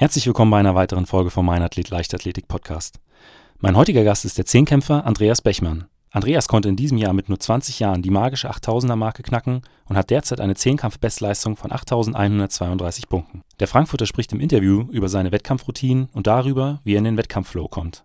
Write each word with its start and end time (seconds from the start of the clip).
Herzlich 0.00 0.28
willkommen 0.28 0.52
bei 0.52 0.60
einer 0.60 0.76
weiteren 0.76 1.06
Folge 1.06 1.28
vom 1.28 1.46
Mein 1.46 1.60
Athlet 1.60 1.90
Leichtathletik 1.90 2.46
Podcast. 2.46 3.00
Mein 3.58 3.76
heutiger 3.76 4.04
Gast 4.04 4.24
ist 4.24 4.38
der 4.38 4.46
Zehnkämpfer 4.46 5.04
Andreas 5.04 5.42
Bechmann. 5.42 5.86
Andreas 6.12 6.46
konnte 6.46 6.68
in 6.68 6.76
diesem 6.76 6.98
Jahr 6.98 7.12
mit 7.12 7.28
nur 7.28 7.40
20 7.40 7.80
Jahren 7.80 8.00
die 8.00 8.12
magische 8.12 8.48
8000er 8.48 8.94
Marke 8.94 9.24
knacken 9.24 9.62
und 9.86 9.96
hat 9.96 10.10
derzeit 10.10 10.40
eine 10.40 10.54
Zehnkampf-Bestleistung 10.54 11.56
von 11.56 11.72
8132 11.72 13.08
Punkten. 13.08 13.42
Der 13.58 13.66
Frankfurter 13.66 14.06
spricht 14.06 14.32
im 14.32 14.38
Interview 14.38 14.82
über 14.92 15.08
seine 15.08 15.32
Wettkampfroutinen 15.32 16.10
und 16.12 16.28
darüber, 16.28 16.80
wie 16.84 16.94
er 16.94 16.98
in 16.98 17.04
den 17.04 17.16
Wettkampfflow 17.16 17.66
kommt. 17.66 18.04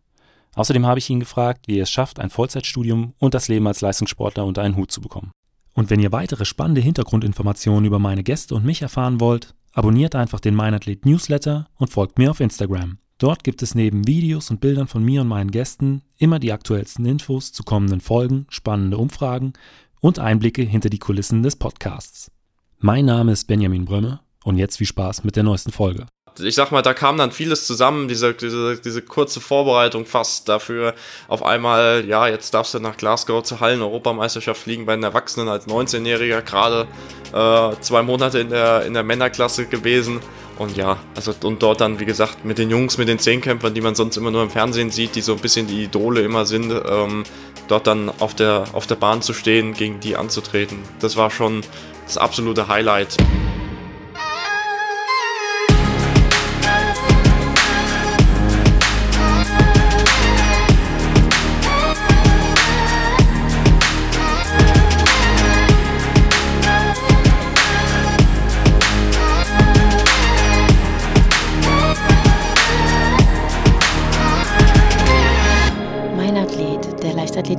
Außerdem 0.55 0.87
habe 0.87 0.97
ich 0.97 1.11
ihn 1.11 1.19
gefragt, 1.19 1.67
wie 1.67 1.77
er 1.77 1.83
es 1.83 1.91
schafft, 1.91 2.19
ein 2.19 2.31
Vollzeitstudium 2.31 3.13
und 3.19 3.35
das 3.35 3.49
Leben 3.49 3.67
als 3.67 3.81
Leistungssportler 3.81 4.47
unter 4.47 4.63
einen 4.63 4.77
Hut 4.77 4.89
zu 4.89 4.99
bekommen. 4.99 5.31
Und 5.73 5.91
wenn 5.91 5.99
ihr 5.99 6.11
weitere 6.11 6.45
spannende 6.45 6.81
Hintergrundinformationen 6.81 7.85
über 7.85 7.99
meine 7.99 8.23
Gäste 8.23 8.55
und 8.55 8.65
mich 8.65 8.81
erfahren 8.81 9.19
wollt, 9.19 9.53
Abonniert 9.73 10.13
einfach 10.13 10.39
den 10.39 10.53
Meinathlet 10.53 11.05
Newsletter 11.05 11.67
und 11.77 11.89
folgt 11.89 12.19
mir 12.19 12.29
auf 12.29 12.39
Instagram. 12.39 12.99
Dort 13.17 13.43
gibt 13.43 13.63
es 13.63 13.73
neben 13.73 14.05
Videos 14.07 14.51
und 14.51 14.61
Bildern 14.61 14.87
von 14.87 15.03
mir 15.03 15.21
und 15.21 15.27
meinen 15.27 15.49
Gästen 15.49 16.03
immer 16.17 16.37
die 16.37 16.51
aktuellsten 16.51 17.05
Infos 17.05 17.51
zu 17.51 17.63
kommenden 17.63 17.99
Folgen, 17.99 18.45
spannende 18.49 18.97
Umfragen 18.97 19.53
und 19.99 20.19
Einblicke 20.19 20.61
hinter 20.61 20.89
die 20.89 20.99
Kulissen 20.99 21.41
des 21.41 21.55
Podcasts. 21.55 22.31
Mein 22.79 23.05
Name 23.05 23.31
ist 23.31 23.45
Benjamin 23.45 23.85
Brömme 23.85 24.19
und 24.43 24.57
jetzt 24.57 24.77
viel 24.77 24.87
Spaß 24.87 25.23
mit 25.23 25.35
der 25.35 25.43
neuesten 25.43 25.71
Folge 25.71 26.05
ich 26.39 26.55
sag 26.55 26.71
mal, 26.71 26.81
da 26.81 26.93
kam 26.93 27.17
dann 27.17 27.31
vieles 27.31 27.67
zusammen, 27.67 28.07
diese, 28.07 28.33
diese, 28.33 28.77
diese 28.77 29.01
kurze 29.01 29.39
Vorbereitung 29.39 30.05
fast 30.05 30.49
dafür. 30.49 30.93
Auf 31.27 31.43
einmal, 31.43 32.05
ja, 32.07 32.27
jetzt 32.27 32.53
darfst 32.53 32.73
du 32.73 32.79
nach 32.79 32.97
Glasgow 32.97 33.43
zur 33.43 33.59
Hallen-Europameisterschaft 33.59 34.61
fliegen 34.61 34.85
bei 34.85 34.95
den 34.95 35.03
Erwachsenen 35.03 35.47
als 35.47 35.67
19-Jähriger, 35.67 36.41
gerade 36.41 36.87
äh, 37.33 37.79
zwei 37.81 38.01
Monate 38.01 38.39
in 38.39 38.49
der, 38.49 38.85
in 38.85 38.93
der 38.93 39.03
Männerklasse 39.03 39.65
gewesen. 39.65 40.19
Und 40.57 40.77
ja, 40.77 40.97
also 41.15 41.33
und 41.43 41.63
dort 41.63 41.81
dann, 41.81 41.99
wie 41.99 42.05
gesagt, 42.05 42.45
mit 42.45 42.57
den 42.57 42.69
Jungs, 42.69 42.97
mit 42.97 43.07
den 43.07 43.19
Zehnkämpfern, 43.19 43.73
die 43.73 43.81
man 43.81 43.95
sonst 43.95 44.17
immer 44.17 44.29
nur 44.29 44.43
im 44.43 44.49
Fernsehen 44.49 44.91
sieht, 44.91 45.15
die 45.15 45.21
so 45.21 45.33
ein 45.33 45.39
bisschen 45.39 45.67
die 45.67 45.83
Idole 45.83 46.21
immer 46.21 46.45
sind, 46.45 46.71
ähm, 46.71 47.23
dort 47.67 47.87
dann 47.87 48.11
auf 48.19 48.35
der, 48.35 48.65
auf 48.73 48.85
der 48.85 48.95
Bahn 48.95 49.21
zu 49.21 49.33
stehen, 49.33 49.73
gegen 49.73 49.99
die 49.99 50.15
anzutreten. 50.15 50.79
Das 50.99 51.17
war 51.17 51.31
schon 51.31 51.61
das 52.05 52.17
absolute 52.17 52.67
Highlight. 52.67 53.17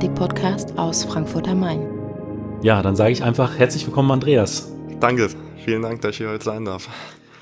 Leichtathletik-Podcast 0.05 0.77
aus 0.77 1.03
Frankfurt 1.03 1.47
am 1.47 1.61
Main. 1.61 1.87
Ja, 2.61 2.83
dann 2.83 2.95
sage 2.95 3.11
ich 3.11 3.23
einfach 3.23 3.57
herzlich 3.57 3.85
willkommen, 3.87 4.11
Andreas. 4.11 4.71
Danke, 4.99 5.29
vielen 5.63 5.81
Dank, 5.81 6.01
dass 6.01 6.11
ich 6.11 6.17
hier 6.17 6.29
heute 6.29 6.43
sein 6.43 6.63
darf. 6.63 6.89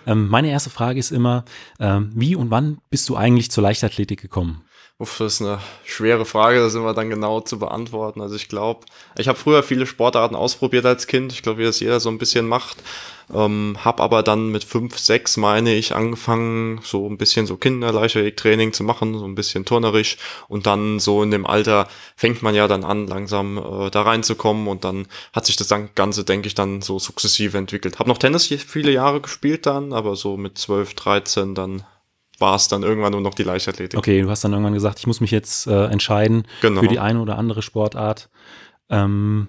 Ähm, 0.06 0.30
meine 0.30 0.50
erste 0.50 0.70
Frage 0.70 1.00
ist 1.00 1.12
immer, 1.12 1.44
ähm, 1.80 2.12
wie 2.16 2.36
und 2.36 2.52
wann 2.52 2.78
bist 2.90 3.10
du 3.10 3.18
eigentlich 3.18 3.52
zur 3.52 3.64
Leichtathletik 3.64 4.22
gekommen? 4.22 4.64
Uff, 5.00 5.18
das 5.18 5.34
ist 5.34 5.42
eine 5.42 5.60
schwere 5.84 6.24
Frage, 6.24 6.60
das 6.60 6.76
immer 6.76 6.94
dann 6.94 7.10
genau 7.10 7.42
zu 7.42 7.60
beantworten. 7.60 8.22
Also 8.22 8.36
ich 8.36 8.48
glaube, 8.48 8.86
ich 9.18 9.28
habe 9.28 9.38
früher 9.38 9.64
viele 9.64 9.86
Sportarten 9.88 10.36
ausprobiert 10.36 10.86
als 10.86 11.08
Kind. 11.08 11.34
Ich 11.34 11.42
glaube, 11.42 11.60
wie 11.60 11.66
das 11.66 11.80
jeder 11.80 12.00
so 12.00 12.10
ein 12.10 12.20
bisschen 12.20 12.48
macht. 12.48 12.78
Ähm, 13.34 13.76
hab 13.84 14.00
aber 14.00 14.22
dann 14.22 14.50
mit 14.50 14.64
fünf, 14.64 15.00
sechs, 15.00 15.36
meine 15.36 15.74
ich, 15.74 15.96
angefangen, 15.96 16.80
so 16.84 17.10
ein 17.10 17.18
bisschen 17.18 17.48
so 17.48 17.58
Kinderleichtathletik-Training 17.58 18.72
zu 18.72 18.84
machen, 18.84 19.18
so 19.18 19.26
ein 19.26 19.36
bisschen 19.36 19.66
turnerisch. 19.66 20.18
Und 20.48 20.68
dann 20.68 21.00
so 21.00 21.24
in 21.24 21.32
dem 21.32 21.48
Alter 21.48 21.88
fängt 22.16 22.44
man 22.44 22.54
ja 22.54 22.68
dann 22.68 22.84
an, 22.84 23.08
langsam 23.08 23.58
äh, 23.58 23.90
da 23.90 24.04
reinzukommen. 24.04 24.68
Und 24.68 24.84
dann 24.86 25.08
hat 25.34 25.48
sich 25.48 25.56
das 25.56 25.74
Ganze, 25.96 26.24
denke 26.24 26.48
ich, 26.48 26.54
dann 26.54 26.82
so 26.82 27.00
sukzessive 27.00 27.58
entwickelt. 27.58 27.98
Hab 27.98 28.08
noch 28.08 28.20
Tennis 28.20 28.46
viele 28.46 28.92
Jahre 28.92 29.22
gespielt 29.22 29.66
dann, 29.66 29.92
aber 29.92 30.16
so 30.16 30.38
mit 30.38 30.58
zwölf, 30.58 30.94
dreizehn 30.94 31.56
dann 31.56 31.84
war 32.44 32.58
es 32.58 32.68
dann 32.68 32.84
irgendwann 32.84 33.14
nur 33.14 33.22
noch 33.22 33.34
die 33.34 33.44
Leichtathletik. 33.44 33.98
Okay, 33.98 34.22
du 34.22 34.30
hast 34.30 34.44
dann 34.44 34.52
irgendwann 34.52 34.74
gesagt, 34.74 35.00
ich 35.00 35.08
muss 35.08 35.22
mich 35.22 35.32
jetzt 35.32 35.66
äh, 35.66 35.86
entscheiden 35.86 36.44
genau. 36.62 36.82
für 36.82 36.90
die 36.90 37.00
eine 37.00 37.22
oder 37.22 37.38
andere 37.38 37.62
Sportart. 37.62 38.30
Ähm, 38.90 39.48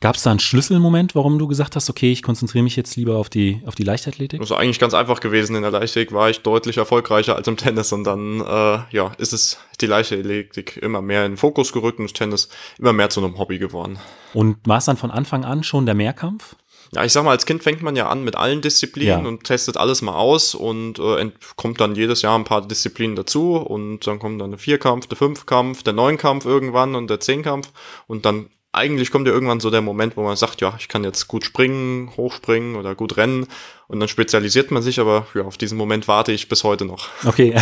Gab 0.00 0.14
es 0.14 0.22
da 0.22 0.30
einen 0.30 0.38
Schlüsselmoment, 0.38 1.16
warum 1.16 1.40
du 1.40 1.48
gesagt 1.48 1.74
hast, 1.74 1.90
okay, 1.90 2.12
ich 2.12 2.22
konzentriere 2.22 2.62
mich 2.62 2.76
jetzt 2.76 2.94
lieber 2.94 3.16
auf 3.16 3.28
die, 3.28 3.60
auf 3.66 3.74
die 3.74 3.82
Leichtathletik? 3.82 4.38
Das 4.38 4.50
ist 4.50 4.56
eigentlich 4.56 4.78
ganz 4.78 4.94
einfach 4.94 5.18
gewesen. 5.18 5.56
In 5.56 5.62
der 5.62 5.72
Leichtathletik 5.72 6.14
war 6.14 6.30
ich 6.30 6.42
deutlich 6.42 6.76
erfolgreicher 6.76 7.34
als 7.34 7.48
im 7.48 7.56
Tennis 7.56 7.92
und 7.92 8.04
dann 8.04 8.40
äh, 8.40 8.78
ja, 8.92 9.10
ist 9.18 9.32
es 9.32 9.58
die 9.80 9.86
Leichtathletik 9.86 10.76
immer 10.76 11.02
mehr 11.02 11.26
in 11.26 11.32
den 11.32 11.36
Fokus 11.36 11.72
gerückt 11.72 11.98
und 11.98 12.04
das 12.04 12.12
Tennis 12.12 12.48
immer 12.78 12.92
mehr 12.92 13.10
zu 13.10 13.24
einem 13.24 13.38
Hobby 13.38 13.58
geworden. 13.58 13.98
Und 14.34 14.58
war 14.68 14.78
es 14.78 14.84
dann 14.84 14.96
von 14.96 15.10
Anfang 15.10 15.44
an 15.44 15.64
schon 15.64 15.84
der 15.84 15.96
Mehrkampf? 15.96 16.54
Ja, 16.94 17.04
ich 17.04 17.12
sag 17.12 17.24
mal, 17.24 17.32
als 17.32 17.46
Kind 17.46 17.62
fängt 17.62 17.82
man 17.82 17.96
ja 17.96 18.08
an 18.08 18.24
mit 18.24 18.36
allen 18.36 18.60
Disziplinen 18.62 19.22
ja. 19.22 19.28
und 19.28 19.44
testet 19.44 19.76
alles 19.76 20.02
mal 20.02 20.14
aus 20.14 20.54
und 20.54 20.98
äh, 20.98 21.30
kommt 21.56 21.80
dann 21.80 21.94
jedes 21.94 22.22
Jahr 22.22 22.38
ein 22.38 22.44
paar 22.44 22.66
Disziplinen 22.66 23.16
dazu 23.16 23.56
und 23.56 24.06
dann 24.06 24.18
kommt 24.18 24.40
dann 24.40 24.50
der 24.50 24.58
Vierkampf, 24.58 25.06
der 25.06 25.16
Fünfkampf, 25.16 25.82
der 25.82 25.92
Neunkampf 25.92 26.46
irgendwann 26.46 26.94
und 26.94 27.10
der 27.10 27.20
Zehnkampf 27.20 27.70
und 28.06 28.24
dann 28.24 28.48
eigentlich 28.72 29.10
kommt 29.10 29.26
ja 29.26 29.32
irgendwann 29.32 29.60
so 29.60 29.70
der 29.70 29.80
Moment, 29.80 30.16
wo 30.16 30.22
man 30.22 30.36
sagt, 30.36 30.60
ja, 30.60 30.74
ich 30.78 30.88
kann 30.88 31.02
jetzt 31.02 31.26
gut 31.26 31.44
springen, 31.44 32.12
hochspringen 32.16 32.76
oder 32.76 32.94
gut 32.94 33.16
rennen 33.16 33.46
und 33.88 34.00
dann 34.00 34.08
spezialisiert 34.08 34.70
man 34.70 34.82
sich, 34.82 35.00
aber 35.00 35.26
ja, 35.34 35.42
auf 35.42 35.56
diesen 35.56 35.78
Moment 35.78 36.06
warte 36.08 36.32
ich 36.32 36.48
bis 36.48 36.64
heute 36.64 36.84
noch. 36.84 37.08
Okay. 37.26 37.54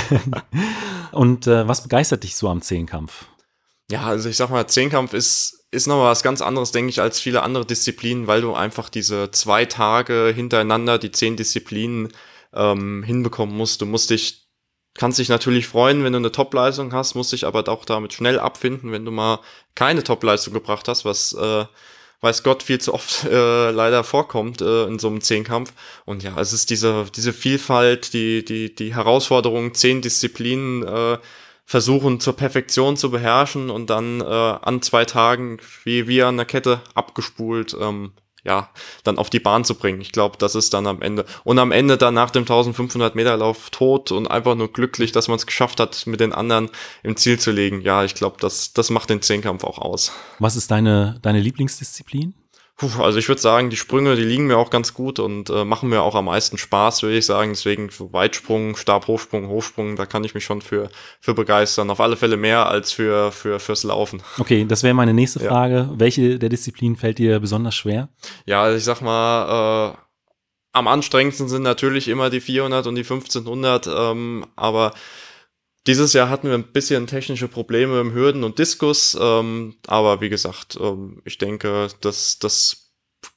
und 1.12 1.46
äh, 1.46 1.66
was 1.66 1.82
begeistert 1.82 2.22
dich 2.22 2.36
so 2.36 2.48
am 2.48 2.62
Zehnkampf? 2.62 3.26
Ja, 3.90 4.02
also 4.02 4.28
ich 4.28 4.36
sag 4.36 4.50
mal, 4.50 4.66
Zehnkampf 4.66 5.12
ist 5.12 5.55
ist 5.76 5.86
nochmal 5.86 6.10
was 6.10 6.22
ganz 6.22 6.40
anderes, 6.40 6.72
denke 6.72 6.90
ich, 6.90 7.00
als 7.00 7.20
viele 7.20 7.42
andere 7.42 7.66
Disziplinen, 7.66 8.26
weil 8.26 8.40
du 8.40 8.54
einfach 8.54 8.88
diese 8.88 9.30
zwei 9.30 9.66
Tage 9.66 10.32
hintereinander 10.34 10.98
die 10.98 11.12
zehn 11.12 11.36
Disziplinen 11.36 12.08
ähm, 12.54 13.02
hinbekommen 13.02 13.54
musst. 13.54 13.82
Du 13.82 13.86
musst 13.86 14.10
dich, 14.10 14.48
kannst 14.94 15.18
dich 15.18 15.28
natürlich 15.28 15.68
freuen, 15.68 16.02
wenn 16.02 16.12
du 16.14 16.18
eine 16.18 16.32
Topleistung 16.32 16.92
hast, 16.92 17.14
musst 17.14 17.32
dich 17.32 17.46
aber 17.46 17.68
auch 17.68 17.84
damit 17.84 18.14
schnell 18.14 18.38
abfinden, 18.38 18.90
wenn 18.90 19.04
du 19.04 19.10
mal 19.10 19.40
keine 19.74 20.02
Topleistung 20.02 20.54
gebracht 20.54 20.88
hast, 20.88 21.04
was 21.04 21.34
äh, 21.34 21.66
weiß 22.22 22.42
Gott 22.42 22.62
viel 22.62 22.80
zu 22.80 22.94
oft 22.94 23.24
äh, 23.24 23.70
leider 23.70 24.02
vorkommt 24.02 24.62
äh, 24.62 24.84
in 24.84 24.98
so 24.98 25.08
einem 25.08 25.20
Zehnkampf. 25.20 25.72
Und 26.06 26.22
ja, 26.22 26.40
es 26.40 26.52
ist 26.52 26.70
diese, 26.70 27.06
diese 27.14 27.32
Vielfalt, 27.32 28.14
die, 28.14 28.44
die, 28.44 28.74
die 28.74 28.94
Herausforderung, 28.94 29.74
zehn 29.74 30.00
Disziplinen 30.00 30.82
äh, 30.82 31.18
versuchen 31.66 32.20
zur 32.20 32.36
Perfektion 32.36 32.96
zu 32.96 33.10
beherrschen 33.10 33.70
und 33.70 33.90
dann 33.90 34.20
äh, 34.20 34.24
an 34.24 34.80
zwei 34.82 35.04
Tagen 35.04 35.58
wie, 35.84 36.06
wie 36.06 36.22
an 36.22 36.36
der 36.36 36.46
Kette 36.46 36.80
abgespult, 36.94 37.76
ähm, 37.78 38.12
ja, 38.44 38.70
dann 39.02 39.18
auf 39.18 39.28
die 39.28 39.40
Bahn 39.40 39.64
zu 39.64 39.74
bringen. 39.74 40.00
Ich 40.00 40.12
glaube, 40.12 40.36
das 40.38 40.54
ist 40.54 40.72
dann 40.72 40.86
am 40.86 41.02
Ende. 41.02 41.26
Und 41.42 41.58
am 41.58 41.72
Ende 41.72 41.98
dann 41.98 42.14
nach 42.14 42.30
dem 42.30 42.44
1500 42.44 43.16
Meter 43.16 43.36
Lauf 43.36 43.70
tot 43.70 44.12
und 44.12 44.28
einfach 44.28 44.54
nur 44.54 44.72
glücklich, 44.72 45.10
dass 45.10 45.26
man 45.26 45.36
es 45.36 45.46
geschafft 45.46 45.80
hat, 45.80 46.06
mit 46.06 46.20
den 46.20 46.32
anderen 46.32 46.70
im 47.02 47.16
Ziel 47.16 47.40
zu 47.40 47.50
legen. 47.50 47.80
Ja, 47.80 48.04
ich 48.04 48.14
glaube, 48.14 48.36
das, 48.38 48.72
das 48.72 48.90
macht 48.90 49.10
den 49.10 49.20
Zehnkampf 49.20 49.64
auch 49.64 49.78
aus. 49.78 50.12
Was 50.38 50.54
ist 50.54 50.70
deine, 50.70 51.18
deine 51.22 51.40
Lieblingsdisziplin? 51.40 52.34
Puh, 52.78 53.02
also 53.02 53.18
ich 53.18 53.26
würde 53.28 53.40
sagen, 53.40 53.70
die 53.70 53.76
Sprünge, 53.76 54.16
die 54.16 54.24
liegen 54.24 54.48
mir 54.48 54.58
auch 54.58 54.68
ganz 54.68 54.92
gut 54.92 55.18
und 55.18 55.48
äh, 55.48 55.64
machen 55.64 55.88
mir 55.88 56.02
auch 56.02 56.14
am 56.14 56.26
meisten 56.26 56.58
Spaß, 56.58 57.02
würde 57.02 57.16
ich 57.16 57.24
sagen. 57.24 57.52
Deswegen 57.52 57.88
so 57.88 58.12
Weitsprung, 58.12 58.76
Stabhochsprung, 58.76 59.48
Hochsprung, 59.48 59.96
da 59.96 60.04
kann 60.04 60.24
ich 60.24 60.34
mich 60.34 60.44
schon 60.44 60.60
für, 60.60 60.90
für 61.18 61.32
begeistern. 61.32 61.88
Auf 61.88 62.00
alle 62.00 62.16
Fälle 62.16 62.36
mehr 62.36 62.68
als 62.68 62.92
für, 62.92 63.32
für, 63.32 63.60
fürs 63.60 63.82
Laufen. 63.82 64.22
Okay, 64.38 64.66
das 64.68 64.82
wäre 64.82 64.92
meine 64.92 65.14
nächste 65.14 65.40
Frage. 65.40 65.74
Ja. 65.74 65.90
Welche 65.94 66.38
der 66.38 66.50
Disziplinen 66.50 66.96
fällt 66.96 67.16
dir 67.16 67.40
besonders 67.40 67.74
schwer? 67.74 68.10
Ja, 68.44 68.62
also 68.62 68.76
ich 68.76 68.84
sag 68.84 69.00
mal, 69.00 69.94
äh, 69.94 69.96
am 70.72 70.86
anstrengendsten 70.86 71.48
sind 71.48 71.62
natürlich 71.62 72.08
immer 72.08 72.28
die 72.28 72.40
400 72.42 72.86
und 72.86 72.96
die 72.96 73.04
1500, 73.04 73.86
ähm, 73.86 74.44
aber 74.54 74.92
dieses 75.86 76.12
Jahr 76.12 76.28
hatten 76.28 76.48
wir 76.48 76.54
ein 76.54 76.72
bisschen 76.72 77.06
technische 77.06 77.48
Probleme 77.48 78.00
im 78.00 78.12
Hürden 78.12 78.44
und 78.44 78.58
Diskus, 78.58 79.16
ähm, 79.20 79.76
aber 79.86 80.20
wie 80.20 80.28
gesagt, 80.28 80.78
ähm, 80.80 81.22
ich 81.24 81.38
denke, 81.38 81.88
dass 82.00 82.38
das 82.38 82.86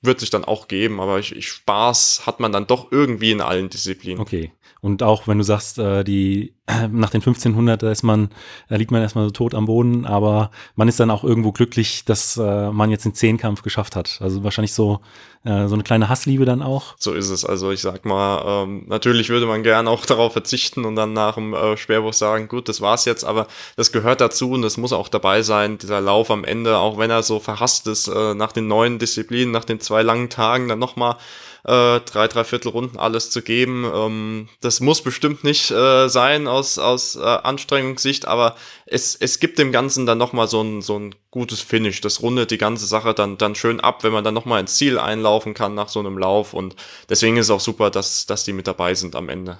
wird 0.01 0.19
sich 0.19 0.29
dann 0.29 0.45
auch 0.45 0.67
geben, 0.67 0.99
aber 1.01 1.19
ich, 1.19 1.35
ich, 1.35 1.49
Spaß 1.49 2.25
hat 2.25 2.39
man 2.39 2.51
dann 2.51 2.67
doch 2.67 2.91
irgendwie 2.91 3.31
in 3.31 3.41
allen 3.41 3.69
Disziplinen. 3.69 4.19
Okay. 4.19 4.51
Und 4.81 5.03
auch 5.03 5.27
wenn 5.27 5.37
du 5.37 5.43
sagst, 5.43 5.77
äh, 5.77 6.03
die 6.03 6.53
nach 6.91 7.09
den 7.09 7.21
1500 7.21 7.81
da 7.81 7.91
ist 7.91 8.03
man, 8.03 8.29
da 8.69 8.75
liegt 8.75 8.91
man 8.91 9.01
erstmal 9.01 9.25
so 9.25 9.31
tot 9.31 9.55
am 9.55 9.65
Boden, 9.65 10.05
aber 10.05 10.51
man 10.75 10.87
ist 10.87 10.99
dann 10.99 11.11
auch 11.11 11.23
irgendwo 11.23 11.51
glücklich, 11.51 12.05
dass 12.05 12.37
äh, 12.37 12.71
man 12.71 12.91
jetzt 12.91 13.05
den 13.05 13.13
Zehnkampf 13.13 13.61
geschafft 13.61 13.95
hat. 13.95 14.19
Also 14.21 14.43
wahrscheinlich 14.43 14.73
so 14.73 14.99
äh, 15.45 15.67
so 15.67 15.75
eine 15.75 15.83
kleine 15.83 16.09
Hassliebe 16.09 16.43
dann 16.43 16.61
auch. 16.61 16.95
So 16.99 17.13
ist 17.13 17.29
es. 17.29 17.45
Also 17.45 17.71
ich 17.71 17.79
sag 17.79 18.03
mal, 18.03 18.63
ähm, 18.63 18.83
natürlich 18.87 19.29
würde 19.29 19.45
man 19.45 19.63
gern 19.63 19.87
auch 19.87 20.05
darauf 20.05 20.33
verzichten 20.33 20.83
und 20.83 20.97
dann 20.97 21.13
nach 21.13 21.35
dem 21.35 21.53
äh, 21.53 21.77
Sperrbuch 21.77 22.11
sagen, 22.13 22.49
gut, 22.49 22.67
das 22.67 22.81
war's 22.81 23.05
jetzt, 23.05 23.23
aber 23.23 23.47
das 23.77 23.93
gehört 23.93 24.19
dazu 24.19 24.51
und 24.51 24.63
das 24.63 24.75
muss 24.75 24.91
auch 24.91 25.07
dabei 25.07 25.41
sein, 25.41 25.77
dieser 25.77 26.01
Lauf 26.01 26.29
am 26.29 26.43
Ende, 26.43 26.77
auch 26.77 26.97
wenn 26.97 27.09
er 27.09 27.23
so 27.23 27.39
verhasst 27.39 27.87
ist, 27.87 28.09
äh, 28.09 28.33
nach 28.33 28.51
den 28.51 28.67
neuen 28.67 28.99
Disziplinen, 28.99 29.51
nach 29.51 29.63
den 29.63 29.79
zwei 29.79 30.01
langen 30.01 30.29
Tagen 30.29 30.67
dann 30.67 30.79
nochmal 30.79 31.15
äh, 31.63 31.99
drei, 31.99 32.27
drei 32.27 32.43
Viertelrunden 32.43 32.99
alles 32.99 33.29
zu 33.29 33.41
geben. 33.41 33.89
Ähm, 33.93 34.49
das 34.61 34.79
muss 34.79 35.01
bestimmt 35.01 35.43
nicht 35.43 35.71
äh, 35.71 36.07
sein 36.07 36.47
aus, 36.47 36.77
aus 36.77 37.15
äh, 37.15 37.19
Anstrengungssicht, 37.21 38.27
aber 38.27 38.55
es, 38.85 39.15
es 39.15 39.39
gibt 39.39 39.59
dem 39.59 39.71
Ganzen 39.71 40.05
dann 40.05 40.17
nochmal 40.17 40.47
so 40.47 40.61
ein, 40.61 40.81
so 40.81 40.97
ein 40.97 41.15
gutes 41.31 41.61
Finish. 41.61 42.01
Das 42.01 42.21
rundet 42.21 42.51
die 42.51 42.57
ganze 42.57 42.85
Sache 42.85 43.13
dann, 43.13 43.37
dann 43.37 43.55
schön 43.55 43.79
ab, 43.79 44.03
wenn 44.03 44.13
man 44.13 44.23
dann 44.23 44.33
nochmal 44.33 44.61
ins 44.61 44.75
Ziel 44.75 44.97
einlaufen 44.97 45.53
kann 45.53 45.75
nach 45.75 45.89
so 45.89 45.99
einem 45.99 46.17
Lauf. 46.17 46.53
Und 46.53 46.75
deswegen 47.09 47.37
ist 47.37 47.47
es 47.47 47.51
auch 47.51 47.59
super, 47.59 47.89
dass, 47.89 48.25
dass 48.25 48.43
die 48.43 48.53
mit 48.53 48.67
dabei 48.67 48.95
sind 48.95 49.15
am 49.15 49.29
Ende. 49.29 49.59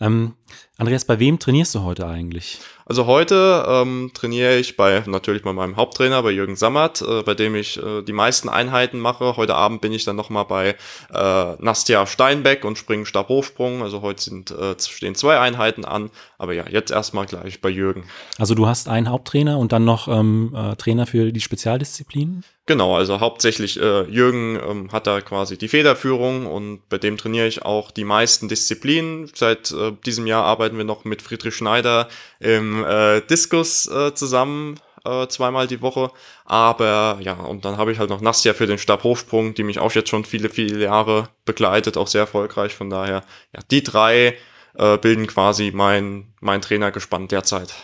Ähm, 0.00 0.34
Andreas, 0.78 1.04
bei 1.04 1.18
wem 1.18 1.38
trainierst 1.38 1.74
du 1.74 1.82
heute 1.82 2.06
eigentlich? 2.06 2.58
Also 2.88 3.06
heute 3.06 3.64
ähm, 3.66 4.12
trainiere 4.14 4.58
ich 4.58 4.76
bei 4.76 5.02
natürlich 5.06 5.42
bei 5.42 5.52
meinem 5.52 5.76
Haupttrainer, 5.76 6.22
bei 6.22 6.30
Jürgen 6.30 6.54
Sammert, 6.54 7.02
äh, 7.02 7.22
bei 7.22 7.34
dem 7.34 7.56
ich 7.56 7.82
äh, 7.82 8.02
die 8.02 8.12
meisten 8.12 8.48
Einheiten 8.48 9.00
mache. 9.00 9.36
Heute 9.36 9.56
Abend 9.56 9.80
bin 9.80 9.92
ich 9.92 10.04
dann 10.04 10.14
nochmal 10.14 10.44
bei 10.44 10.76
äh, 11.12 11.54
Nastja 11.58 12.06
Steinbeck 12.06 12.64
und 12.64 12.78
springen 12.78 13.04
Stabhochsprung. 13.04 13.82
Also 13.82 14.02
heute 14.02 14.22
sind, 14.22 14.52
äh, 14.52 14.76
stehen 14.78 15.16
zwei 15.16 15.40
Einheiten 15.40 15.84
an. 15.84 16.10
Aber 16.38 16.52
ja, 16.52 16.64
jetzt 16.68 16.92
erstmal 16.92 17.26
gleich 17.26 17.60
bei 17.60 17.70
Jürgen. 17.70 18.04
Also 18.38 18.54
du 18.54 18.68
hast 18.68 18.88
einen 18.88 19.10
Haupttrainer 19.10 19.58
und 19.58 19.72
dann 19.72 19.84
noch 19.84 20.06
ähm, 20.06 20.54
äh, 20.54 20.76
Trainer 20.76 21.06
für 21.06 21.32
die 21.32 21.40
Spezialdisziplinen? 21.40 22.44
Genau, 22.66 22.96
also 22.96 23.20
hauptsächlich 23.20 23.80
äh, 23.80 24.02
Jürgen 24.10 24.58
ähm, 24.58 24.92
hat 24.92 25.06
da 25.06 25.20
quasi 25.20 25.56
die 25.56 25.68
Federführung 25.68 26.46
und 26.46 26.88
bei 26.88 26.98
dem 26.98 27.16
trainiere 27.16 27.46
ich 27.46 27.64
auch 27.64 27.92
die 27.92 28.02
meisten 28.02 28.48
Disziplinen. 28.48 29.30
Seit 29.32 29.70
äh, 29.70 29.92
diesem 30.04 30.26
Jahr 30.26 30.35
arbeiten 30.42 30.76
wir 30.76 30.84
noch 30.84 31.04
mit 31.04 31.22
Friedrich 31.22 31.54
Schneider 31.54 32.08
im 32.40 32.84
äh, 32.84 33.20
Diskus 33.22 33.86
äh, 33.88 34.14
zusammen, 34.14 34.80
äh, 35.04 35.26
zweimal 35.28 35.66
die 35.66 35.82
Woche. 35.82 36.10
Aber 36.44 37.18
ja, 37.20 37.34
und 37.34 37.64
dann 37.64 37.76
habe 37.76 37.92
ich 37.92 37.98
halt 37.98 38.10
noch 38.10 38.20
Nastja 38.20 38.54
für 38.54 38.66
den 38.66 38.78
Stabhochsprung, 38.78 39.54
die 39.54 39.64
mich 39.64 39.78
auch 39.78 39.92
jetzt 39.92 40.10
schon 40.10 40.24
viele, 40.24 40.48
viele 40.48 40.84
Jahre 40.84 41.28
begleitet, 41.44 41.96
auch 41.96 42.08
sehr 42.08 42.22
erfolgreich. 42.22 42.74
Von 42.74 42.90
daher, 42.90 43.22
ja, 43.54 43.60
die 43.70 43.82
drei 43.82 44.36
äh, 44.74 44.98
bilden 44.98 45.26
quasi 45.26 45.72
mein, 45.74 46.32
mein 46.40 46.60
Trainergespann 46.60 47.28
derzeit. 47.28 47.74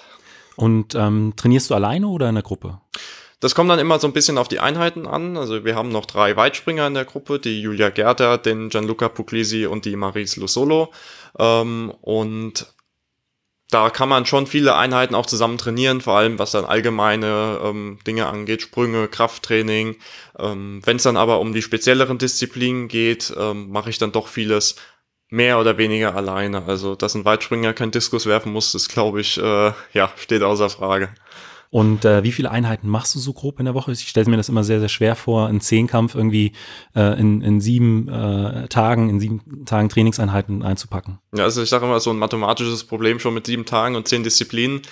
Und 0.56 0.94
ähm, 0.94 1.32
trainierst 1.36 1.70
du 1.70 1.74
alleine 1.74 2.08
oder 2.08 2.28
in 2.28 2.34
der 2.34 2.44
Gruppe? 2.44 2.80
Das 3.42 3.56
kommt 3.56 3.68
dann 3.70 3.80
immer 3.80 3.98
so 3.98 4.06
ein 4.06 4.12
bisschen 4.12 4.38
auf 4.38 4.46
die 4.46 4.60
Einheiten 4.60 5.04
an. 5.04 5.36
Also 5.36 5.64
wir 5.64 5.74
haben 5.74 5.88
noch 5.88 6.06
drei 6.06 6.36
Weitspringer 6.36 6.86
in 6.86 6.94
der 6.94 7.04
Gruppe, 7.04 7.40
die 7.40 7.60
Julia 7.60 7.90
Gerter, 7.90 8.38
den 8.38 8.68
Gianluca 8.68 9.08
Puglisi 9.08 9.66
und 9.66 9.84
die 9.84 9.96
Maris 9.96 10.36
Lusolo. 10.36 10.92
Ähm, 11.36 11.92
und 12.02 12.72
da 13.68 13.90
kann 13.90 14.08
man 14.08 14.26
schon 14.26 14.46
viele 14.46 14.76
Einheiten 14.76 15.16
auch 15.16 15.26
zusammen 15.26 15.58
trainieren, 15.58 16.00
vor 16.00 16.16
allem 16.16 16.38
was 16.38 16.52
dann 16.52 16.64
allgemeine 16.64 17.58
ähm, 17.64 17.98
Dinge 18.06 18.26
angeht, 18.26 18.62
Sprünge, 18.62 19.08
Krafttraining. 19.08 19.96
Ähm, 20.38 20.80
Wenn 20.84 20.98
es 20.98 21.02
dann 21.02 21.16
aber 21.16 21.40
um 21.40 21.52
die 21.52 21.62
spezielleren 21.62 22.18
Disziplinen 22.18 22.86
geht, 22.86 23.34
ähm, 23.36 23.70
mache 23.70 23.90
ich 23.90 23.98
dann 23.98 24.12
doch 24.12 24.28
vieles 24.28 24.76
mehr 25.30 25.58
oder 25.58 25.78
weniger 25.78 26.14
alleine. 26.14 26.64
Also, 26.68 26.94
dass 26.94 27.16
ein 27.16 27.24
Weitspringer 27.24 27.72
kein 27.72 27.90
Diskus 27.90 28.26
werfen 28.26 28.52
muss, 28.52 28.72
ist, 28.76 28.88
glaube 28.88 29.20
ich, 29.20 29.36
äh, 29.36 29.72
ja, 29.94 30.12
steht 30.16 30.44
außer 30.44 30.70
Frage. 30.70 31.08
Und 31.72 32.04
äh, 32.04 32.22
wie 32.22 32.32
viele 32.32 32.50
Einheiten 32.50 32.86
machst 32.86 33.14
du 33.14 33.18
so 33.18 33.32
grob 33.32 33.58
in 33.58 33.64
der 33.64 33.72
Woche? 33.72 33.92
Ich 33.92 34.06
stelle 34.06 34.28
mir 34.28 34.36
das 34.36 34.50
immer 34.50 34.62
sehr, 34.62 34.78
sehr 34.78 34.90
schwer 34.90 35.16
vor, 35.16 35.46
einen 35.46 35.62
Zehnkampf 35.62 36.14
irgendwie 36.14 36.52
äh, 36.94 37.18
in, 37.18 37.40
in 37.40 37.62
sieben 37.62 38.08
äh, 38.08 38.68
Tagen, 38.68 39.08
in 39.08 39.20
sieben 39.20 39.64
Tagen 39.64 39.88
Trainingseinheiten 39.88 40.62
einzupacken. 40.62 41.18
Ja, 41.34 41.44
also 41.44 41.62
ich 41.62 41.70
sage 41.70 41.86
immer 41.86 41.98
so 41.98 42.10
ein 42.10 42.18
mathematisches 42.18 42.84
Problem 42.84 43.18
schon 43.20 43.32
mit 43.32 43.46
sieben 43.46 43.64
Tagen 43.64 43.96
und 43.96 44.06
zehn 44.06 44.22
Disziplinen. 44.22 44.82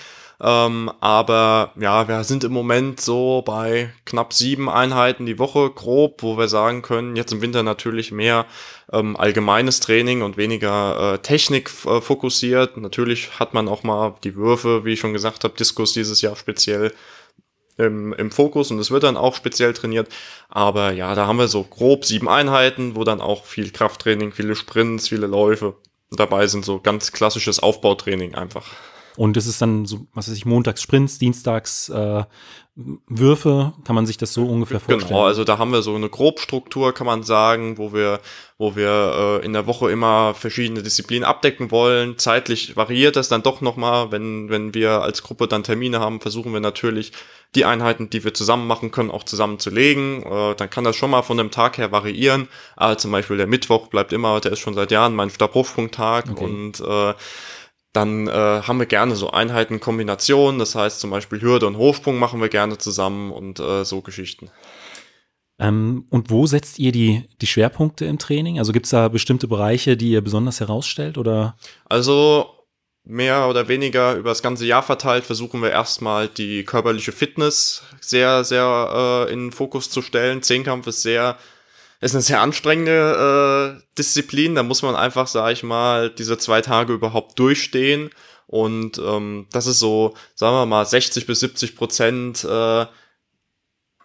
Ähm, 0.42 0.90
aber 1.00 1.72
ja, 1.78 2.08
wir 2.08 2.24
sind 2.24 2.44
im 2.44 2.52
Moment 2.52 3.00
so 3.00 3.42
bei 3.42 3.92
knapp 4.06 4.32
sieben 4.32 4.70
Einheiten 4.70 5.26
die 5.26 5.38
Woche 5.38 5.70
grob, 5.70 6.22
wo 6.22 6.38
wir 6.38 6.48
sagen 6.48 6.80
können, 6.80 7.14
jetzt 7.14 7.32
im 7.32 7.42
Winter 7.42 7.62
natürlich 7.62 8.10
mehr 8.10 8.46
ähm, 8.90 9.16
allgemeines 9.16 9.80
Training 9.80 10.22
und 10.22 10.38
weniger 10.38 11.14
äh, 11.14 11.18
Technik 11.18 11.70
äh, 11.84 12.00
fokussiert. 12.00 12.78
Natürlich 12.78 13.38
hat 13.38 13.52
man 13.52 13.68
auch 13.68 13.82
mal 13.82 14.14
die 14.24 14.34
Würfe, 14.34 14.84
wie 14.86 14.94
ich 14.94 15.00
schon 15.00 15.12
gesagt 15.12 15.44
habe, 15.44 15.56
Diskus 15.58 15.92
dieses 15.92 16.22
Jahr 16.22 16.36
speziell 16.36 16.92
im, 17.76 18.14
im 18.14 18.30
Fokus 18.30 18.70
und 18.70 18.78
es 18.78 18.90
wird 18.90 19.02
dann 19.02 19.18
auch 19.18 19.34
speziell 19.34 19.74
trainiert. 19.74 20.08
Aber 20.48 20.92
ja, 20.92 21.14
da 21.14 21.26
haben 21.26 21.38
wir 21.38 21.48
so 21.48 21.64
grob 21.64 22.06
sieben 22.06 22.28
Einheiten, 22.30 22.96
wo 22.96 23.04
dann 23.04 23.20
auch 23.20 23.44
viel 23.44 23.70
Krafttraining, 23.70 24.32
viele 24.32 24.54
Sprints, 24.54 25.08
viele 25.08 25.26
Läufe 25.26 25.74
dabei 26.10 26.46
sind, 26.46 26.64
so 26.64 26.80
ganz 26.80 27.12
klassisches 27.12 27.60
Aufbautraining 27.60 28.34
einfach. 28.34 28.66
Und 29.16 29.36
es 29.36 29.46
ist 29.46 29.60
dann 29.60 29.86
so, 29.86 30.06
was 30.14 30.28
weiß 30.28 30.36
ich, 30.36 30.46
montags 30.46 30.82
Sprints, 30.82 31.18
dienstags 31.18 31.88
äh, 31.88 32.24
Würfe, 33.08 33.74
kann 33.84 33.94
man 33.94 34.06
sich 34.06 34.16
das 34.16 34.32
so 34.32 34.46
ungefähr 34.46 34.78
genau, 34.78 34.88
vorstellen? 34.90 35.08
Genau, 35.08 35.26
also 35.26 35.44
da 35.44 35.58
haben 35.58 35.72
wir 35.72 35.82
so 35.82 35.94
eine 35.94 36.08
Grobstruktur, 36.08 36.94
kann 36.94 37.06
man 37.06 37.22
sagen, 37.22 37.76
wo 37.78 37.92
wir, 37.92 38.20
wo 38.58 38.76
wir 38.76 39.40
äh, 39.42 39.44
in 39.44 39.52
der 39.52 39.66
Woche 39.66 39.90
immer 39.90 40.34
verschiedene 40.34 40.82
Disziplinen 40.82 41.24
abdecken 41.24 41.70
wollen. 41.70 42.16
Zeitlich 42.16 42.76
variiert 42.76 43.16
das 43.16 43.28
dann 43.28 43.42
doch 43.42 43.60
nochmal, 43.60 44.12
wenn, 44.12 44.48
wenn 44.48 44.72
wir 44.72 45.02
als 45.02 45.22
Gruppe 45.22 45.46
dann 45.48 45.64
Termine 45.64 46.00
haben, 46.00 46.20
versuchen 46.20 46.52
wir 46.52 46.60
natürlich 46.60 47.12
die 47.54 47.64
Einheiten, 47.64 48.08
die 48.08 48.22
wir 48.22 48.32
zusammen 48.32 48.66
machen 48.66 48.92
können, 48.92 49.10
auch 49.10 49.24
zusammen 49.24 49.58
zu 49.58 49.70
legen. 49.70 50.22
Äh, 50.22 50.54
dann 50.54 50.70
kann 50.70 50.84
das 50.84 50.96
schon 50.96 51.10
mal 51.10 51.22
von 51.22 51.36
dem 51.36 51.50
Tag 51.50 51.76
her 51.76 51.92
variieren. 51.92 52.48
Aber 52.76 52.96
zum 52.96 53.10
Beispiel 53.10 53.36
der 53.36 53.48
Mittwoch 53.48 53.88
bleibt 53.88 54.12
immer, 54.12 54.40
der 54.40 54.52
ist 54.52 54.60
schon 54.60 54.74
seit 54.74 54.92
Jahren 54.92 55.14
mein 55.14 55.30
Stabhochsprungtag 55.30 56.30
okay. 56.30 56.44
und 56.44 56.80
äh, 56.80 57.14
dann 57.92 58.28
äh, 58.28 58.30
haben 58.32 58.78
wir 58.78 58.86
gerne 58.86 59.16
so 59.16 59.30
Einheiten 59.30 59.80
Kombinationen, 59.80 60.58
das 60.58 60.74
heißt 60.74 61.00
zum 61.00 61.10
Beispiel 61.10 61.40
Hürde 61.40 61.66
und 61.66 61.76
Hochsprung 61.76 62.18
machen 62.18 62.40
wir 62.40 62.48
gerne 62.48 62.78
zusammen 62.78 63.32
und 63.32 63.58
äh, 63.58 63.84
so 63.84 64.00
Geschichten. 64.00 64.50
Ähm, 65.58 66.06
und 66.10 66.30
wo 66.30 66.46
setzt 66.46 66.78
ihr 66.78 66.92
die, 66.92 67.28
die 67.40 67.46
Schwerpunkte 67.46 68.06
im 68.06 68.18
Training? 68.18 68.58
Also 68.58 68.72
gibt 68.72 68.86
es 68.86 68.90
da 68.90 69.08
bestimmte 69.08 69.48
Bereiche, 69.48 69.96
die 69.96 70.12
ihr 70.12 70.22
besonders 70.22 70.60
herausstellt 70.60 71.18
oder? 71.18 71.56
Also 71.84 72.46
mehr 73.04 73.48
oder 73.48 73.68
weniger 73.68 74.14
über 74.14 74.30
das 74.30 74.42
ganze 74.42 74.66
Jahr 74.66 74.82
verteilt 74.82 75.24
versuchen 75.24 75.62
wir 75.62 75.70
erstmal 75.70 76.28
die 76.28 76.64
körperliche 76.64 77.12
Fitness 77.12 77.82
sehr, 78.00 78.44
sehr 78.44 79.26
äh, 79.28 79.32
in 79.32 79.46
den 79.46 79.52
Fokus 79.52 79.90
zu 79.90 80.00
stellen. 80.00 80.42
Zehnkampf 80.42 80.86
ist 80.86 81.02
sehr 81.02 81.36
ist 82.00 82.14
eine 82.14 82.22
sehr 82.22 82.40
anstrengende 82.40 83.78
äh, 83.78 83.82
Disziplin. 83.98 84.54
Da 84.54 84.62
muss 84.62 84.82
man 84.82 84.96
einfach, 84.96 85.26
sag 85.26 85.52
ich 85.52 85.62
mal, 85.62 86.10
diese 86.10 86.38
zwei 86.38 86.62
Tage 86.62 86.94
überhaupt 86.94 87.38
durchstehen. 87.38 88.10
Und 88.46 88.98
ähm, 88.98 89.46
das 89.52 89.66
ist 89.66 89.78
so, 89.78 90.14
sagen 90.34 90.56
wir 90.56 90.66
mal, 90.66 90.84
60 90.84 91.26
bis 91.26 91.40
70 91.40 91.76
Prozent 91.76 92.44
äh, 92.44 92.86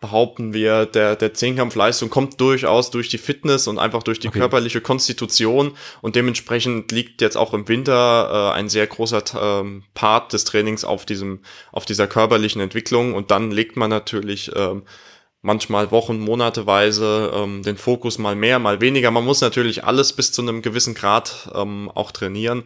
behaupten 0.01 0.53
wir, 0.53 0.85
der, 0.85 1.15
der 1.15 1.33
Zehnkampfleistung 1.33 2.11
kommt 2.11 2.39
durchaus 2.39 2.91
durch 2.91 3.09
die 3.09 3.17
Fitness 3.17 3.67
und 3.67 3.79
einfach 3.79 4.03
durch 4.03 4.19
die 4.19 4.27
okay. 4.27 4.39
körperliche 4.39 4.81
Konstitution. 4.81 5.75
Und 6.01 6.15
dementsprechend 6.15 6.91
liegt 6.91 7.21
jetzt 7.21 7.37
auch 7.37 7.55
im 7.55 7.67
Winter 7.67 8.51
äh, 8.53 8.55
ein 8.55 8.69
sehr 8.69 8.85
großer 8.85 9.23
ähm, 9.41 9.83
Part 9.95 10.33
des 10.33 10.43
Trainings 10.43 10.83
auf 10.83 11.05
diesem, 11.05 11.39
auf 11.71 11.85
dieser 11.85 12.07
körperlichen 12.07 12.61
Entwicklung. 12.61 13.15
Und 13.15 13.31
dann 13.31 13.49
legt 13.49 13.77
man 13.77 13.89
natürlich 13.89 14.51
ähm, 14.55 14.83
manchmal 15.45 15.91
Wochen, 15.91 16.19
Monateweise 16.19 17.31
ähm, 17.33 17.61
den 17.61 17.77
Fokus 17.77 18.17
mal 18.17 18.35
mehr, 18.35 18.59
mal 18.59 18.81
weniger. 18.81 19.11
Man 19.11 19.23
muss 19.23 19.41
natürlich 19.41 19.83
alles 19.83 20.11
bis 20.11 20.31
zu 20.31 20.41
einem 20.41 20.61
gewissen 20.61 20.95
Grad 20.95 21.49
ähm, 21.53 21.89
auch 21.93 22.11
trainieren. 22.11 22.63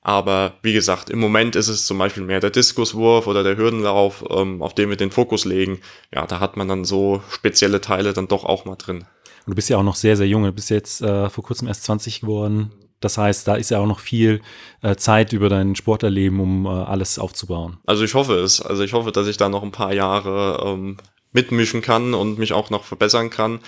Aber 0.00 0.54
wie 0.62 0.72
gesagt, 0.72 1.10
im 1.10 1.20
Moment 1.20 1.54
ist 1.54 1.68
es 1.68 1.86
zum 1.86 1.98
Beispiel 1.98 2.24
mehr 2.24 2.40
der 2.40 2.50
Diskuswurf 2.50 3.28
oder 3.28 3.44
der 3.44 3.56
Hürdenlauf, 3.56 4.24
ähm, 4.30 4.62
auf 4.62 4.74
den 4.74 4.88
wir 4.88 4.96
den 4.96 5.12
Fokus 5.12 5.44
legen. 5.44 5.80
Ja, 6.12 6.26
da 6.26 6.40
hat 6.40 6.56
man 6.56 6.66
dann 6.66 6.84
so 6.84 7.22
spezielle 7.30 7.80
Teile 7.80 8.12
dann 8.12 8.26
doch 8.26 8.44
auch 8.44 8.64
mal 8.64 8.76
drin. 8.76 9.04
Und 9.44 9.50
du 9.50 9.54
bist 9.54 9.68
ja 9.68 9.76
auch 9.76 9.84
noch 9.84 9.94
sehr, 9.94 10.16
sehr 10.16 10.26
jung. 10.26 10.42
Du 10.42 10.52
bist 10.52 10.70
jetzt 10.70 11.02
äh, 11.02 11.28
vor 11.28 11.44
kurzem 11.44 11.68
erst 11.68 11.84
20 11.84 12.22
geworden. 12.22 12.72
Das 13.00 13.18
heißt, 13.18 13.46
da 13.46 13.56
ist 13.56 13.70
ja 13.70 13.78
auch 13.78 13.86
noch 13.86 14.00
viel 14.00 14.40
äh, 14.80 14.96
Zeit 14.96 15.32
über 15.32 15.48
dein 15.48 15.76
Sporterleben, 15.76 16.40
um 16.40 16.66
äh, 16.66 16.68
alles 16.68 17.18
aufzubauen. 17.18 17.78
Also 17.86 18.04
ich 18.04 18.14
hoffe 18.14 18.34
es. 18.34 18.60
Also 18.60 18.82
ich 18.82 18.94
hoffe, 18.94 19.12
dass 19.12 19.26
ich 19.26 19.36
da 19.36 19.48
noch 19.48 19.62
ein 19.62 19.72
paar 19.72 19.92
Jahre 19.92 20.62
ähm, 20.64 20.96
mitmischen 21.32 21.82
kann 21.82 22.14
und 22.14 22.38
mich 22.38 22.52
auch 22.52 22.70
noch 22.70 22.84
verbessern 22.84 23.30
kann. 23.30 23.60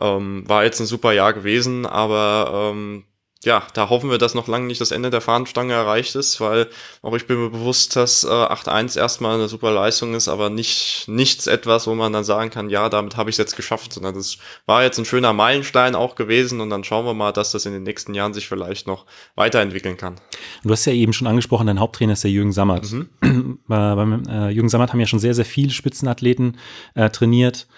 Ähm, 0.00 0.44
war 0.46 0.64
jetzt 0.64 0.80
ein 0.80 0.86
super 0.86 1.12
Jahr 1.12 1.32
gewesen, 1.32 1.86
aber 1.86 2.72
ähm, 2.72 3.04
ja, 3.44 3.62
da 3.72 3.88
hoffen 3.88 4.10
wir, 4.10 4.18
dass 4.18 4.34
noch 4.34 4.48
lange 4.48 4.66
nicht 4.66 4.80
das 4.80 4.90
Ende 4.90 5.10
der 5.10 5.20
Fahnenstange 5.20 5.72
erreicht 5.72 6.16
ist, 6.16 6.40
weil 6.40 6.66
auch 7.02 7.14
ich 7.14 7.28
bin 7.28 7.40
mir 7.40 7.50
bewusst, 7.50 7.94
dass 7.94 8.24
äh, 8.24 8.28
8-1 8.28 8.98
erstmal 8.98 9.36
eine 9.36 9.46
super 9.46 9.70
Leistung 9.70 10.14
ist, 10.14 10.26
aber 10.26 10.50
nicht 10.50 11.04
nichts 11.06 11.46
etwas, 11.46 11.86
wo 11.86 11.94
man 11.94 12.12
dann 12.12 12.24
sagen 12.24 12.50
kann, 12.50 12.68
ja, 12.68 12.88
damit 12.88 13.16
habe 13.16 13.30
ich 13.30 13.34
es 13.34 13.38
jetzt 13.38 13.54
geschafft, 13.54 13.92
sondern 13.92 14.14
das 14.14 14.38
war 14.66 14.82
jetzt 14.82 14.98
ein 14.98 15.04
schöner 15.04 15.32
Meilenstein 15.32 15.94
auch 15.94 16.16
gewesen 16.16 16.60
und 16.60 16.70
dann 16.70 16.82
schauen 16.82 17.04
wir 17.04 17.14
mal, 17.14 17.30
dass 17.30 17.52
das 17.52 17.64
in 17.64 17.72
den 17.72 17.84
nächsten 17.84 18.12
Jahren 18.12 18.34
sich 18.34 18.48
vielleicht 18.48 18.88
noch 18.88 19.06
weiterentwickeln 19.36 19.96
kann. 19.96 20.16
Du 20.64 20.72
hast 20.72 20.84
ja 20.86 20.92
eben 20.92 21.12
schon 21.12 21.28
angesprochen, 21.28 21.68
dein 21.68 21.78
Haupttrainer 21.78 22.14
ist 22.14 22.24
der 22.24 22.32
Jürgen 22.32 22.52
Sammert. 22.52 22.90
Mhm. 22.90 23.60
beim 23.68 24.24
äh, 24.28 24.50
Jürgen 24.50 24.68
Sammert 24.68 24.92
haben 24.92 25.00
ja 25.00 25.06
schon 25.06 25.20
sehr, 25.20 25.34
sehr 25.34 25.44
viele 25.44 25.70
Spitzenathleten 25.70 26.58
äh, 26.96 27.08
trainiert. 27.10 27.68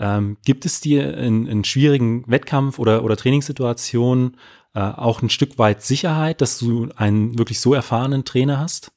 Ähm, 0.00 0.36
gibt 0.44 0.64
es 0.64 0.80
dir 0.80 1.16
in, 1.18 1.46
in 1.46 1.64
schwierigen 1.64 2.24
Wettkampf- 2.28 2.78
oder, 2.78 3.02
oder 3.02 3.16
Trainingssituationen 3.16 4.36
äh, 4.74 4.80
auch 4.80 5.22
ein 5.22 5.30
Stück 5.30 5.58
weit 5.58 5.82
Sicherheit, 5.82 6.40
dass 6.40 6.58
du 6.58 6.88
einen 6.96 7.38
wirklich 7.38 7.60
so 7.60 7.74
erfahrenen 7.74 8.24
Trainer 8.24 8.58
hast? 8.58 8.90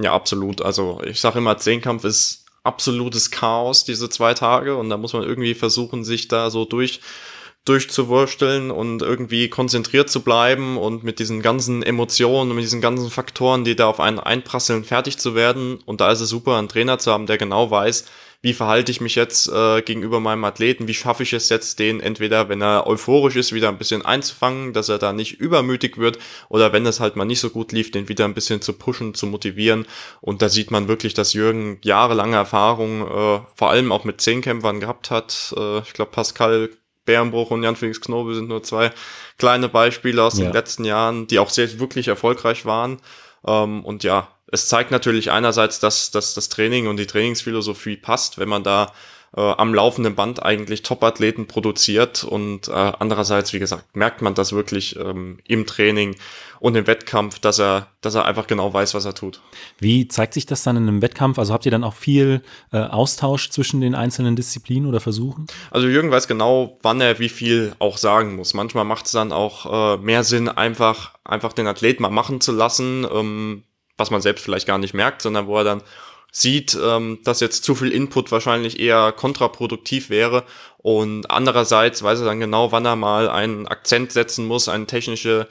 Ja, 0.00 0.12
absolut. 0.12 0.62
Also 0.62 1.00
ich 1.04 1.20
sage 1.20 1.38
immer, 1.38 1.56
Zehnkampf 1.58 2.04
ist 2.04 2.46
absolutes 2.62 3.30
Chaos, 3.30 3.84
diese 3.84 4.08
zwei 4.10 4.34
Tage. 4.34 4.76
Und 4.76 4.90
da 4.90 4.96
muss 4.96 5.12
man 5.12 5.22
irgendwie 5.22 5.54
versuchen, 5.54 6.04
sich 6.04 6.28
da 6.28 6.50
so 6.50 6.64
durch 6.64 7.00
durchzuwursteln 7.66 8.70
und 8.70 9.02
irgendwie 9.02 9.48
konzentriert 9.48 10.08
zu 10.08 10.22
bleiben 10.22 10.78
und 10.78 11.04
mit 11.04 11.18
diesen 11.18 11.42
ganzen 11.42 11.82
Emotionen 11.82 12.50
und 12.50 12.56
mit 12.56 12.64
diesen 12.64 12.80
ganzen 12.80 13.10
Faktoren, 13.10 13.64
die 13.64 13.76
da 13.76 13.86
auf 13.86 14.00
einen 14.00 14.18
einprasseln, 14.18 14.82
fertig 14.82 15.18
zu 15.18 15.34
werden. 15.34 15.78
Und 15.84 16.00
da 16.00 16.10
ist 16.10 16.20
es 16.20 16.30
super, 16.30 16.56
einen 16.56 16.68
Trainer 16.68 16.98
zu 16.98 17.12
haben, 17.12 17.26
der 17.26 17.36
genau 17.36 17.70
weiß, 17.70 18.06
wie 18.42 18.54
verhalte 18.54 18.90
ich 18.90 19.00
mich 19.00 19.16
jetzt 19.16 19.48
äh, 19.48 19.82
gegenüber 19.82 20.18
meinem 20.18 20.44
Athleten, 20.44 20.88
wie 20.88 20.94
schaffe 20.94 21.22
ich 21.22 21.32
es 21.32 21.50
jetzt, 21.50 21.78
den 21.78 22.00
entweder, 22.00 22.48
wenn 22.48 22.62
er 22.62 22.86
euphorisch 22.86 23.36
ist, 23.36 23.52
wieder 23.52 23.68
ein 23.68 23.76
bisschen 23.76 24.04
einzufangen, 24.04 24.72
dass 24.72 24.88
er 24.88 24.98
da 24.98 25.12
nicht 25.12 25.40
übermütig 25.40 25.98
wird 25.98 26.18
oder 26.48 26.72
wenn 26.72 26.86
es 26.86 27.00
halt 27.00 27.16
mal 27.16 27.26
nicht 27.26 27.40
so 27.40 27.50
gut 27.50 27.72
lief, 27.72 27.90
den 27.90 28.08
wieder 28.08 28.24
ein 28.24 28.34
bisschen 28.34 28.62
zu 28.62 28.72
pushen, 28.72 29.12
zu 29.14 29.26
motivieren. 29.26 29.86
Und 30.22 30.40
da 30.40 30.48
sieht 30.48 30.70
man 30.70 30.88
wirklich, 30.88 31.12
dass 31.12 31.34
Jürgen 31.34 31.78
jahrelange 31.82 32.36
Erfahrung, 32.36 33.02
äh, 33.02 33.40
vor 33.54 33.70
allem 33.70 33.92
auch 33.92 34.04
mit 34.04 34.22
Zehnkämpfern 34.22 34.80
gehabt 34.80 35.10
hat. 35.10 35.54
Äh, 35.56 35.80
ich 35.80 35.92
glaube, 35.92 36.12
Pascal 36.12 36.70
Bärenbruch 37.04 37.50
und 37.50 37.62
Jan-Felix 37.62 38.00
Knobel 38.00 38.34
sind 38.34 38.48
nur 38.48 38.62
zwei 38.62 38.90
kleine 39.36 39.68
Beispiele 39.68 40.22
aus 40.22 40.38
ja. 40.38 40.44
den 40.44 40.52
letzten 40.52 40.84
Jahren, 40.84 41.26
die 41.26 41.38
auch 41.38 41.50
sehr 41.50 41.78
wirklich 41.80 42.08
erfolgreich 42.08 42.64
waren. 42.66 43.00
Ähm, 43.46 43.84
und 43.84 44.04
ja, 44.04 44.28
es 44.52 44.68
zeigt 44.68 44.90
natürlich 44.90 45.30
einerseits, 45.30 45.80
dass, 45.80 46.10
dass 46.10 46.34
das 46.34 46.48
Training 46.48 46.86
und 46.86 46.96
die 46.96 47.06
Trainingsphilosophie 47.06 47.96
passt, 47.96 48.38
wenn 48.38 48.48
man 48.48 48.64
da 48.64 48.92
äh, 49.36 49.40
am 49.40 49.74
laufenden 49.74 50.14
Band 50.14 50.42
eigentlich 50.42 50.82
Top-Athleten 50.82 51.46
produziert 51.46 52.24
und 52.24 52.68
äh, 52.68 52.72
andererseits, 52.72 53.52
wie 53.52 53.58
gesagt, 53.58 53.94
merkt 53.94 54.22
man 54.22 54.34
das 54.34 54.52
wirklich 54.52 54.96
ähm, 54.96 55.38
im 55.46 55.66
Training 55.66 56.16
und 56.58 56.76
im 56.76 56.86
Wettkampf, 56.86 57.38
dass 57.38 57.58
er, 57.58 57.86
dass 58.00 58.14
er 58.14 58.26
einfach 58.26 58.46
genau 58.46 58.72
weiß, 58.72 58.94
was 58.94 59.04
er 59.04 59.14
tut. 59.14 59.40
Wie 59.78 60.08
zeigt 60.08 60.34
sich 60.34 60.46
das 60.46 60.62
dann 60.62 60.76
in 60.76 60.88
einem 60.88 61.00
Wettkampf? 61.00 61.38
Also 61.38 61.54
habt 61.54 61.64
ihr 61.64 61.72
dann 61.72 61.84
auch 61.84 61.94
viel 61.94 62.42
äh, 62.72 62.78
Austausch 62.78 63.50
zwischen 63.50 63.80
den 63.80 63.94
einzelnen 63.94 64.36
Disziplinen 64.36 64.88
oder 64.88 65.00
Versuchen? 65.00 65.46
Also 65.70 65.88
Jürgen 65.88 66.10
weiß 66.10 66.28
genau, 66.28 66.78
wann 66.82 67.00
er 67.00 67.18
wie 67.18 67.30
viel 67.30 67.72
auch 67.78 67.96
sagen 67.96 68.36
muss. 68.36 68.52
Manchmal 68.52 68.84
macht 68.84 69.06
es 69.06 69.12
dann 69.12 69.32
auch 69.32 69.96
äh, 69.96 70.02
mehr 70.02 70.22
Sinn, 70.24 70.48
einfach, 70.48 71.14
einfach 71.24 71.52
den 71.52 71.66
Athleten 71.66 72.02
mal 72.02 72.10
machen 72.10 72.40
zu 72.40 72.52
lassen. 72.52 73.06
Ähm, 73.10 73.62
was 74.00 74.10
man 74.10 74.22
selbst 74.22 74.42
vielleicht 74.42 74.66
gar 74.66 74.78
nicht 74.78 74.94
merkt, 74.94 75.22
sondern 75.22 75.46
wo 75.46 75.58
er 75.58 75.64
dann 75.64 75.82
sieht, 76.32 76.78
ähm, 76.82 77.18
dass 77.24 77.40
jetzt 77.40 77.64
zu 77.64 77.74
viel 77.74 77.90
Input 77.90 78.32
wahrscheinlich 78.32 78.78
eher 78.78 79.12
kontraproduktiv 79.12 80.10
wäre. 80.10 80.44
Und 80.78 81.30
andererseits 81.30 82.02
weiß 82.02 82.20
er 82.20 82.26
dann 82.26 82.40
genau, 82.40 82.72
wann 82.72 82.86
er 82.86 82.96
mal 82.96 83.28
einen 83.28 83.66
Akzent 83.66 84.12
setzen 84.12 84.46
muss, 84.46 84.68
ein 84.68 84.86
technische, 84.86 85.48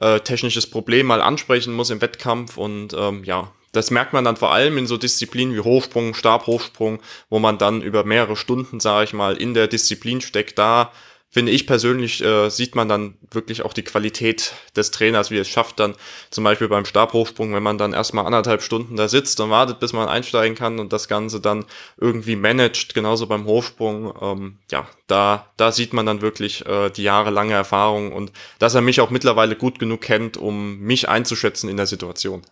äh, 0.00 0.20
technisches 0.20 0.68
Problem 0.68 1.06
mal 1.06 1.20
ansprechen 1.20 1.72
muss 1.72 1.90
im 1.90 2.00
Wettkampf. 2.00 2.56
Und 2.56 2.94
ähm, 2.94 3.24
ja, 3.24 3.52
das 3.72 3.90
merkt 3.90 4.12
man 4.12 4.24
dann 4.24 4.36
vor 4.36 4.52
allem 4.52 4.76
in 4.78 4.86
so 4.86 4.96
Disziplinen 4.96 5.54
wie 5.54 5.60
Hochsprung, 5.60 6.14
Stabhochsprung, 6.14 7.00
wo 7.30 7.38
man 7.38 7.58
dann 7.58 7.80
über 7.80 8.04
mehrere 8.04 8.36
Stunden, 8.36 8.80
sage 8.80 9.04
ich 9.04 9.12
mal, 9.12 9.36
in 9.36 9.54
der 9.54 9.66
Disziplin 9.66 10.20
steckt. 10.20 10.58
Da 10.58 10.92
finde 11.32 11.50
ich 11.50 11.66
persönlich, 11.66 12.22
äh, 12.22 12.50
sieht 12.50 12.74
man 12.74 12.88
dann 12.88 13.14
wirklich 13.30 13.62
auch 13.62 13.72
die 13.72 13.82
Qualität 13.82 14.52
des 14.76 14.90
Trainers, 14.90 15.30
wie 15.30 15.38
es 15.38 15.48
schafft 15.48 15.80
dann 15.80 15.94
zum 16.30 16.44
Beispiel 16.44 16.68
beim 16.68 16.84
Stabhochsprung, 16.84 17.54
wenn 17.54 17.62
man 17.62 17.78
dann 17.78 17.94
erstmal 17.94 18.26
anderthalb 18.26 18.62
Stunden 18.62 18.96
da 18.96 19.08
sitzt 19.08 19.40
und 19.40 19.48
wartet, 19.48 19.80
bis 19.80 19.94
man 19.94 20.08
einsteigen 20.08 20.56
kann 20.56 20.78
und 20.78 20.92
das 20.92 21.08
Ganze 21.08 21.40
dann 21.40 21.64
irgendwie 21.96 22.36
managt, 22.36 22.94
genauso 22.94 23.26
beim 23.26 23.46
Hochsprung. 23.46 24.12
Ähm, 24.20 24.58
ja, 24.70 24.86
da, 25.06 25.46
da 25.56 25.72
sieht 25.72 25.94
man 25.94 26.04
dann 26.04 26.20
wirklich 26.20 26.66
äh, 26.66 26.90
die 26.90 27.02
jahrelange 27.02 27.54
Erfahrung 27.54 28.12
und 28.12 28.30
dass 28.58 28.74
er 28.74 28.82
mich 28.82 29.00
auch 29.00 29.10
mittlerweile 29.10 29.56
gut 29.56 29.78
genug 29.78 30.02
kennt, 30.02 30.36
um 30.36 30.80
mich 30.80 31.08
einzuschätzen 31.08 31.70
in 31.70 31.78
der 31.78 31.86
Situation. 31.86 32.42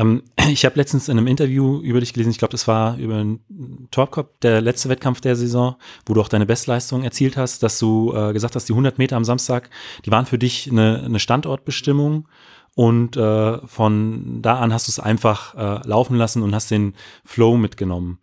Ähm, 0.00 0.22
ich 0.48 0.64
habe 0.64 0.76
letztens 0.76 1.08
in 1.08 1.18
einem 1.18 1.26
Interview 1.26 1.80
über 1.80 2.00
dich 2.00 2.12
gelesen, 2.12 2.30
ich 2.30 2.38
glaube, 2.38 2.52
das 2.52 2.66
war 2.66 2.96
über 2.96 3.16
einen 3.16 3.88
Torkop, 3.90 4.40
der 4.40 4.60
letzte 4.60 4.88
Wettkampf 4.88 5.20
der 5.20 5.36
Saison, 5.36 5.76
wo 6.06 6.14
du 6.14 6.20
auch 6.20 6.28
deine 6.28 6.46
Bestleistung 6.46 7.04
erzielt 7.04 7.36
hast, 7.36 7.62
dass 7.62 7.78
du 7.78 8.14
äh, 8.14 8.32
gesagt 8.32 8.56
hast, 8.56 8.68
die 8.68 8.72
100 8.72 8.98
Meter 8.98 9.16
am 9.16 9.24
Samstag, 9.24 9.70
die 10.04 10.10
waren 10.10 10.26
für 10.26 10.38
dich 10.38 10.70
eine, 10.70 11.02
eine 11.04 11.20
Standortbestimmung 11.20 12.26
und 12.74 13.16
äh, 13.16 13.58
von 13.66 14.42
da 14.42 14.58
an 14.58 14.72
hast 14.72 14.88
du 14.88 14.92
es 14.92 15.00
einfach 15.00 15.54
äh, 15.54 15.86
laufen 15.86 16.16
lassen 16.16 16.42
und 16.42 16.54
hast 16.54 16.70
den 16.70 16.94
Flow 17.24 17.56
mitgenommen. 17.56 18.18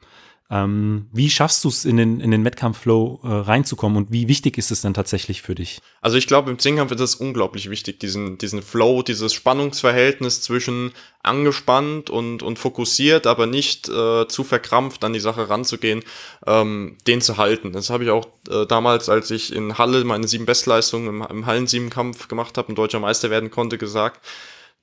Ähm, 0.49 1.07
wie 1.11 1.29
schaffst 1.29 1.65
du 1.65 1.67
es 1.67 1.83
in 1.83 1.97
den, 1.97 2.21
in 2.21 2.31
den 2.31 2.45
Wettkampfflow 2.45 3.19
äh, 3.21 3.27
reinzukommen 3.27 3.97
und 3.97 4.13
wie 4.13 4.29
wichtig 4.29 4.57
ist 4.57 4.71
es 4.71 4.79
dann 4.79 4.93
tatsächlich 4.93 5.41
für 5.41 5.55
dich? 5.55 5.81
Also 6.01 6.17
ich 6.17 6.25
glaube, 6.25 6.49
im 6.49 6.57
Zehnkampf 6.57 6.93
ist 6.93 7.01
es 7.01 7.15
unglaublich 7.15 7.69
wichtig, 7.69 7.99
diesen, 7.99 8.37
diesen 8.37 8.61
Flow, 8.61 9.01
dieses 9.01 9.33
Spannungsverhältnis 9.33 10.41
zwischen 10.41 10.93
angespannt 11.21 12.09
und, 12.09 12.43
und 12.43 12.59
fokussiert, 12.59 13.27
aber 13.27 13.45
nicht 13.45 13.89
äh, 13.89 14.25
zu 14.29 14.45
verkrampft 14.45 15.03
an 15.03 15.11
die 15.11 15.19
Sache 15.19 15.49
ranzugehen, 15.49 16.01
ähm, 16.45 16.97
den 17.07 17.19
zu 17.19 17.35
halten. 17.35 17.73
Das 17.73 17.89
habe 17.89 18.05
ich 18.05 18.09
auch 18.09 18.27
äh, 18.49 18.65
damals, 18.65 19.09
als 19.09 19.29
ich 19.31 19.53
in 19.53 19.77
Halle 19.77 20.05
meine 20.05 20.29
sieben 20.29 20.45
Bestleistungen 20.45 21.09
im, 21.09 21.27
im 21.29 21.45
Hallen-Siebenkampf 21.45 22.29
gemacht 22.29 22.57
habe 22.57 22.69
und 22.69 22.77
deutscher 22.77 23.01
Meister 23.01 23.29
werden 23.29 23.51
konnte, 23.51 23.77
gesagt 23.77 24.25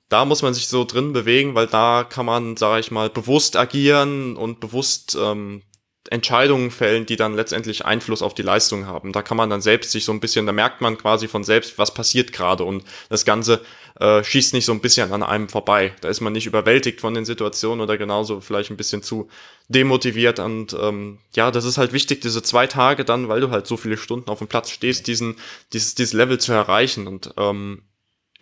da 0.09 0.25
muss 0.25 0.41
man 0.41 0.53
sich 0.53 0.67
so 0.67 0.83
drin 0.83 1.13
bewegen, 1.13 1.55
weil 1.55 1.67
da 1.67 2.05
kann 2.07 2.25
man, 2.25 2.57
sage 2.57 2.79
ich 2.79 2.91
mal, 2.91 3.09
bewusst 3.09 3.57
agieren 3.57 4.37
und 4.37 4.59
bewusst 4.59 5.17
ähm, 5.19 5.63
Entscheidungen 6.09 6.69
fällen, 6.69 7.05
die 7.05 7.15
dann 7.15 7.33
letztendlich 7.33 7.85
Einfluss 7.85 8.21
auf 8.21 8.35
die 8.35 8.43
Leistung 8.43 8.85
haben. 8.85 9.11
Da 9.11 9.21
kann 9.23 9.37
man 9.37 9.49
dann 9.49 9.61
selbst 9.61 9.91
sich 9.91 10.05
so 10.05 10.11
ein 10.11 10.19
bisschen, 10.19 10.45
da 10.45 10.51
merkt 10.51 10.81
man 10.81 10.97
quasi 10.97 11.27
von 11.27 11.43
selbst, 11.43 11.77
was 11.77 11.93
passiert 11.93 12.31
gerade 12.31 12.63
und 12.63 12.83
das 13.09 13.25
Ganze 13.25 13.61
äh, 13.99 14.23
schießt 14.23 14.53
nicht 14.53 14.65
so 14.65 14.71
ein 14.71 14.81
bisschen 14.81 15.11
an 15.11 15.23
einem 15.23 15.49
vorbei. 15.49 15.93
Da 16.01 16.09
ist 16.09 16.21
man 16.21 16.33
nicht 16.33 16.45
überwältigt 16.45 17.01
von 17.01 17.15
den 17.15 17.25
Situationen 17.25 17.81
oder 17.81 17.97
genauso 17.97 18.41
vielleicht 18.41 18.69
ein 18.69 18.77
bisschen 18.77 19.01
zu 19.01 19.29
demotiviert 19.67 20.39
und 20.39 20.75
ähm, 20.79 21.19
ja, 21.35 21.49
das 21.49 21.65
ist 21.65 21.79
halt 21.79 21.91
wichtig, 21.91 22.21
diese 22.21 22.43
zwei 22.43 22.67
Tage 22.67 23.03
dann, 23.03 23.27
weil 23.27 23.41
du 23.41 23.49
halt 23.49 23.65
so 23.65 23.77
viele 23.77 23.97
Stunden 23.97 24.29
auf 24.29 24.39
dem 24.39 24.47
Platz 24.47 24.69
stehst, 24.69 25.07
diesen, 25.07 25.37
dieses, 25.73 25.95
dieses 25.95 26.13
Level 26.13 26.39
zu 26.39 26.53
erreichen 26.53 27.07
und 27.07 27.33
ähm, 27.37 27.81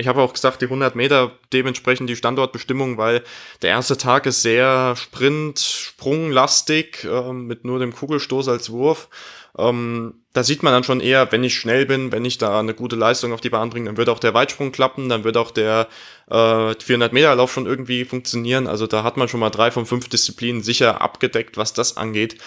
ich 0.04 0.08
habe 0.10 0.22
auch 0.22 0.34
gesagt, 0.34 0.62
die 0.62 0.66
100 0.66 0.96
Meter 0.96 1.32
dementsprechend 1.54 2.10
die 2.10 2.18
Standortbestimmung, 2.18 2.98
weil 2.98 3.24
der 3.62 3.70
erste 3.70 3.98
Tag 3.98 4.26
ist 4.26 4.42
sehr 4.42 4.96
Sprint, 4.98 5.60
Sprunglastig, 5.60 7.06
äh, 7.06 7.32
mit 7.32 7.64
nur 7.64 7.80
dem 7.80 7.96
Kugelstoß 7.96 8.50
als 8.50 8.70
Wurf. 8.70 9.08
Ähm, 9.58 10.16
da 10.34 10.44
sieht 10.44 10.62
man 10.62 10.74
dann 10.74 10.84
schon 10.84 11.00
eher, 11.00 11.32
wenn 11.32 11.46
ich 11.46 11.58
schnell 11.58 11.86
bin, 11.86 12.12
wenn 12.12 12.26
ich 12.26 12.38
da 12.38 12.60
eine 12.60 12.74
gute 12.74 12.98
Leistung 12.98 13.32
auf 13.32 13.40
die 13.40 13.50
Bahn 13.50 13.70
bringe, 13.70 13.86
dann 13.86 13.98
wird 13.98 14.10
auch 14.10 14.20
der 14.20 14.34
Weitsprung 14.34 14.74
klappen, 14.74 15.08
dann 15.08 15.24
wird 15.24 15.38
auch 15.38 15.52
der 15.52 15.88
äh, 16.30 16.74
400 16.78 17.14
Meter 17.14 17.34
Lauf 17.36 17.54
schon 17.54 17.66
irgendwie 17.66 18.04
funktionieren. 18.04 18.68
Also 18.68 18.86
da 18.86 19.04
hat 19.04 19.16
man 19.16 19.30
schon 19.30 19.40
mal 19.40 19.52
drei 19.52 19.72
von 19.72 19.86
fünf 19.86 20.10
Disziplinen 20.10 20.64
sicher 20.64 21.02
abgedeckt, 21.02 21.56
was 21.56 21.72
das 21.72 21.96
angeht. 21.96 22.38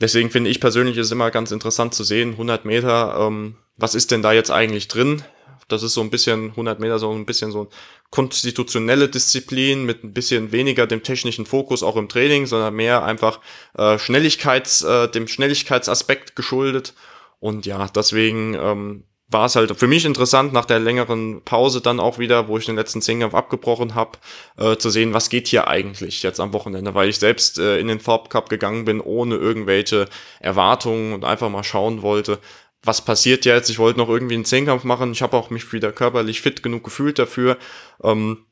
Deswegen 0.00 0.30
finde 0.30 0.48
ich 0.48 0.60
persönlich 0.60 0.96
ist 0.96 1.10
immer 1.10 1.32
ganz 1.32 1.50
interessant 1.50 1.92
zu 1.92 2.04
sehen, 2.04 2.32
100 2.32 2.64
Meter, 2.64 3.16
ähm, 3.26 3.56
was 3.76 3.96
ist 3.96 4.12
denn 4.12 4.22
da 4.22 4.32
jetzt 4.32 4.52
eigentlich 4.52 4.86
drin? 4.86 5.24
Das 5.72 5.82
ist 5.82 5.94
so 5.94 6.00
ein 6.00 6.10
bisschen 6.10 6.50
100 6.50 6.80
Meter, 6.80 6.98
so 6.98 7.10
ein 7.10 7.26
bisschen 7.26 7.52
so 7.52 7.68
konstitutionelle 8.10 9.08
Disziplin 9.08 9.84
mit 9.84 10.04
ein 10.04 10.12
bisschen 10.12 10.52
weniger 10.52 10.86
dem 10.86 11.02
technischen 11.02 11.46
Fokus 11.46 11.82
auch 11.82 11.96
im 11.96 12.08
Training, 12.08 12.46
sondern 12.46 12.74
mehr 12.74 13.04
einfach 13.04 13.40
äh, 13.76 13.98
Schnelligkeits, 13.98 14.82
äh, 14.82 15.08
dem 15.08 15.28
Schnelligkeitsaspekt 15.28 16.36
geschuldet. 16.36 16.94
Und 17.38 17.66
ja, 17.66 17.86
deswegen 17.88 18.54
ähm, 18.54 19.04
war 19.30 19.46
es 19.46 19.56
halt 19.56 19.76
für 19.78 19.86
mich 19.86 20.04
interessant, 20.04 20.52
nach 20.52 20.64
der 20.64 20.80
längeren 20.80 21.42
Pause 21.44 21.80
dann 21.80 22.00
auch 22.00 22.18
wieder, 22.18 22.48
wo 22.48 22.58
ich 22.58 22.66
den 22.66 22.76
letzten 22.76 23.00
Zehnkampf 23.00 23.34
abgebrochen 23.34 23.94
habe, 23.94 24.18
äh, 24.58 24.76
zu 24.76 24.90
sehen, 24.90 25.14
was 25.14 25.30
geht 25.30 25.46
hier 25.46 25.68
eigentlich 25.68 26.22
jetzt 26.22 26.40
am 26.40 26.52
Wochenende, 26.52 26.94
weil 26.94 27.08
ich 27.08 27.18
selbst 27.18 27.58
äh, 27.58 27.78
in 27.78 27.86
den 27.86 28.00
Farb 28.00 28.28
Cup 28.30 28.48
gegangen 28.48 28.84
bin, 28.84 29.00
ohne 29.00 29.36
irgendwelche 29.36 30.08
Erwartungen 30.40 31.12
und 31.12 31.24
einfach 31.24 31.48
mal 31.48 31.62
schauen 31.62 32.02
wollte, 32.02 32.40
was 32.82 33.04
passiert 33.04 33.44
jetzt? 33.44 33.68
Ich 33.68 33.78
wollte 33.78 33.98
noch 33.98 34.08
irgendwie 34.08 34.34
einen 34.34 34.44
Zehnkampf 34.44 34.84
machen. 34.84 35.12
Ich 35.12 35.22
habe 35.22 35.36
auch 35.36 35.50
mich 35.50 35.72
wieder 35.72 35.92
körperlich 35.92 36.40
fit 36.40 36.62
genug 36.62 36.84
gefühlt 36.84 37.18
dafür. 37.18 37.58
Ähm, 38.02 38.46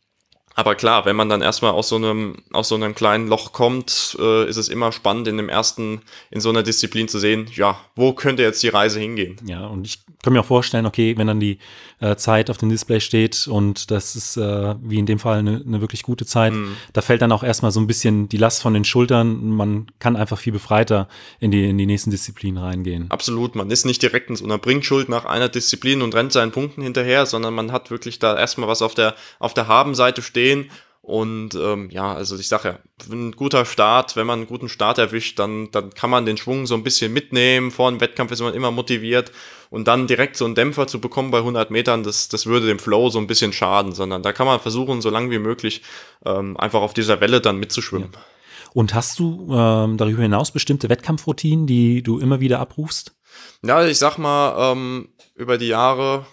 aber 0.59 0.75
klar, 0.75 1.05
wenn 1.05 1.15
man 1.15 1.29
dann 1.29 1.41
erstmal 1.41 1.71
aus 1.71 1.89
so 1.89 1.95
einem, 1.95 2.35
aus 2.51 2.67
so 2.67 2.75
einem 2.75 2.93
kleinen 2.93 3.29
Loch 3.29 3.53
kommt, 3.53 4.17
äh, 4.19 4.49
ist 4.49 4.57
es 4.57 4.69
immer 4.69 4.91
spannend, 4.91 5.29
in 5.29 5.37
dem 5.37 5.49
ersten, 5.49 6.01
in 6.33 6.41
so 6.41 6.49
einer 6.49 6.65
Disziplin 6.65 7.07
zu 7.07 7.21
sehen, 7.21 7.47
ja, 7.55 7.79
wo 7.95 8.13
könnte 8.13 8.43
jetzt 8.43 8.61
die 8.65 8.69
Reise 8.69 8.99
hingehen? 8.99 9.37
Ja, 9.47 9.69
und 9.69 9.87
ich 9.87 10.01
kann 10.21 10.33
mir 10.33 10.41
auch 10.41 10.47
vorstellen, 10.47 10.85
okay, 10.85 11.17
wenn 11.17 11.29
dann 11.29 11.39
die 11.39 11.59
äh, 12.01 12.17
Zeit 12.17 12.51
auf 12.51 12.59
dem 12.59 12.71
Display 12.71 13.01
steht 13.01 13.47
und 13.47 13.93
das 13.93 14.17
ist 14.17 14.37
äh, 14.37 14.75
wie 14.83 14.99
in 14.99 15.07
dem 15.07 15.21
Fall 15.21 15.39
eine, 15.39 15.63
eine 15.65 15.81
wirklich 15.81 16.03
gute 16.03 16.27
Zeit, 16.27 16.53
mhm. 16.53 16.77
da 16.93 17.03
fällt 17.03 17.23
dann 17.23 17.31
auch 17.31 17.45
erstmal 17.45 17.71
so 17.71 17.79
ein 17.79 17.87
bisschen 17.87 18.29
die 18.29 18.37
Last 18.37 18.61
von 18.61 18.75
den 18.75 18.85
Schultern. 18.85 19.51
Man 19.51 19.87
kann 20.01 20.17
einfach 20.17 20.39
viel 20.39 20.53
befreiter 20.53 21.07
in 21.39 21.53
die, 21.53 21.69
in 21.69 21.79
die 21.79 21.87
nächsten 21.87 22.11
Disziplinen 22.11 22.61
reingehen. 22.61 23.09
Absolut, 23.11 23.55
man 23.55 23.71
ist 23.71 23.87
nicht 23.87 24.03
direkt 24.03 24.29
in 24.29 24.35
so 24.35 24.45
einer 24.45 24.59
Bringschuld 24.59 25.09
nach 25.09 25.25
einer 25.25 25.49
Disziplin 25.49 26.03
und 26.03 26.17
rennt 26.17 26.33
seinen 26.33 26.51
Punkten 26.51 26.83
hinterher, 26.83 27.27
sondern 27.27 27.55
man 27.55 27.71
hat 27.71 27.93
wirklich 27.93 28.19
da 28.19 28.37
erstmal 28.37 28.69
was 28.69 28.83
auf 28.83 28.97
der, 28.97 29.15
auf 29.39 29.55
der 29.55 29.69
Habenseite 29.69 30.21
stehen 30.23 30.48
und 31.09 31.55
ähm, 31.55 31.89
ja, 31.91 32.13
also 32.13 32.37
ich 32.37 32.49
sage 32.49 32.69
ja, 32.69 32.79
ein 33.11 33.33
guter 33.33 33.65
Start, 33.65 34.15
wenn 34.15 34.27
man 34.27 34.41
einen 34.41 34.47
guten 34.47 34.69
Start 34.69 34.99
erwischt, 34.99 35.39
dann, 35.39 35.71
dann 35.71 35.89
kann 35.89 36.11
man 36.11 36.27
den 36.27 36.37
Schwung 36.37 36.67
so 36.67 36.75
ein 36.75 36.83
bisschen 36.83 37.15
mitnehmen. 37.15 37.71
Vor 37.71 37.91
dem 37.91 38.03
Wettkampf 38.03 38.31
ist 38.31 38.43
man 38.43 38.53
immer 38.53 38.71
motiviert. 38.71 39.33
Und 39.71 39.89
dann 39.89 40.07
direkt 40.07 40.37
so 40.37 40.45
einen 40.45 40.55
Dämpfer 40.55 40.87
zu 40.87 41.01
bekommen 41.01 41.31
bei 41.31 41.39
100 41.39 41.71
Metern, 41.71 42.03
das, 42.03 42.29
das 42.29 42.45
würde 42.45 42.67
dem 42.67 42.79
Flow 42.79 43.09
so 43.09 43.19
ein 43.19 43.27
bisschen 43.27 43.55
schaden. 43.55 43.93
Sondern 43.93 44.23
da 44.23 44.35
kann 44.35 44.47
man 44.47 44.61
versuchen, 44.61 45.01
so 45.01 45.09
lange 45.09 45.31
wie 45.31 45.39
möglich 45.39 45.81
ähm, 46.27 46.59
einfach 46.59 46.83
auf 46.83 46.93
dieser 46.93 47.23
Welle 47.23 47.41
dann 47.41 47.57
mitzuschwimmen. 47.57 48.11
Ja. 48.13 48.21
Und 48.75 48.93
hast 48.93 49.19
du 49.19 49.49
ähm, 49.51 49.97
darüber 49.97 50.21
hinaus 50.21 50.51
bestimmte 50.51 50.91
Wettkampfroutinen, 50.91 51.67
die 51.67 52.03
du 52.03 52.19
immer 52.19 52.41
wieder 52.41 52.61
abrufst? 52.61 53.15
Ja, 53.65 53.83
ich 53.87 53.97
sag 53.97 54.19
mal, 54.19 54.73
ähm, 54.73 55.09
über 55.37 55.57
die 55.57 55.69
Jahre 55.69 56.27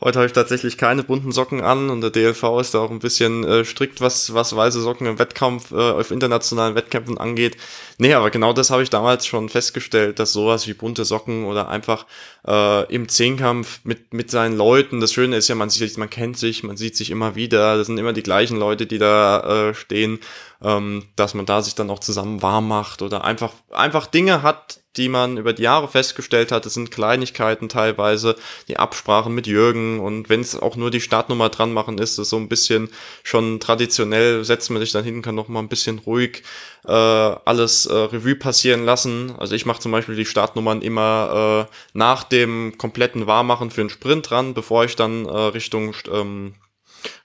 Heute 0.00 0.18
habe 0.18 0.26
ich 0.26 0.32
tatsächlich 0.32 0.78
keine 0.78 1.02
bunten 1.02 1.32
Socken 1.32 1.60
an 1.60 1.90
und 1.90 2.02
der 2.02 2.10
DLV 2.10 2.60
ist 2.60 2.74
da 2.74 2.80
auch 2.80 2.90
ein 2.90 2.98
bisschen 2.98 3.44
äh, 3.44 3.64
strikt, 3.64 4.00
was, 4.00 4.32
was 4.32 4.54
weiße 4.54 4.80
Socken 4.80 5.06
im 5.06 5.18
Wettkampf, 5.18 5.72
äh, 5.72 5.74
auf 5.74 6.10
internationalen 6.10 6.74
Wettkämpfen 6.74 7.18
angeht. 7.18 7.56
Nee, 7.98 8.14
aber 8.14 8.30
genau 8.30 8.52
das 8.52 8.70
habe 8.70 8.82
ich 8.82 8.90
damals 8.90 9.26
schon 9.26 9.48
festgestellt, 9.48 10.18
dass 10.18 10.32
sowas 10.32 10.68
wie 10.68 10.74
bunte 10.74 11.04
Socken 11.04 11.46
oder 11.46 11.68
einfach 11.68 12.06
äh, 12.46 12.94
im 12.94 13.08
Zehnkampf 13.08 13.80
mit, 13.84 14.12
mit 14.12 14.30
seinen 14.30 14.56
Leuten, 14.56 15.00
das 15.00 15.12
Schöne 15.12 15.36
ist 15.36 15.48
ja, 15.48 15.54
man 15.54 15.70
sieht, 15.70 15.98
man 15.98 16.10
kennt 16.10 16.38
sich, 16.38 16.62
man 16.62 16.76
sieht 16.76 16.96
sich 16.96 17.10
immer 17.10 17.34
wieder, 17.34 17.76
das 17.76 17.88
sind 17.88 17.98
immer 17.98 18.12
die 18.12 18.22
gleichen 18.22 18.58
Leute, 18.58 18.86
die 18.86 18.98
da 18.98 19.70
äh, 19.70 19.74
stehen, 19.74 20.20
ähm, 20.62 21.06
dass 21.16 21.34
man 21.34 21.46
da 21.46 21.62
sich 21.62 21.74
dann 21.74 21.90
auch 21.90 22.00
zusammen 22.00 22.42
warm 22.42 22.68
macht 22.68 23.02
oder 23.02 23.24
einfach, 23.24 23.52
einfach 23.70 24.06
Dinge 24.06 24.42
hat, 24.42 24.80
die 24.96 25.08
man 25.08 25.36
über 25.36 25.52
die 25.52 25.62
Jahre 25.62 25.88
festgestellt 25.88 26.52
hat. 26.52 26.66
Es 26.66 26.74
sind 26.74 26.90
Kleinigkeiten 26.90 27.68
teilweise, 27.68 28.36
die 28.66 28.78
Absprachen 28.78 29.27
mit 29.34 29.46
Jürgen 29.46 30.00
und 30.00 30.28
wenn 30.28 30.40
es 30.40 30.58
auch 30.58 30.76
nur 30.76 30.90
die 30.90 31.00
Startnummer 31.00 31.48
dran 31.48 31.72
machen 31.72 31.98
ist, 31.98 32.18
ist 32.18 32.30
so 32.30 32.36
ein 32.36 32.48
bisschen 32.48 32.88
schon 33.22 33.60
traditionell, 33.60 34.44
setzt 34.44 34.70
man 34.70 34.80
sich 34.80 34.92
dann 34.92 35.04
hin, 35.04 35.22
kann 35.22 35.34
noch 35.34 35.48
mal 35.48 35.60
ein 35.60 35.68
bisschen 35.68 35.98
ruhig 35.98 36.42
äh, 36.84 36.92
alles 36.92 37.86
äh, 37.86 37.94
Revue 37.94 38.36
passieren 38.36 38.84
lassen. 38.84 39.34
Also 39.38 39.54
ich 39.54 39.66
mache 39.66 39.80
zum 39.80 39.92
Beispiel 39.92 40.16
die 40.16 40.26
Startnummern 40.26 40.82
immer 40.82 41.68
äh, 41.68 41.74
nach 41.92 42.24
dem 42.24 42.76
kompletten 42.78 43.26
Warmachen 43.26 43.70
für 43.70 43.82
einen 43.82 43.90
Sprint 43.90 44.30
dran, 44.30 44.54
bevor 44.54 44.84
ich 44.84 44.96
dann 44.96 45.26
äh, 45.26 45.30
Richtung 45.30 45.94
ähm, 46.12 46.54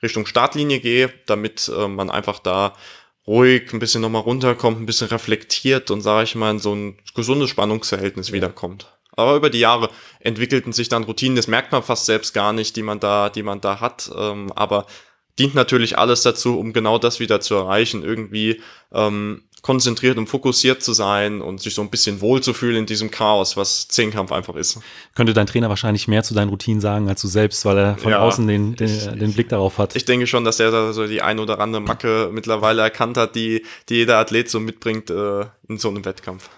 Richtung 0.02 0.26
Startlinie 0.26 0.80
gehe, 0.80 1.12
damit 1.26 1.72
äh, 1.76 1.88
man 1.88 2.10
einfach 2.10 2.40
da 2.40 2.76
ruhig, 3.26 3.72
ein 3.74 3.80
bisschen 3.80 4.02
nochmal 4.02 4.22
runterkommt, 4.22 4.80
ein 4.80 4.86
bisschen 4.86 5.08
reflektiert 5.08 5.92
und 5.92 6.02
sage 6.02 6.26
ich 6.26 6.36
mal 6.36 6.52
in 6.52 6.60
so 6.60 6.76
ein 6.76 6.98
gesundes 7.16 7.50
Spannungsverhältnis 7.50 8.32
wiederkommt. 8.32 8.93
Aber 9.16 9.36
über 9.36 9.50
die 9.50 9.60
Jahre 9.60 9.90
entwickelten 10.20 10.74
sich 10.74 10.90
dann 10.90 11.04
Routinen, 11.04 11.36
das 11.36 11.48
merkt 11.48 11.72
man 11.72 11.84
fast 11.84 12.06
selbst 12.06 12.34
gar 12.34 12.54
nicht, 12.54 12.76
die 12.76 12.84
man 12.84 13.00
da, 13.00 13.30
die 13.30 13.44
man 13.44 13.62
da 13.62 13.80
hat. 13.80 14.12
Ähm, 14.16 14.52
aber 14.54 14.86
dient 15.40 15.56
natürlich 15.56 15.98
alles 15.98 16.22
dazu, 16.22 16.60
um 16.60 16.74
genau 16.74 16.98
das 17.00 17.20
wieder 17.20 17.42
zu 17.42 17.56
erreichen, 17.56 18.04
irgendwie 18.04 18.62
ähm, 18.92 19.44
konzentriert 19.64 20.18
und 20.18 20.28
fokussiert 20.28 20.84
zu 20.84 20.92
sein 20.92 21.42
und 21.42 21.62
sich 21.62 21.74
so 21.74 21.82
ein 21.82 21.90
bisschen 21.90 22.20
wohlzufühlen 22.20 22.76
in 22.76 22.86
diesem 22.86 23.10
Chaos, 23.12 23.56
was 23.56 23.88
Zehnkampf 23.88 24.32
einfach 24.34 24.56
ist. 24.56 24.80
Könnte 25.16 25.34
dein 25.34 25.48
Trainer 25.48 25.70
wahrscheinlich 25.70 26.08
mehr 26.08 26.22
zu 26.22 26.34
deinen 26.34 26.50
Routinen 26.50 26.82
sagen 26.82 27.08
als 27.08 27.22
du 27.22 27.30
selbst, 27.30 27.64
weil 27.64 27.78
er 27.78 27.98
von 27.98 28.12
ja, 28.12 28.20
außen 28.20 28.46
den, 28.46 28.76
den, 28.76 28.88
ich, 28.88 29.06
den 29.08 29.34
Blick 29.34 29.50
darauf 29.50 29.78
hat. 29.78 29.96
Ich 29.96 30.04
denke 30.04 30.28
schon, 30.28 30.44
dass 30.44 30.60
er 30.60 30.70
da 30.70 30.92
so 30.92 31.08
die 31.08 31.22
ein 31.22 31.40
oder 31.40 31.60
andere 31.60 31.82
Macke 31.82 32.30
mittlerweile 32.32 32.82
erkannt 32.82 33.16
hat, 33.16 33.36
die, 33.36 33.66
die 33.88 33.96
jeder 33.96 34.18
Athlet 34.18 34.50
so 34.50 34.60
mitbringt 34.60 35.10
äh, 35.10 35.46
in 35.70 35.78
so 35.78 35.88
einem 35.88 36.04
Wettkampf. 36.04 36.50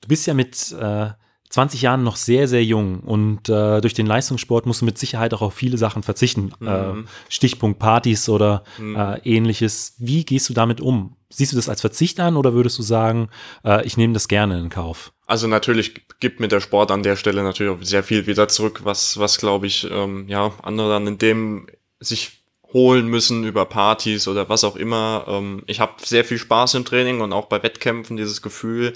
Du 0.00 0.08
bist 0.08 0.26
ja 0.26 0.34
mit 0.34 0.72
äh, 0.72 1.10
20 1.52 1.82
Jahren 1.82 2.02
noch 2.02 2.16
sehr, 2.16 2.48
sehr 2.48 2.64
jung 2.64 3.00
und 3.00 3.50
äh, 3.50 3.82
durch 3.82 3.92
den 3.92 4.06
Leistungssport 4.06 4.64
musst 4.64 4.80
du 4.80 4.86
mit 4.86 4.96
Sicherheit 4.96 5.34
auch 5.34 5.42
auf 5.42 5.52
viele 5.52 5.76
Sachen 5.76 6.02
verzichten. 6.02 6.52
Mhm. 6.60 6.66
Äh, 6.66 6.92
Stichpunkt 7.28 7.78
Partys 7.78 8.30
oder 8.30 8.64
mhm. 8.78 8.96
äh, 8.96 9.18
ähnliches. 9.18 9.94
Wie 9.98 10.24
gehst 10.24 10.48
du 10.48 10.54
damit 10.54 10.80
um? 10.80 11.16
Siehst 11.28 11.52
du 11.52 11.56
das 11.56 11.68
als 11.68 11.82
Verzicht 11.82 12.20
an 12.20 12.38
oder 12.38 12.54
würdest 12.54 12.78
du 12.78 12.82
sagen, 12.82 13.28
äh, 13.66 13.84
ich 13.84 13.98
nehme 13.98 14.14
das 14.14 14.28
gerne 14.28 14.58
in 14.58 14.70
Kauf? 14.70 15.12
Also 15.26 15.46
natürlich 15.46 16.06
gibt 16.20 16.40
mir 16.40 16.48
der 16.48 16.60
Sport 16.60 16.90
an 16.90 17.02
der 17.02 17.16
Stelle 17.16 17.42
natürlich 17.42 17.72
auch 17.72 17.84
sehr 17.84 18.02
viel 18.02 18.26
wieder 18.26 18.48
zurück, 18.48 18.80
was, 18.84 19.18
was 19.18 19.36
glaube 19.36 19.66
ich, 19.66 19.86
ähm, 19.90 20.28
ja, 20.28 20.52
andere 20.62 20.88
dann 20.88 21.06
in 21.06 21.18
dem 21.18 21.66
sich 22.00 22.42
holen 22.72 23.06
müssen 23.08 23.44
über 23.44 23.66
Partys 23.66 24.26
oder 24.26 24.48
was 24.48 24.64
auch 24.64 24.76
immer. 24.76 25.26
Ähm, 25.28 25.64
ich 25.66 25.80
habe 25.80 25.92
sehr 26.02 26.24
viel 26.24 26.38
Spaß 26.38 26.74
im 26.74 26.86
Training 26.86 27.20
und 27.20 27.34
auch 27.34 27.46
bei 27.46 27.62
Wettkämpfen 27.62 28.16
dieses 28.16 28.40
Gefühl, 28.40 28.94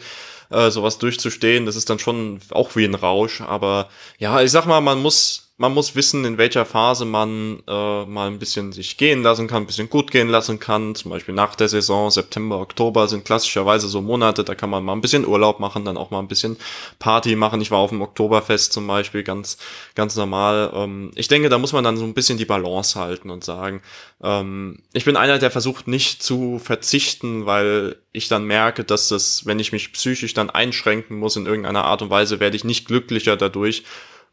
äh, 0.51 0.71
sowas 0.71 0.99
durchzustehen, 0.99 1.67
das 1.67 1.77
ist 1.77 1.91
dann 1.91 1.99
schon 1.99 2.41
auch 2.51 2.77
wie 2.77 2.85
ein 2.85 2.95
Rausch. 2.95 3.41
Aber 3.41 3.89
ja, 4.19 4.41
ich 4.43 4.51
sag 4.51 4.67
mal, 4.67 4.81
man 4.81 5.01
muss 5.01 5.47
man 5.59 5.73
muss 5.73 5.95
wissen, 5.95 6.25
in 6.27 6.37
welcher 6.37 6.67
Phase 6.67 7.07
man 7.07 7.63
äh, 7.67 8.05
mal 8.05 8.29
ein 8.29 8.39
bisschen 8.39 8.73
sich 8.73 8.99
gehen 8.99 9.23
lassen 9.23 9.47
kann, 9.47 9.63
ein 9.63 9.67
bisschen 9.67 9.89
gut 9.89 10.11
gehen 10.11 10.29
lassen 10.29 10.59
kann. 10.59 10.95
Zum 10.95 11.11
Beispiel 11.11 11.35
nach 11.35 11.55
der 11.55 11.69
Saison, 11.69 12.11
September, 12.11 12.59
Oktober 12.61 13.09
sind 13.09 13.25
klassischerweise 13.25 13.89
so 13.89 14.03
Monate, 14.03 14.45
da 14.45 14.55
kann 14.55 14.69
man 14.69 14.85
mal 14.85 14.93
ein 14.93 15.01
bisschen 15.01 15.27
Urlaub 15.27 15.59
machen, 15.59 15.87
dann 15.87 15.97
auch 15.97 16.11
mal 16.11 16.19
ein 16.19 16.29
bisschen 16.29 16.59
Party 16.99 17.37
machen. 17.37 17.63
Ich 17.63 17.71
war 17.71 17.79
auf 17.79 17.89
dem 17.89 18.03
Oktoberfest 18.03 18.73
zum 18.73 18.87
Beispiel 18.87 19.23
ganz, 19.23 19.57
ganz 19.95 20.15
normal. 20.17 20.73
Ähm, 20.75 21.13
ich 21.15 21.29
denke, 21.29 21.49
da 21.49 21.57
muss 21.57 21.73
man 21.73 21.85
dann 21.85 21.97
so 21.97 22.05
ein 22.05 22.15
bisschen 22.15 22.37
die 22.37 22.45
Balance 22.45 23.01
halten 23.01 23.31
und 23.31 23.43
sagen, 23.43 23.81
ähm, 24.23 24.81
ich 24.93 25.07
bin 25.07 25.17
einer, 25.17 25.39
der 25.39 25.51
versucht 25.51 25.89
nicht 25.89 26.23
zu 26.23 26.59
verzichten, 26.59 27.47
weil 27.47 27.97
ich 28.13 28.29
dann 28.29 28.45
merke, 28.45 28.85
dass 28.85 29.09
das, 29.09 29.47
wenn 29.47 29.59
ich 29.59 29.73
mich 29.73 29.93
psychisch 29.93 30.35
dann 30.37 30.51
einschränken 30.51 31.19
muss 31.19 31.37
in 31.37 31.47
irgendeiner 31.47 31.85
Art 31.85 32.03
und 32.03 32.11
Weise, 32.11 32.41
werde 32.41 32.57
ich 32.57 32.65
nicht 32.65 32.87
glücklicher 32.87 33.37
dadurch 33.37 33.85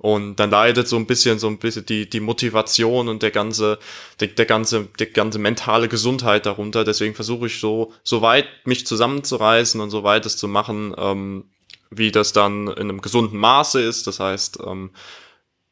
und 0.03 0.35
dann 0.35 0.51
leidet 0.51 0.87
so 0.87 0.97
ein 0.97 1.05
bisschen, 1.05 1.39
so 1.39 1.47
ein 1.47 1.59
bisschen 1.59 1.85
die, 1.85 2.09
die 2.09 2.19
Motivation 2.19 3.07
und 3.07 3.23
der 3.23 3.31
ganze, 3.31 3.79
der, 4.19 4.27
der 4.27 4.45
ganze, 4.45 4.87
der 4.99 5.07
ganze 5.07 5.39
mentale 5.39 5.87
Gesundheit 5.87 6.45
darunter. 6.45 6.83
Deswegen 6.83 7.15
versuche 7.15 7.47
ich 7.47 7.59
so, 7.59 7.93
so 8.03 8.21
weit 8.21 8.47
mich 8.65 8.85
zusammenzureißen 8.85 9.79
und 9.79 9.91
so 9.91 10.03
weit 10.03 10.25
es 10.25 10.35
zu 10.35 10.49
machen, 10.49 10.93
ähm, 10.97 11.45
wie 11.89 12.11
das 12.11 12.33
dann 12.33 12.67
in 12.67 12.89
einem 12.89 13.01
gesunden 13.01 13.39
Maße 13.39 13.81
ist. 13.81 14.05
Das 14.05 14.19
heißt, 14.19 14.59
ähm, 14.67 14.91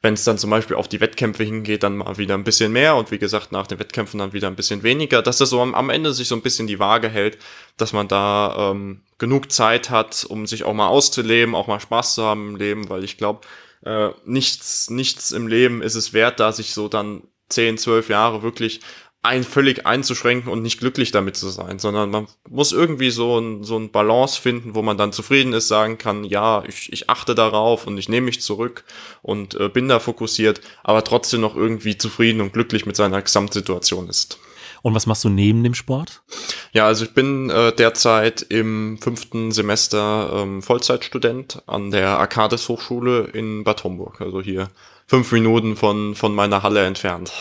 wenn 0.01 0.15
es 0.15 0.23
dann 0.23 0.37
zum 0.37 0.49
Beispiel 0.49 0.75
auf 0.75 0.87
die 0.87 0.99
Wettkämpfe 0.99 1.43
hingeht, 1.43 1.83
dann 1.83 1.97
mal 1.97 2.17
wieder 2.17 2.33
ein 2.33 2.43
bisschen 2.43 2.71
mehr 2.71 2.95
und 2.95 3.11
wie 3.11 3.19
gesagt, 3.19 3.51
nach 3.51 3.67
den 3.67 3.79
Wettkämpfen 3.79 4.19
dann 4.19 4.33
wieder 4.33 4.47
ein 4.47 4.55
bisschen 4.55 4.81
weniger, 4.81 5.21
dass 5.21 5.37
das 5.37 5.51
so 5.51 5.61
am, 5.61 5.75
am 5.75 5.89
Ende 5.91 6.13
sich 6.13 6.27
so 6.27 6.35
ein 6.35 6.41
bisschen 6.41 6.65
die 6.65 6.79
Waage 6.79 7.07
hält, 7.07 7.37
dass 7.77 7.93
man 7.93 8.07
da 8.07 8.71
ähm, 8.71 9.01
genug 9.19 9.51
Zeit 9.51 9.91
hat, 9.91 10.25
um 10.27 10.47
sich 10.47 10.63
auch 10.63 10.73
mal 10.73 10.87
auszuleben, 10.87 11.53
auch 11.53 11.67
mal 11.67 11.79
Spaß 11.79 12.15
zu 12.15 12.23
haben 12.23 12.49
im 12.49 12.55
Leben, 12.55 12.89
weil 12.89 13.03
ich 13.03 13.17
glaube, 13.17 13.41
äh, 13.85 14.09
nichts, 14.25 14.89
nichts 14.89 15.31
im 15.31 15.47
Leben 15.47 15.83
ist 15.83 15.95
es 15.95 16.13
wert, 16.13 16.39
da 16.39 16.51
sich 16.51 16.73
so 16.73 16.87
dann 16.87 17.21
10, 17.49 17.77
12 17.77 18.09
Jahre 18.09 18.41
wirklich 18.41 18.81
ein 19.23 19.43
völlig 19.43 19.85
einzuschränken 19.85 20.51
und 20.51 20.63
nicht 20.63 20.79
glücklich 20.79 21.11
damit 21.11 21.35
zu 21.35 21.49
sein, 21.49 21.77
sondern 21.77 22.09
man 22.09 22.27
muss 22.49 22.71
irgendwie 22.71 23.11
so 23.11 23.39
ein, 23.39 23.63
so 23.63 23.77
ein 23.77 23.91
Balance 23.91 24.41
finden, 24.41 24.73
wo 24.73 24.81
man 24.81 24.97
dann 24.97 25.13
zufrieden 25.13 25.53
ist, 25.53 25.67
sagen 25.67 25.99
kann, 25.99 26.23
ja, 26.23 26.63
ich, 26.67 26.91
ich 26.91 27.09
achte 27.09 27.35
darauf 27.35 27.85
und 27.85 27.97
ich 27.99 28.09
nehme 28.09 28.25
mich 28.25 28.41
zurück 28.41 28.83
und 29.21 29.53
äh, 29.55 29.69
bin 29.69 29.87
da 29.87 29.99
fokussiert, 29.99 30.61
aber 30.83 31.03
trotzdem 31.03 31.41
noch 31.41 31.55
irgendwie 31.55 31.97
zufrieden 31.97 32.41
und 32.41 32.53
glücklich 32.53 32.87
mit 32.87 32.95
seiner 32.95 33.21
Gesamtsituation 33.21 34.09
ist. 34.09 34.39
Und 34.81 34.95
was 34.95 35.05
machst 35.05 35.23
du 35.23 35.29
neben 35.29 35.63
dem 35.63 35.75
Sport? 35.75 36.23
Ja, 36.71 36.87
also 36.87 37.05
ich 37.05 37.13
bin 37.13 37.51
äh, 37.51 37.71
derzeit 37.73 38.41
im 38.49 38.97
fünften 38.99 39.51
Semester 39.51 40.31
ähm, 40.33 40.63
Vollzeitstudent 40.63 41.61
an 41.67 41.91
der 41.91 42.17
Arcades 42.17 42.67
Hochschule 42.67 43.25
in 43.33 43.63
Bad 43.63 43.83
Homburg, 43.83 44.19
also 44.21 44.41
hier 44.41 44.69
fünf 45.05 45.31
Minuten 45.31 45.75
von, 45.75 46.15
von 46.15 46.33
meiner 46.33 46.63
Halle 46.63 46.85
entfernt. 46.85 47.31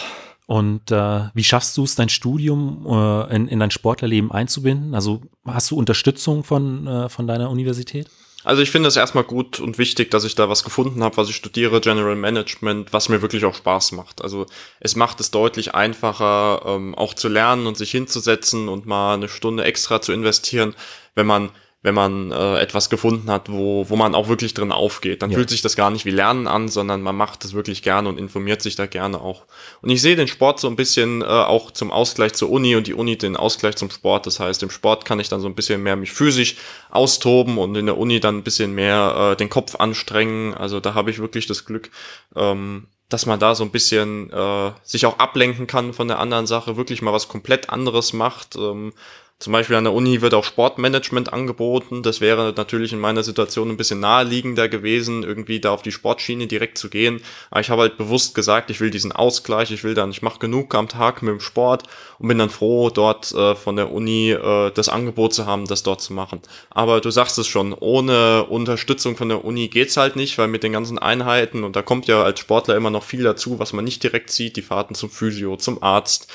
Und 0.51 0.91
äh, 0.91 1.29
wie 1.33 1.45
schaffst 1.45 1.77
du 1.77 1.85
es, 1.85 1.95
dein 1.95 2.09
Studium 2.09 2.85
äh, 2.85 3.37
in, 3.37 3.47
in 3.47 3.61
dein 3.61 3.71
Sportlerleben 3.71 4.33
einzubinden? 4.33 4.97
Also 4.97 5.23
hast 5.47 5.71
du 5.71 5.77
Unterstützung 5.77 6.43
von, 6.43 6.89
äh, 6.89 7.09
von 7.09 7.29
deiner 7.29 7.51
Universität? 7.51 8.09
Also 8.43 8.61
ich 8.61 8.73
finde 8.73 8.89
es 8.89 8.97
erstmal 8.97 9.23
gut 9.23 9.61
und 9.61 9.79
wichtig, 9.79 10.11
dass 10.11 10.25
ich 10.25 10.35
da 10.35 10.49
was 10.49 10.65
gefunden 10.65 11.05
habe, 11.05 11.17
was 11.19 11.29
ich 11.29 11.37
studiere, 11.37 11.81
General 11.81 12.17
Management, 12.17 12.93
was 12.93 13.09
mir 13.09 13.23
wirklich 13.23 13.45
auch 13.45 13.55
Spaß 13.55 13.93
macht. 13.93 14.23
Also 14.23 14.47
es 14.81 14.97
macht 14.97 15.21
es 15.21 15.31
deutlich 15.31 15.77
einfacher, 15.77 16.63
ähm, 16.67 16.97
auch 16.97 17.15
zu 17.15 17.29
lernen 17.29 17.69
und 17.69 17.77
sich 17.77 17.93
hinzusetzen 17.93 18.69
und 18.69 18.87
mal 18.87 19.15
eine 19.15 19.29
Stunde 19.29 19.63
extra 19.63 20.03
zu 20.03 20.11
investieren, 20.11 20.75
wenn 21.15 21.29
man 21.29 21.51
wenn 21.83 21.95
man 21.95 22.31
äh, 22.31 22.59
etwas 22.59 22.90
gefunden 22.90 23.31
hat, 23.31 23.51
wo, 23.51 23.88
wo 23.88 23.97
man 23.97 24.14
auch 24.14 24.29
wirklich 24.29 24.53
drin 24.53 24.71
aufgeht. 24.71 25.23
Dann 25.23 25.31
ja. 25.31 25.37
fühlt 25.37 25.49
sich 25.49 25.62
das 25.62 25.77
gar 25.77 25.90
nicht 25.90 26.05
wie 26.05 26.11
Lernen 26.11 26.47
an, 26.47 26.69
sondern 26.69 27.01
man 27.01 27.16
macht 27.16 27.43
es 27.43 27.55
wirklich 27.55 27.83
gerne 27.83 28.11
und 28.11 28.19
informiert 28.19 28.61
sich 28.61 28.77
da 28.77 28.85
gerne 28.85 29.19
auch. 29.19 29.47
Und 29.81 29.88
ich 29.88 30.03
sehe 30.03 30.14
den 30.14 30.29
Sport 30.29 30.61
so 30.61 30.69
ein 30.69 30.77
bisschen 30.77 31.23
äh, 31.23 31.25
auch 31.25 31.71
zum 31.71 31.90
Ausgleich 31.90 32.35
zur 32.35 32.51
Uni 32.51 32.77
und 32.77 32.87
die 32.87 32.93
Uni 32.93 33.16
den 33.16 33.35
Ausgleich 33.35 33.77
zum 33.77 33.88
Sport. 33.90 34.27
Das 34.27 34.40
heißt, 34.40 34.62
im 34.62 34.69
Sport 34.69 35.07
kann 35.07 35.21
ich 35.21 35.31
dann 35.31 35.40
so 35.40 35.49
ein 35.49 35.55
bisschen 35.55 35.83
mehr 35.83 35.97
mich 35.97 36.12
physisch 36.12 36.57
austoben 36.90 37.57
und 37.57 37.75
in 37.75 37.87
der 37.87 37.97
Uni 37.97 38.21
dann 38.21 38.38
ein 38.38 38.43
bisschen 38.43 38.75
mehr 38.75 39.33
äh, 39.33 39.37
den 39.37 39.49
Kopf 39.49 39.77
anstrengen. 39.77 40.53
Also 40.53 40.81
da 40.81 40.93
habe 40.93 41.11
ich 41.11 41.19
wirklich 41.19 41.47
das 41.47 41.64
Glück, 41.64 41.90
ähm, 42.37 42.88
dass 43.09 43.25
man 43.25 43.40
da 43.40 43.55
so 43.55 43.64
ein 43.64 43.71
bisschen 43.71 44.31
äh, 44.31 44.73
sich 44.83 45.07
auch 45.07 45.19
ablenken 45.19 45.66
kann 45.66 45.95
von 45.95 46.09
der 46.09 46.19
anderen 46.19 46.47
Sache, 46.47 46.77
wirklich 46.77 47.01
mal 47.01 47.14
was 47.14 47.29
komplett 47.29 47.71
anderes 47.71 48.12
macht. 48.12 48.57
Ähm, 48.57 48.93
zum 49.40 49.55
Beispiel 49.55 49.76
an 49.76 49.85
der 49.85 49.94
Uni 49.94 50.20
wird 50.20 50.35
auch 50.35 50.44
Sportmanagement 50.44 51.33
angeboten. 51.33 52.03
Das 52.03 52.20
wäre 52.20 52.53
natürlich 52.55 52.92
in 52.92 53.00
meiner 53.00 53.22
Situation 53.22 53.70
ein 53.70 53.79
bisschen 53.79 53.98
naheliegender 53.98 54.68
gewesen, 54.68 55.22
irgendwie 55.22 55.61
da 55.61 55.70
auf 55.70 55.81
die 55.81 55.92
Sportschiene 55.92 56.46
direkt 56.46 56.76
zu 56.76 56.90
gehen. 56.90 57.22
Aber 57.50 57.62
ich 57.62 57.70
habe 57.70 57.81
halt 57.81 57.96
bewusst 57.96 58.35
gesagt, 58.35 58.68
ich 58.68 58.81
will 58.81 58.90
diesen 58.90 59.12
Ausgleich, 59.12 59.70
ich 59.70 59.83
will 59.83 59.94
dann, 59.94 60.11
ich 60.11 60.20
mache 60.20 60.40
genug 60.40 60.74
am 60.74 60.88
Tag 60.88 61.22
mit 61.22 61.33
dem 61.33 61.40
Sport 61.40 61.85
und 62.18 62.29
bin 62.29 62.37
dann 62.37 62.50
froh, 62.50 62.90
dort 62.90 63.33
äh, 63.33 63.55
von 63.55 63.76
der 63.76 63.90
Uni 63.90 64.31
äh, 64.31 64.72
das 64.72 64.90
Angebot 64.90 65.33
zu 65.33 65.46
haben, 65.46 65.66
das 65.66 65.83
dort 65.83 66.03
zu 66.03 66.12
machen. 66.12 66.42
Aber 66.68 67.00
du 67.00 67.11
sagst 67.11 67.38
es 67.38 67.46
schon, 67.46 67.72
ohne 67.72 68.44
Unterstützung 68.44 69.16
von 69.16 69.31
der 69.31 69.42
Uni 69.42 69.68
geht's 69.68 69.96
halt 69.96 70.16
nicht, 70.16 70.37
weil 70.37 70.48
mit 70.48 70.62
den 70.62 70.72
ganzen 70.72 70.98
Einheiten, 70.98 71.64
und 71.64 71.76
da 71.76 71.81
kommt 71.81 72.09
ja 72.09 72.22
als 72.22 72.40
Sportler 72.40 72.76
immer 72.76 72.90
noch 72.90 73.05
viel 73.05 73.22
dazu, 73.22 73.59
was 73.59 73.72
man 73.72 73.87
nicht 73.87 74.03
direkt 74.03 74.31
sieht, 74.31 74.57
die 74.57 74.62
Fahrten 74.62 74.94
zum 74.94 75.09
Physio, 75.09 75.57
zum 75.57 75.83
Arzt, 75.83 76.31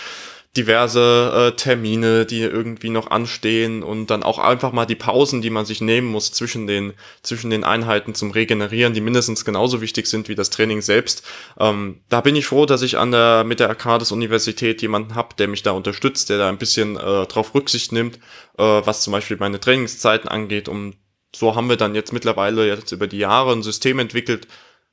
diverse 0.58 1.52
äh, 1.54 1.56
Termine, 1.56 2.26
die 2.26 2.42
irgendwie 2.42 2.90
noch 2.90 3.12
anstehen 3.12 3.84
und 3.84 4.08
dann 4.08 4.24
auch 4.24 4.40
einfach 4.40 4.72
mal 4.72 4.86
die 4.86 4.96
Pausen, 4.96 5.42
die 5.42 5.50
man 5.50 5.66
sich 5.66 5.82
nehmen 5.82 6.08
muss 6.08 6.32
zwischen 6.32 6.68
den 6.68 6.94
zwischen 7.24 7.50
den 7.50 7.64
Einheiten 7.64 8.16
zum 8.16 8.32
Regenerieren, 8.32 8.94
die 8.94 9.02
mindestens 9.02 9.46
genauso 9.46 9.82
wichtig 9.82 10.08
sind 10.08 10.30
wie 10.30 10.36
das 10.36 10.50
Training 10.50 10.82
selbst. 10.82 11.24
Ähm, 11.60 12.02
da 12.10 12.22
bin 12.22 12.36
ich 12.36 12.46
froh, 12.46 12.66
dass 12.66 12.82
ich 12.82 12.98
an 12.98 13.12
der 13.12 13.44
mit 13.44 13.60
der 13.60 13.70
Arcades 13.70 14.12
Universität 14.12 14.82
jemanden 14.82 15.16
habe, 15.16 15.36
der 15.38 15.48
mich 15.48 15.64
da 15.64 15.72
unterstützt, 15.72 16.30
der 16.30 16.38
da 16.38 16.50
ein 16.50 16.58
bisschen 16.58 16.96
äh, 16.96 17.26
drauf 17.26 17.54
Rücksicht 17.54 17.92
nimmt, 17.92 18.18
äh, 18.58 18.64
was 18.64 19.02
zum 19.02 19.12
Beispiel 19.12 19.38
meine 19.38 19.60
Trainingszeiten 19.60 20.30
angeht. 20.30 20.70
Und 20.70 20.96
so 21.36 21.56
haben 21.56 21.70
wir 21.70 21.78
dann 21.78 21.96
jetzt 21.96 22.14
mittlerweile 22.14 22.68
jetzt 22.68 22.92
über 22.92 23.08
die 23.08 23.18
Jahre 23.20 23.52
ein 23.52 23.64
System 23.64 24.00
entwickelt, 24.00 24.48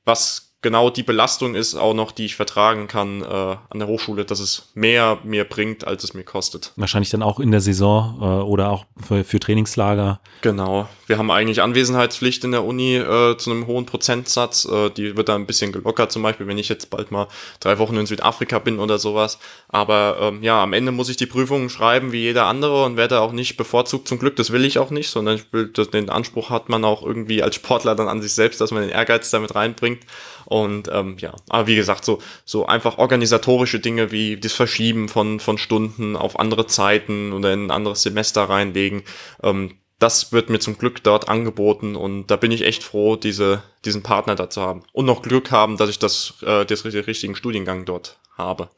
was 0.04 0.51
genau 0.62 0.90
die 0.90 1.02
Belastung 1.02 1.54
ist 1.54 1.74
auch 1.74 1.92
noch, 1.92 2.12
die 2.12 2.24
ich 2.24 2.36
vertragen 2.36 2.86
kann 2.86 3.22
äh, 3.22 3.26
an 3.26 3.78
der 3.78 3.88
Hochschule, 3.88 4.24
dass 4.24 4.40
es 4.40 4.70
mehr 4.74 5.18
mir 5.24 5.44
bringt, 5.44 5.86
als 5.86 6.04
es 6.04 6.14
mir 6.14 6.22
kostet. 6.22 6.72
Wahrscheinlich 6.76 7.10
dann 7.10 7.22
auch 7.22 7.40
in 7.40 7.50
der 7.50 7.60
Saison 7.60 8.18
äh, 8.20 8.24
oder 8.24 8.70
auch 8.70 8.86
für, 8.96 9.24
für, 9.24 9.40
Trainingslager. 9.40 10.20
Genau. 10.40 10.88
Wir 11.08 11.18
haben 11.18 11.30
eigentlich 11.30 11.60
Anwesenheitspflicht 11.60 12.44
in 12.44 12.52
der 12.52 12.64
Uni 12.64 12.96
äh, 12.96 13.36
zu 13.36 13.50
einem 13.50 13.66
hohen 13.66 13.86
Prozentsatz. 13.86 14.64
Äh, 14.64 14.90
die 14.90 15.16
wird 15.16 15.28
da 15.28 15.34
ein 15.34 15.46
bisschen 15.46 15.72
gelockert, 15.72 16.12
zum 16.12 16.22
Beispiel, 16.22 16.46
wenn 16.46 16.58
ich 16.58 16.68
jetzt 16.68 16.90
bald 16.90 17.10
mal 17.10 17.26
drei 17.58 17.78
Wochen 17.78 17.96
in 17.96 18.06
Südafrika 18.06 18.60
bin 18.60 18.78
oder 18.78 18.98
sowas. 18.98 19.38
Aber 19.68 20.18
ähm, 20.20 20.42
ja, 20.42 20.62
am 20.62 20.72
Ende 20.72 20.92
muss 20.92 21.08
ich 21.08 21.16
die 21.16 21.26
Prüfungen 21.26 21.68
schreiben 21.68 22.12
wie 22.12 22.20
jeder 22.20 22.46
andere 22.46 22.84
und 22.84 22.96
werde 22.96 23.20
auch 23.20 23.32
nicht 23.32 23.56
bevorzugt. 23.56 24.06
Zum 24.06 24.20
Glück, 24.20 24.36
das 24.36 24.52
will 24.52 24.64
ich 24.64 24.78
auch 24.78 24.90
nicht, 24.90 25.10
sondern 25.10 25.36
ich 25.36 25.52
will, 25.52 25.68
den 25.68 26.08
Anspruch 26.08 26.50
hat 26.50 26.68
man 26.68 26.84
auch 26.84 27.02
irgendwie 27.02 27.42
als 27.42 27.56
Sportler 27.56 27.96
dann 27.96 28.08
an 28.08 28.22
sich 28.22 28.32
selbst, 28.32 28.60
dass 28.60 28.70
man 28.70 28.82
den 28.82 28.90
Ehrgeiz 28.90 29.30
damit 29.30 29.54
reinbringt. 29.56 30.00
Und 30.52 30.90
ähm, 30.92 31.16
ja, 31.18 31.34
aber 31.48 31.66
wie 31.66 31.76
gesagt, 31.76 32.04
so, 32.04 32.18
so 32.44 32.66
einfach 32.66 32.98
organisatorische 32.98 33.80
Dinge 33.80 34.12
wie 34.12 34.36
das 34.36 34.52
Verschieben 34.52 35.08
von, 35.08 35.40
von 35.40 35.56
Stunden 35.56 36.14
auf 36.14 36.38
andere 36.38 36.66
Zeiten 36.66 37.32
oder 37.32 37.54
in 37.54 37.66
ein 37.66 37.70
anderes 37.70 38.02
Semester 38.02 38.42
reinlegen, 38.42 39.02
ähm, 39.42 39.78
das 39.98 40.30
wird 40.30 40.50
mir 40.50 40.58
zum 40.58 40.76
Glück 40.76 41.02
dort 41.04 41.30
angeboten 41.30 41.96
und 41.96 42.26
da 42.26 42.36
bin 42.36 42.50
ich 42.50 42.66
echt 42.66 42.82
froh, 42.82 43.16
diese, 43.16 43.62
diesen 43.86 44.02
Partner 44.02 44.34
da 44.34 44.50
zu 44.50 44.60
haben. 44.60 44.82
Und 44.92 45.06
noch 45.06 45.22
Glück 45.22 45.50
haben, 45.50 45.78
dass 45.78 45.88
ich 45.88 45.98
das, 45.98 46.34
äh, 46.42 46.66
das, 46.66 46.82
den 46.82 47.04
richtigen 47.04 47.34
Studiengang 47.34 47.86
dort 47.86 48.18
habe. 48.36 48.68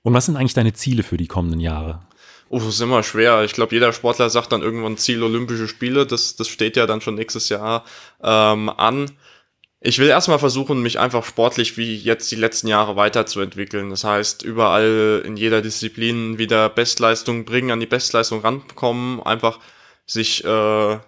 Und 0.00 0.14
was 0.14 0.24
sind 0.24 0.36
eigentlich 0.36 0.54
deine 0.54 0.72
Ziele 0.72 1.02
für 1.02 1.18
die 1.18 1.26
kommenden 1.26 1.60
Jahre? 1.60 2.00
Oh, 2.48 2.60
das 2.60 2.68
ist 2.68 2.80
immer 2.80 3.02
schwer. 3.02 3.42
Ich 3.44 3.52
glaube, 3.52 3.74
jeder 3.74 3.92
Sportler 3.92 4.30
sagt 4.30 4.52
dann 4.52 4.62
irgendwann 4.62 4.96
Ziel 4.96 5.22
Olympische 5.22 5.68
Spiele. 5.68 6.06
Das, 6.06 6.36
das 6.36 6.48
steht 6.48 6.76
ja 6.78 6.86
dann 6.86 7.02
schon 7.02 7.16
nächstes 7.16 7.50
Jahr 7.50 7.84
ähm, 8.22 8.70
an. 8.70 9.10
Ich 9.88 10.00
will 10.00 10.08
erstmal 10.08 10.40
versuchen, 10.40 10.82
mich 10.82 10.98
einfach 10.98 11.24
sportlich 11.24 11.76
wie 11.76 11.94
jetzt 11.94 12.32
die 12.32 12.34
letzten 12.34 12.66
Jahre 12.66 12.96
weiterzuentwickeln. 12.96 13.88
Das 13.88 14.02
heißt, 14.02 14.42
überall 14.42 15.22
in 15.24 15.36
jeder 15.36 15.62
Disziplin 15.62 16.38
wieder 16.38 16.68
Bestleistung 16.68 17.44
bringen, 17.44 17.70
an 17.70 17.78
die 17.78 17.86
Bestleistung 17.86 18.40
rankommen, 18.40 19.22
einfach 19.22 19.60
sich 20.04 20.44
äh, 20.44 20.98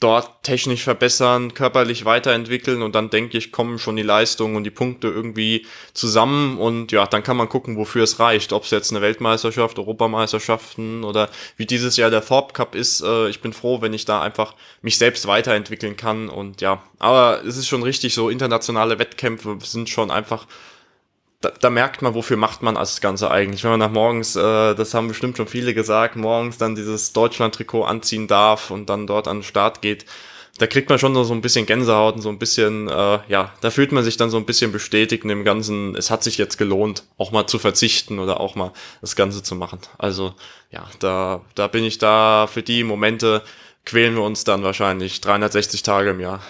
dort 0.00 0.42
technisch 0.42 0.82
verbessern, 0.82 1.52
körperlich 1.52 2.06
weiterentwickeln 2.06 2.80
und 2.80 2.94
dann 2.94 3.10
denke 3.10 3.36
ich, 3.36 3.52
kommen 3.52 3.78
schon 3.78 3.96
die 3.96 4.02
Leistungen 4.02 4.56
und 4.56 4.64
die 4.64 4.70
Punkte 4.70 5.08
irgendwie 5.08 5.66
zusammen 5.92 6.58
und 6.58 6.90
ja, 6.90 7.06
dann 7.06 7.22
kann 7.22 7.36
man 7.36 7.50
gucken, 7.50 7.76
wofür 7.76 8.04
es 8.04 8.18
reicht. 8.18 8.54
Ob 8.54 8.64
es 8.64 8.70
jetzt 8.70 8.90
eine 8.90 9.02
Weltmeisterschaft, 9.02 9.78
Europameisterschaften 9.78 11.04
oder 11.04 11.28
wie 11.58 11.66
dieses 11.66 11.98
Jahr 11.98 12.08
der 12.08 12.24
Thorpe 12.24 12.54
Cup 12.54 12.74
ist. 12.74 13.02
Äh, 13.02 13.28
ich 13.28 13.42
bin 13.42 13.52
froh, 13.52 13.82
wenn 13.82 13.92
ich 13.92 14.06
da 14.06 14.22
einfach 14.22 14.54
mich 14.80 14.96
selbst 14.96 15.26
weiterentwickeln 15.26 15.96
kann 15.96 16.30
und 16.30 16.62
ja, 16.62 16.82
aber 16.98 17.42
es 17.44 17.58
ist 17.58 17.68
schon 17.68 17.82
richtig, 17.82 18.14
so 18.14 18.30
internationale 18.30 18.98
Wettkämpfe 18.98 19.58
sind 19.62 19.90
schon 19.90 20.10
einfach 20.10 20.46
da, 21.40 21.50
da 21.58 21.70
merkt 21.70 22.02
man, 22.02 22.14
wofür 22.14 22.36
macht 22.36 22.62
man 22.62 22.74
das 22.74 23.00
Ganze 23.00 23.30
eigentlich. 23.30 23.64
Wenn 23.64 23.70
man 23.70 23.80
nach 23.80 23.90
morgens, 23.90 24.36
äh, 24.36 24.74
das 24.74 24.92
haben 24.94 25.08
bestimmt 25.08 25.36
schon 25.36 25.46
viele 25.46 25.74
gesagt, 25.74 26.16
morgens 26.16 26.58
dann 26.58 26.74
dieses 26.74 27.12
Deutschland-Trikot 27.12 27.84
anziehen 27.84 28.26
darf 28.26 28.70
und 28.70 28.90
dann 28.90 29.06
dort 29.06 29.26
an 29.26 29.38
den 29.38 29.42
Start 29.42 29.80
geht, 29.80 30.04
da 30.58 30.66
kriegt 30.66 30.90
man 30.90 30.98
schon 30.98 31.14
so 31.24 31.32
ein 31.32 31.40
bisschen 31.40 31.64
Gänsehaut 31.64 32.16
und 32.16 32.20
so 32.20 32.28
ein 32.28 32.38
bisschen, 32.38 32.88
äh, 32.88 33.20
ja, 33.28 33.54
da 33.62 33.70
fühlt 33.70 33.92
man 33.92 34.04
sich 34.04 34.18
dann 34.18 34.28
so 34.28 34.36
ein 34.36 34.44
bisschen 34.44 34.72
bestätigt 34.72 35.22
in 35.22 35.30
dem 35.30 35.44
Ganzen, 35.44 35.96
es 35.96 36.10
hat 36.10 36.22
sich 36.22 36.36
jetzt 36.36 36.58
gelohnt, 36.58 37.04
auch 37.16 37.32
mal 37.32 37.46
zu 37.46 37.58
verzichten 37.58 38.18
oder 38.18 38.40
auch 38.40 38.56
mal 38.56 38.72
das 39.00 39.16
Ganze 39.16 39.42
zu 39.42 39.54
machen. 39.54 39.78
Also 39.96 40.34
ja, 40.70 40.86
da, 40.98 41.40
da 41.54 41.66
bin 41.68 41.84
ich 41.84 41.96
da 41.96 42.46
für 42.46 42.62
die 42.62 42.84
Momente, 42.84 43.42
quälen 43.86 44.14
wir 44.14 44.22
uns 44.22 44.44
dann 44.44 44.62
wahrscheinlich 44.62 45.22
360 45.22 45.82
Tage 45.82 46.10
im 46.10 46.20
Jahr. 46.20 46.40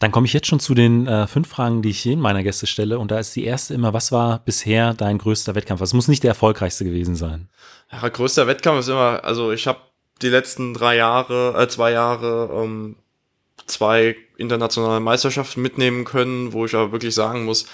Dann 0.00 0.12
komme 0.12 0.26
ich 0.26 0.32
jetzt 0.32 0.46
schon 0.46 0.60
zu 0.60 0.74
den 0.74 1.06
äh, 1.06 1.26
fünf 1.26 1.48
Fragen, 1.48 1.82
die 1.82 1.90
ich 1.90 2.04
jedem 2.04 2.20
meiner 2.20 2.44
Gäste 2.44 2.66
stelle. 2.66 2.98
Und 2.98 3.10
da 3.10 3.18
ist 3.18 3.34
die 3.34 3.44
erste 3.44 3.74
immer, 3.74 3.92
was 3.92 4.12
war 4.12 4.38
bisher 4.38 4.94
dein 4.94 5.18
größter 5.18 5.54
Wettkampf? 5.54 5.80
Es 5.80 5.92
muss 5.92 6.06
nicht 6.06 6.22
der 6.22 6.30
erfolgreichste 6.30 6.84
gewesen 6.84 7.16
sein. 7.16 7.48
Ja, 7.90 8.08
größter 8.08 8.46
Wettkampf 8.46 8.80
ist 8.80 8.88
immer, 8.88 9.24
also 9.24 9.50
ich 9.50 9.66
habe 9.66 9.80
die 10.22 10.28
letzten 10.28 10.74
drei 10.74 10.96
Jahre, 10.96 11.60
äh, 11.60 11.68
zwei 11.68 11.90
Jahre 11.92 12.50
ähm, 12.52 12.96
zwei 13.66 14.16
internationale 14.36 15.00
Meisterschaften 15.00 15.62
mitnehmen 15.62 16.04
können, 16.04 16.52
wo 16.52 16.64
ich 16.64 16.74
aber 16.74 16.92
wirklich 16.92 17.14
sagen 17.14 17.44
muss, 17.44 17.66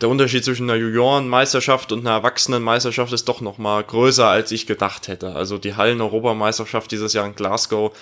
der 0.00 0.08
Unterschied 0.08 0.44
zwischen 0.44 0.68
einer 0.68 0.78
Juniorenmeisterschaft 0.78 1.92
und 1.92 2.00
einer 2.00 2.16
Erwachsenenmeisterschaft 2.16 3.12
ist 3.12 3.28
doch 3.28 3.40
noch 3.40 3.58
mal 3.58 3.82
größer, 3.82 4.28
als 4.28 4.50
ich 4.50 4.66
gedacht 4.66 5.08
hätte. 5.08 5.34
Also 5.34 5.56
die 5.56 5.76
Hallen-Europameisterschaft 5.76 6.90
dieses 6.90 7.12
Jahr 7.12 7.26
in 7.26 7.36
Glasgow 7.36 7.96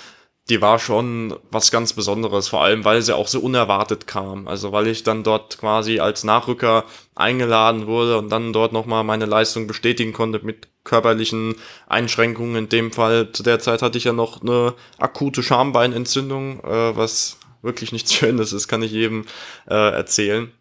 die 0.49 0.61
war 0.61 0.79
schon 0.79 1.37
was 1.51 1.71
ganz 1.71 1.93
Besonderes, 1.93 2.49
vor 2.49 2.63
allem 2.63 2.85
weil 2.85 3.01
sie 3.01 3.15
auch 3.15 3.29
so 3.29 3.41
unerwartet 3.41 4.07
kam. 4.07 4.49
Also 4.49 4.73
weil 4.73 4.89
ich 4.89 5.05
dann 5.05 5.23
dort 5.23 5.59
quasi 5.59 6.01
als 6.01 6.25
Nachrücker 6.25 6.85
eingeladen 7.15 7.87
wurde 7.87 8.19
und 8.19 8.29
dann 8.29 8.53
dort 8.53 8.73
nochmal 8.73 9.05
meine 9.05 9.27
Leistung 9.27 9.67
bestätigen 9.69 10.13
konnte 10.13 10.41
mit 10.45 10.69
körperlichen 10.85 11.55
Einschränkungen. 11.87 12.57
In 12.57 12.69
dem 12.69 12.91
Fall, 12.91 13.31
zu 13.33 13.45
der 13.45 13.61
Zeit 13.61 13.83
hatte 13.83 13.99
ich 13.99 14.05
ja 14.05 14.13
noch 14.13 14.43
eine 14.43 14.75
akute 14.99 15.45
Schambeinentzündung, 15.45 16.61
äh, 16.65 16.97
was 16.97 17.39
wirklich 17.63 17.93
nichts 17.93 18.13
Schönes 18.15 18.53
ist, 18.53 18.67
kann 18.67 18.83
ich 18.83 18.91
jedem 18.91 19.25
äh, 19.69 19.75
erzählen. 19.75 20.53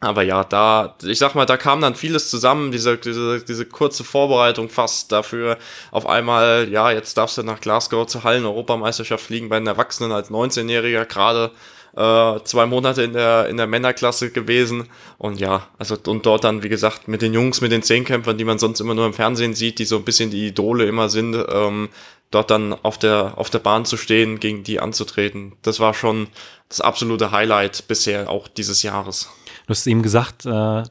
Aber 0.00 0.22
ja, 0.22 0.44
da, 0.44 0.94
ich 1.04 1.18
sag 1.18 1.34
mal, 1.34 1.46
da 1.46 1.56
kam 1.56 1.80
dann 1.80 1.94
vieles 1.94 2.28
zusammen, 2.28 2.70
diese, 2.70 2.98
diese, 2.98 3.40
diese 3.40 3.64
kurze 3.64 4.04
Vorbereitung 4.04 4.68
fast 4.68 5.10
dafür. 5.10 5.56
Auf 5.90 6.06
einmal, 6.06 6.68
ja, 6.70 6.90
jetzt 6.90 7.16
darfst 7.16 7.38
du 7.38 7.42
nach 7.42 7.60
Glasgow 7.60 8.06
zur 8.06 8.22
Hallen-Europameisterschaft 8.22 9.24
fliegen 9.24 9.48
bei 9.48 9.58
den 9.58 9.66
Erwachsenen 9.66 10.12
als 10.12 10.30
19-Jähriger, 10.30 11.06
gerade 11.06 11.50
äh, 11.96 12.40
zwei 12.44 12.66
Monate 12.66 13.04
in 13.04 13.14
der, 13.14 13.48
in 13.48 13.56
der 13.56 13.66
Männerklasse 13.66 14.30
gewesen. 14.30 14.88
Und 15.16 15.40
ja, 15.40 15.66
also 15.78 15.96
und 16.06 16.26
dort 16.26 16.44
dann, 16.44 16.62
wie 16.62 16.68
gesagt, 16.68 17.08
mit 17.08 17.22
den 17.22 17.32
Jungs, 17.32 17.62
mit 17.62 17.72
den 17.72 17.82
Zehnkämpfern, 17.82 18.36
die 18.36 18.44
man 18.44 18.58
sonst 18.58 18.80
immer 18.80 18.94
nur 18.94 19.06
im 19.06 19.14
Fernsehen 19.14 19.54
sieht, 19.54 19.78
die 19.78 19.86
so 19.86 19.96
ein 19.96 20.04
bisschen 20.04 20.30
die 20.30 20.46
Idole 20.46 20.84
immer 20.84 21.08
sind, 21.08 21.34
ähm, 21.50 21.88
dort 22.30 22.50
dann 22.50 22.74
auf 22.74 22.98
der, 22.98 23.32
auf 23.36 23.48
der 23.48 23.60
Bahn 23.60 23.86
zu 23.86 23.96
stehen, 23.96 24.40
gegen 24.40 24.62
die 24.62 24.78
anzutreten. 24.78 25.54
Das 25.62 25.80
war 25.80 25.94
schon 25.94 26.28
das 26.68 26.82
absolute 26.82 27.30
Highlight 27.30 27.88
bisher 27.88 28.28
auch 28.28 28.46
dieses 28.46 28.82
Jahres. 28.82 29.30
Du 29.66 29.70
hast 29.70 29.86
eben 29.86 30.02
gesagt, 30.02 30.46
äh, 30.46 30.82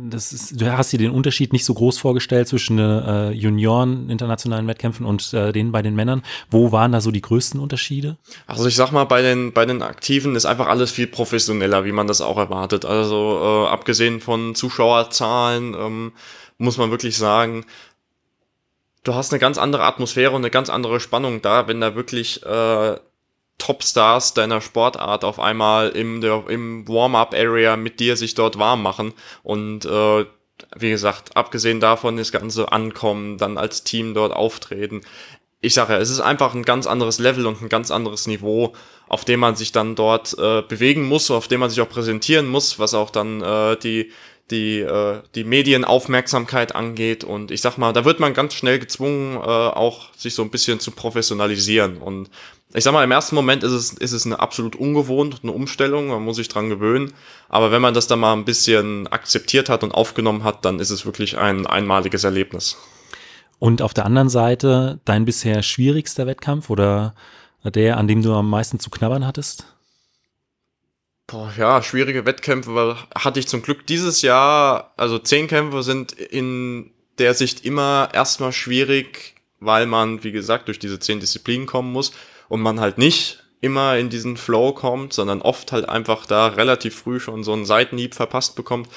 das 0.00 0.32
ist, 0.32 0.60
du 0.60 0.76
hast 0.76 0.92
dir 0.92 0.98
den 0.98 1.10
Unterschied 1.10 1.52
nicht 1.52 1.64
so 1.64 1.74
groß 1.74 1.98
vorgestellt 1.98 2.46
zwischen 2.46 2.78
äh, 2.78 3.30
Junioren 3.30 4.08
internationalen 4.08 4.68
Wettkämpfen 4.68 5.04
und 5.04 5.34
äh, 5.34 5.50
denen 5.50 5.72
bei 5.72 5.82
den 5.82 5.96
Männern. 5.96 6.22
Wo 6.50 6.70
waren 6.70 6.92
da 6.92 7.00
so 7.00 7.10
die 7.10 7.20
größten 7.20 7.58
Unterschiede? 7.58 8.16
Also 8.46 8.66
ich 8.66 8.76
sag 8.76 8.92
mal, 8.92 9.04
bei 9.04 9.22
den, 9.22 9.52
bei 9.52 9.66
den 9.66 9.82
Aktiven 9.82 10.36
ist 10.36 10.46
einfach 10.46 10.68
alles 10.68 10.92
viel 10.92 11.08
professioneller, 11.08 11.84
wie 11.84 11.92
man 11.92 12.06
das 12.06 12.20
auch 12.20 12.38
erwartet. 12.38 12.84
Also 12.84 13.40
äh, 13.42 13.68
abgesehen 13.70 14.20
von 14.20 14.54
Zuschauerzahlen 14.54 15.74
ähm, 15.74 16.12
muss 16.58 16.78
man 16.78 16.92
wirklich 16.92 17.16
sagen, 17.16 17.64
du 19.02 19.14
hast 19.14 19.32
eine 19.32 19.40
ganz 19.40 19.58
andere 19.58 19.82
Atmosphäre 19.82 20.30
und 20.30 20.42
eine 20.42 20.50
ganz 20.50 20.70
andere 20.70 21.00
Spannung 21.00 21.42
da, 21.42 21.66
wenn 21.66 21.80
da 21.80 21.96
wirklich 21.96 22.44
äh, 22.44 22.96
Topstars 23.58 24.34
deiner 24.34 24.60
Sportart 24.60 25.24
auf 25.24 25.40
einmal 25.40 25.90
im, 25.90 26.22
im 26.22 26.88
Warm-up-Area 26.88 27.76
mit 27.76 28.00
dir 28.00 28.16
sich 28.16 28.34
dort 28.34 28.58
warm 28.58 28.82
machen 28.82 29.12
und 29.42 29.84
äh, 29.84 30.24
wie 30.76 30.90
gesagt, 30.90 31.36
abgesehen 31.36 31.80
davon 31.80 32.16
das 32.16 32.32
ganze 32.32 32.72
Ankommen, 32.72 33.38
dann 33.38 33.58
als 33.58 33.84
Team 33.84 34.14
dort 34.14 34.32
auftreten. 34.32 35.02
Ich 35.60 35.74
sage 35.74 35.94
ja, 35.94 35.98
es 35.98 36.10
ist 36.10 36.20
einfach 36.20 36.54
ein 36.54 36.62
ganz 36.62 36.86
anderes 36.86 37.18
Level 37.18 37.46
und 37.46 37.60
ein 37.60 37.68
ganz 37.68 37.90
anderes 37.90 38.26
Niveau, 38.26 38.74
auf 39.08 39.24
dem 39.24 39.40
man 39.40 39.56
sich 39.56 39.72
dann 39.72 39.96
dort 39.96 40.36
äh, 40.38 40.62
bewegen 40.62 41.04
muss, 41.04 41.30
auf 41.30 41.48
dem 41.48 41.60
man 41.60 41.70
sich 41.70 41.80
auch 41.80 41.88
präsentieren 41.88 42.46
muss, 42.46 42.78
was 42.78 42.94
auch 42.94 43.10
dann 43.10 43.42
äh, 43.42 43.76
die 43.76 44.12
die, 44.50 44.80
äh, 44.80 45.20
die 45.34 45.44
Medienaufmerksamkeit 45.44 46.74
angeht. 46.74 47.24
Und 47.24 47.50
ich 47.50 47.60
sag 47.60 47.76
mal, 47.78 47.92
da 47.92 48.04
wird 48.04 48.20
man 48.20 48.34
ganz 48.34 48.54
schnell 48.54 48.78
gezwungen, 48.78 49.36
äh, 49.36 49.40
auch 49.40 50.14
sich 50.14 50.34
so 50.34 50.42
ein 50.42 50.50
bisschen 50.50 50.80
zu 50.80 50.90
professionalisieren. 50.90 51.98
Und 51.98 52.30
ich 52.74 52.84
sag 52.84 52.92
mal, 52.92 53.04
im 53.04 53.10
ersten 53.10 53.34
Moment 53.34 53.64
ist 53.64 53.72
es, 53.72 53.92
ist 53.92 54.12
es 54.12 54.26
eine 54.26 54.40
absolut 54.40 54.76
ungewohnt, 54.76 55.40
eine 55.42 55.52
Umstellung, 55.52 56.08
man 56.08 56.22
muss 56.22 56.36
sich 56.36 56.48
dran 56.48 56.68
gewöhnen. 56.68 57.12
Aber 57.48 57.70
wenn 57.70 57.82
man 57.82 57.94
das 57.94 58.06
dann 58.06 58.20
mal 58.20 58.32
ein 58.32 58.44
bisschen 58.44 59.06
akzeptiert 59.08 59.68
hat 59.68 59.82
und 59.82 59.92
aufgenommen 59.92 60.44
hat, 60.44 60.64
dann 60.64 60.80
ist 60.80 60.90
es 60.90 61.06
wirklich 61.06 61.38
ein 61.38 61.66
einmaliges 61.66 62.24
Erlebnis. 62.24 62.76
Und 63.58 63.82
auf 63.82 63.94
der 63.94 64.04
anderen 64.06 64.28
Seite 64.28 65.00
dein 65.04 65.24
bisher 65.24 65.62
schwierigster 65.62 66.26
Wettkampf 66.26 66.70
oder 66.70 67.14
der, 67.64 67.96
an 67.96 68.06
dem 68.06 68.22
du 68.22 68.32
am 68.34 68.48
meisten 68.48 68.78
zu 68.78 68.90
knabbern 68.90 69.26
hattest? 69.26 69.66
Boah, 71.26 71.52
ja, 71.58 71.82
schwierige 71.82 72.24
Wettkämpfe 72.24 72.96
hatte 73.14 73.38
ich 73.38 73.48
zum 73.48 73.62
Glück 73.62 73.86
dieses 73.86 74.22
Jahr. 74.22 74.94
Also 74.96 75.18
zehn 75.18 75.46
Kämpfe 75.46 75.82
sind 75.82 76.12
in 76.12 76.90
der 77.18 77.34
Sicht 77.34 77.64
immer 77.64 78.08
erstmal 78.12 78.52
schwierig, 78.52 79.34
weil 79.60 79.86
man, 79.86 80.24
wie 80.24 80.32
gesagt, 80.32 80.68
durch 80.68 80.78
diese 80.78 81.00
zehn 81.00 81.20
Disziplinen 81.20 81.66
kommen 81.66 81.92
muss 81.92 82.12
und 82.48 82.62
man 82.62 82.80
halt 82.80 82.96
nicht 82.96 83.44
immer 83.60 83.98
in 83.98 84.08
diesen 84.08 84.36
Flow 84.36 84.72
kommt, 84.72 85.12
sondern 85.12 85.42
oft 85.42 85.72
halt 85.72 85.88
einfach 85.88 86.26
da 86.26 86.46
relativ 86.46 86.94
früh 86.94 87.20
schon 87.20 87.42
so 87.44 87.52
einen 87.52 87.66
Seitenhieb 87.66 88.14
verpasst 88.14 88.56
bekommt. 88.56 88.88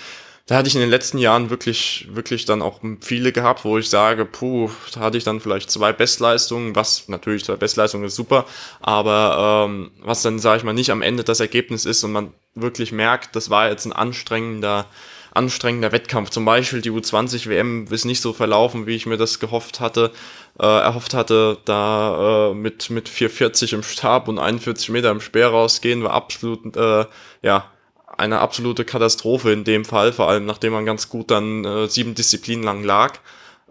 Da 0.47 0.57
hatte 0.57 0.67
ich 0.67 0.75
in 0.75 0.81
den 0.81 0.89
letzten 0.89 1.17
Jahren 1.17 1.49
wirklich, 1.49 2.07
wirklich 2.11 2.45
dann 2.45 2.61
auch 2.61 2.79
viele 2.99 3.31
gehabt, 3.31 3.63
wo 3.63 3.77
ich 3.77 3.89
sage, 3.89 4.25
puh, 4.25 4.69
da 4.93 5.01
hatte 5.01 5.17
ich 5.17 5.23
dann 5.23 5.39
vielleicht 5.39 5.69
zwei 5.69 5.93
Bestleistungen, 5.93 6.75
was 6.75 7.07
natürlich 7.07 7.45
zwei 7.45 7.55
Bestleistungen 7.55 8.05
ist 8.05 8.15
super, 8.15 8.45
aber 8.81 9.67
ähm, 9.69 9.91
was 10.01 10.23
dann, 10.23 10.39
sage 10.39 10.57
ich 10.57 10.63
mal, 10.63 10.73
nicht 10.73 10.91
am 10.91 11.01
Ende 11.01 11.23
das 11.23 11.39
Ergebnis 11.39 11.85
ist 11.85 12.03
und 12.03 12.11
man 12.11 12.33
wirklich 12.55 12.91
merkt, 12.91 13.35
das 13.35 13.49
war 13.49 13.69
jetzt 13.69 13.85
ein 13.85 13.93
anstrengender, 13.93 14.87
anstrengender 15.33 15.91
Wettkampf. 15.91 16.29
Zum 16.31 16.43
Beispiel 16.43 16.81
die 16.81 16.91
U20 16.91 17.47
WM 17.47 17.87
ist 17.89 18.05
nicht 18.05 18.21
so 18.21 18.33
verlaufen, 18.33 18.87
wie 18.87 18.95
ich 18.95 19.05
mir 19.05 19.17
das 19.17 19.39
gehofft 19.39 19.79
hatte, 19.79 20.11
äh, 20.59 20.65
erhofft 20.65 21.13
hatte. 21.13 21.59
Da 21.65 22.49
äh, 22.51 22.53
mit, 22.53 22.89
mit 22.89 23.07
440 23.07 23.73
im 23.73 23.83
Stab 23.83 24.27
und 24.27 24.39
41 24.39 24.89
Meter 24.89 25.11
im 25.11 25.21
Speer 25.21 25.47
rausgehen, 25.47 26.03
war 26.03 26.11
absolut, 26.11 26.75
äh, 26.75 27.05
ja, 27.41 27.70
eine 28.21 28.39
absolute 28.39 28.85
Katastrophe 28.85 29.51
in 29.51 29.63
dem 29.63 29.83
Fall, 29.83 30.13
vor 30.13 30.29
allem 30.29 30.45
nachdem 30.45 30.73
man 30.73 30.85
ganz 30.85 31.09
gut 31.09 31.31
dann 31.31 31.65
äh, 31.65 31.87
sieben 31.87 32.15
Disziplinen 32.15 32.63
lang 32.63 32.83
lag. 32.83 33.19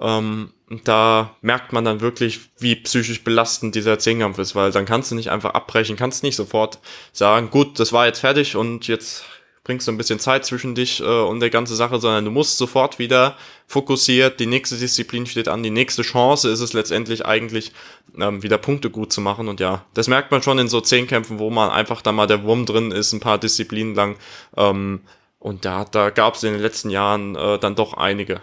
Ähm, 0.00 0.52
da 0.84 1.36
merkt 1.40 1.72
man 1.72 1.84
dann 1.84 2.00
wirklich, 2.00 2.40
wie 2.58 2.76
psychisch 2.76 3.24
belastend 3.24 3.74
dieser 3.74 3.98
Zehnkampf 3.98 4.38
ist, 4.38 4.54
weil 4.54 4.70
dann 4.70 4.86
kannst 4.86 5.10
du 5.10 5.14
nicht 5.14 5.30
einfach 5.30 5.54
abbrechen, 5.54 5.96
kannst 5.96 6.22
nicht 6.22 6.36
sofort 6.36 6.78
sagen, 7.12 7.50
gut, 7.50 7.80
das 7.80 7.92
war 7.92 8.06
jetzt 8.06 8.20
fertig 8.20 8.56
und 8.56 8.86
jetzt 8.86 9.24
bringst 9.70 9.86
du 9.86 9.92
ein 9.92 9.98
bisschen 9.98 10.18
Zeit 10.18 10.44
zwischen 10.44 10.74
dich 10.74 11.00
äh, 11.00 11.04
und 11.04 11.38
der 11.38 11.48
ganze 11.48 11.76
Sache, 11.76 12.00
sondern 12.00 12.24
du 12.24 12.32
musst 12.32 12.58
sofort 12.58 12.98
wieder 12.98 13.36
fokussiert, 13.68 14.40
die 14.40 14.46
nächste 14.46 14.76
Disziplin 14.76 15.26
steht 15.26 15.46
an, 15.46 15.62
die 15.62 15.70
nächste 15.70 16.02
Chance 16.02 16.50
ist 16.50 16.58
es 16.58 16.72
letztendlich 16.72 17.24
eigentlich, 17.24 17.70
ähm, 18.18 18.42
wieder 18.42 18.58
Punkte 18.58 18.90
gut 18.90 19.12
zu 19.12 19.20
machen. 19.20 19.46
Und 19.46 19.60
ja, 19.60 19.84
das 19.94 20.08
merkt 20.08 20.32
man 20.32 20.42
schon 20.42 20.58
in 20.58 20.66
so 20.66 20.80
Zehnkämpfen, 20.80 21.38
wo 21.38 21.50
man 21.50 21.70
einfach 21.70 22.02
da 22.02 22.10
mal 22.10 22.26
der 22.26 22.42
Wurm 22.42 22.66
drin 22.66 22.90
ist, 22.90 23.12
ein 23.12 23.20
paar 23.20 23.38
Disziplinen 23.38 23.94
lang. 23.94 24.16
Ähm, 24.56 25.02
und 25.38 25.64
da, 25.64 25.84
da 25.84 26.10
gab 26.10 26.34
es 26.34 26.42
in 26.42 26.52
den 26.52 26.62
letzten 26.62 26.90
Jahren 26.90 27.36
äh, 27.36 27.60
dann 27.60 27.76
doch 27.76 27.94
einige. 27.94 28.40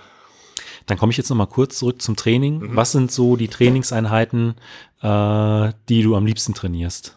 Dann 0.85 0.97
komme 0.97 1.11
ich 1.11 1.17
jetzt 1.17 1.29
noch 1.29 1.35
mal 1.35 1.45
kurz 1.45 1.77
zurück 1.77 2.01
zum 2.01 2.15
Training. 2.15 2.59
Mhm. 2.59 2.75
Was 2.77 2.93
sind 2.93 3.11
so 3.11 3.35
die 3.35 3.49
Trainingseinheiten, 3.49 4.55
äh, 5.01 5.73
die 5.89 6.03
du 6.03 6.15
am 6.15 6.25
liebsten 6.25 6.53
trainierst? 6.53 7.16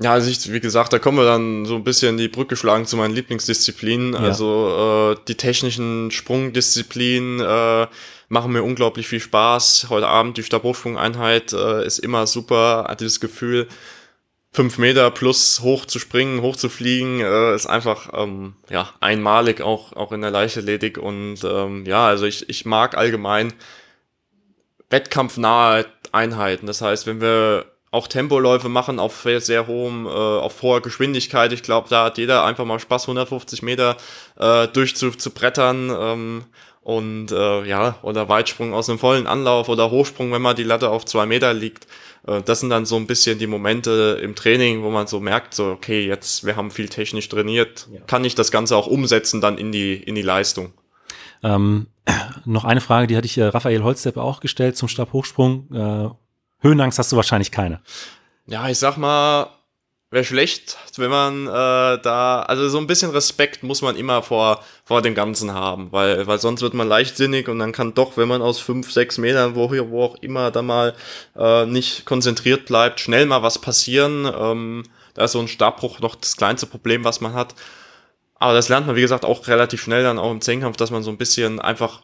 Ja, 0.00 0.12
also 0.12 0.30
ich, 0.30 0.52
wie 0.52 0.60
gesagt, 0.60 0.92
da 0.92 1.00
kommen 1.00 1.18
wir 1.18 1.24
dann 1.24 1.64
so 1.64 1.74
ein 1.74 1.82
bisschen 1.82 2.18
die 2.18 2.28
Brücke 2.28 2.54
schlagen 2.54 2.86
zu 2.86 2.96
meinen 2.96 3.14
Lieblingsdisziplinen. 3.14 4.12
Ja. 4.12 4.20
Also 4.20 5.16
äh, 5.16 5.24
die 5.26 5.34
technischen 5.34 6.12
Sprungdisziplinen 6.12 7.40
äh, 7.40 7.88
machen 8.28 8.52
mir 8.52 8.62
unglaublich 8.62 9.08
viel 9.08 9.18
Spaß. 9.18 9.86
Heute 9.90 10.06
Abend 10.06 10.36
die 10.36 10.44
Stabhochsprung-Einheit 10.44 11.52
äh, 11.52 11.84
ist 11.84 11.98
immer 11.98 12.28
super. 12.28 12.86
Hat 12.88 13.00
dieses 13.00 13.18
Gefühl, 13.18 13.66
fünf 14.52 14.78
Meter 14.78 15.10
plus 15.10 15.60
hoch 15.62 15.84
zu 15.84 15.98
springen, 15.98 16.42
hoch 16.42 16.56
zu 16.56 16.68
fliegen, 16.68 17.20
äh, 17.20 17.54
ist 17.54 17.66
einfach 17.66 18.10
ähm, 18.14 18.54
ja 18.70 18.92
einmalig 19.00 19.60
auch 19.60 19.92
auch 19.94 20.12
in 20.12 20.20
der 20.20 20.30
Leichtathletik 20.30 20.98
und 20.98 21.44
ähm, 21.44 21.84
ja, 21.86 22.06
also 22.06 22.24
ich 22.24 22.48
ich 22.48 22.64
mag 22.64 22.96
allgemein 22.96 23.52
wettkampfnahe 24.90 25.86
Einheiten. 26.12 26.66
Das 26.66 26.80
heißt, 26.80 27.06
wenn 27.06 27.20
wir 27.20 27.66
auch 27.90 28.06
Tempoläufe 28.06 28.68
machen 28.68 28.98
auf 28.98 29.26
sehr 29.38 29.66
hohem, 29.66 30.06
äh, 30.06 30.10
auf 30.10 30.60
hoher 30.62 30.82
Geschwindigkeit. 30.82 31.52
Ich 31.52 31.62
glaube, 31.62 31.88
da 31.88 32.04
hat 32.04 32.18
jeder 32.18 32.44
einfach 32.44 32.64
mal 32.64 32.78
Spaß, 32.78 33.04
150 33.04 33.62
Meter 33.62 33.96
äh, 34.38 34.68
durchzubrettern. 34.68 35.90
Ähm, 35.98 36.44
und 36.88 37.32
äh, 37.32 37.64
ja, 37.64 37.98
oder 38.00 38.30
Weitsprung 38.30 38.72
aus 38.72 38.88
einem 38.88 38.98
vollen 38.98 39.26
Anlauf 39.26 39.68
oder 39.68 39.90
Hochsprung, 39.90 40.32
wenn 40.32 40.40
man 40.40 40.56
die 40.56 40.62
Latte 40.62 40.88
auf 40.88 41.04
zwei 41.04 41.26
Meter 41.26 41.52
liegt. 41.52 41.86
Äh, 42.26 42.40
das 42.42 42.60
sind 42.60 42.70
dann 42.70 42.86
so 42.86 42.96
ein 42.96 43.06
bisschen 43.06 43.38
die 43.38 43.46
Momente 43.46 44.18
im 44.22 44.34
Training, 44.34 44.82
wo 44.82 44.88
man 44.88 45.06
so 45.06 45.20
merkt, 45.20 45.52
so, 45.52 45.66
okay, 45.66 46.06
jetzt, 46.06 46.46
wir 46.46 46.56
haben 46.56 46.70
viel 46.70 46.88
technisch 46.88 47.28
trainiert, 47.28 47.88
ja. 47.92 48.00
kann 48.06 48.24
ich 48.24 48.34
das 48.34 48.50
Ganze 48.50 48.74
auch 48.74 48.86
umsetzen 48.86 49.42
dann 49.42 49.58
in 49.58 49.70
die, 49.70 49.94
in 49.94 50.14
die 50.14 50.22
Leistung. 50.22 50.72
Ähm, 51.42 51.88
noch 52.46 52.64
eine 52.64 52.80
Frage, 52.80 53.06
die 53.06 53.16
hatte 53.18 53.26
ich 53.26 53.36
äh, 53.36 53.44
Raphael 53.44 53.82
Holzdeppe 53.82 54.22
auch 54.22 54.40
gestellt 54.40 54.78
zum 54.78 54.88
Stabhochsprung. 54.88 55.68
Äh, 55.74 56.08
Höhenangst 56.60 56.98
hast 56.98 57.12
du 57.12 57.16
wahrscheinlich 57.16 57.50
keine. 57.50 57.80
Ja, 58.46 58.68
ich 58.68 58.78
sag 58.78 58.96
mal, 58.96 59.50
wäre 60.10 60.24
schlecht, 60.24 60.78
wenn 60.96 61.10
man 61.10 61.46
äh, 61.46 62.00
da, 62.02 62.42
also 62.42 62.68
so 62.68 62.78
ein 62.78 62.86
bisschen 62.86 63.10
Respekt 63.10 63.62
muss 63.62 63.82
man 63.82 63.94
immer 63.96 64.22
vor, 64.22 64.64
vor 64.84 65.02
dem 65.02 65.14
Ganzen 65.14 65.52
haben, 65.52 65.92
weil, 65.92 66.26
weil 66.26 66.38
sonst 66.38 66.62
wird 66.62 66.74
man 66.74 66.88
leichtsinnig 66.88 67.48
und 67.48 67.58
dann 67.58 67.72
kann 67.72 67.94
doch, 67.94 68.16
wenn 68.16 68.28
man 68.28 68.40
aus 68.40 68.58
fünf, 68.58 68.90
sechs 68.90 69.18
Metern, 69.18 69.54
wo, 69.54 69.70
wo 69.70 70.04
auch 70.04 70.16
immer 70.22 70.50
da 70.50 70.62
mal 70.62 70.94
äh, 71.36 71.66
nicht 71.66 72.06
konzentriert 72.06 72.66
bleibt, 72.66 73.00
schnell 73.00 73.26
mal 73.26 73.42
was 73.42 73.60
passieren. 73.60 74.30
Ähm, 74.34 74.84
da 75.14 75.24
ist 75.24 75.32
so 75.32 75.40
ein 75.40 75.48
Stabbruch 75.48 76.00
noch 76.00 76.14
das 76.14 76.36
kleinste 76.36 76.66
Problem, 76.66 77.04
was 77.04 77.20
man 77.20 77.34
hat. 77.34 77.54
Aber 78.36 78.54
das 78.54 78.68
lernt 78.68 78.86
man, 78.86 78.96
wie 78.96 79.00
gesagt, 79.00 79.24
auch 79.24 79.46
relativ 79.48 79.82
schnell 79.82 80.04
dann 80.04 80.18
auch 80.18 80.30
im 80.30 80.40
Zehnkampf, 80.40 80.76
dass 80.76 80.90
man 80.90 81.02
so 81.02 81.10
ein 81.10 81.18
bisschen 81.18 81.60
einfach 81.60 82.02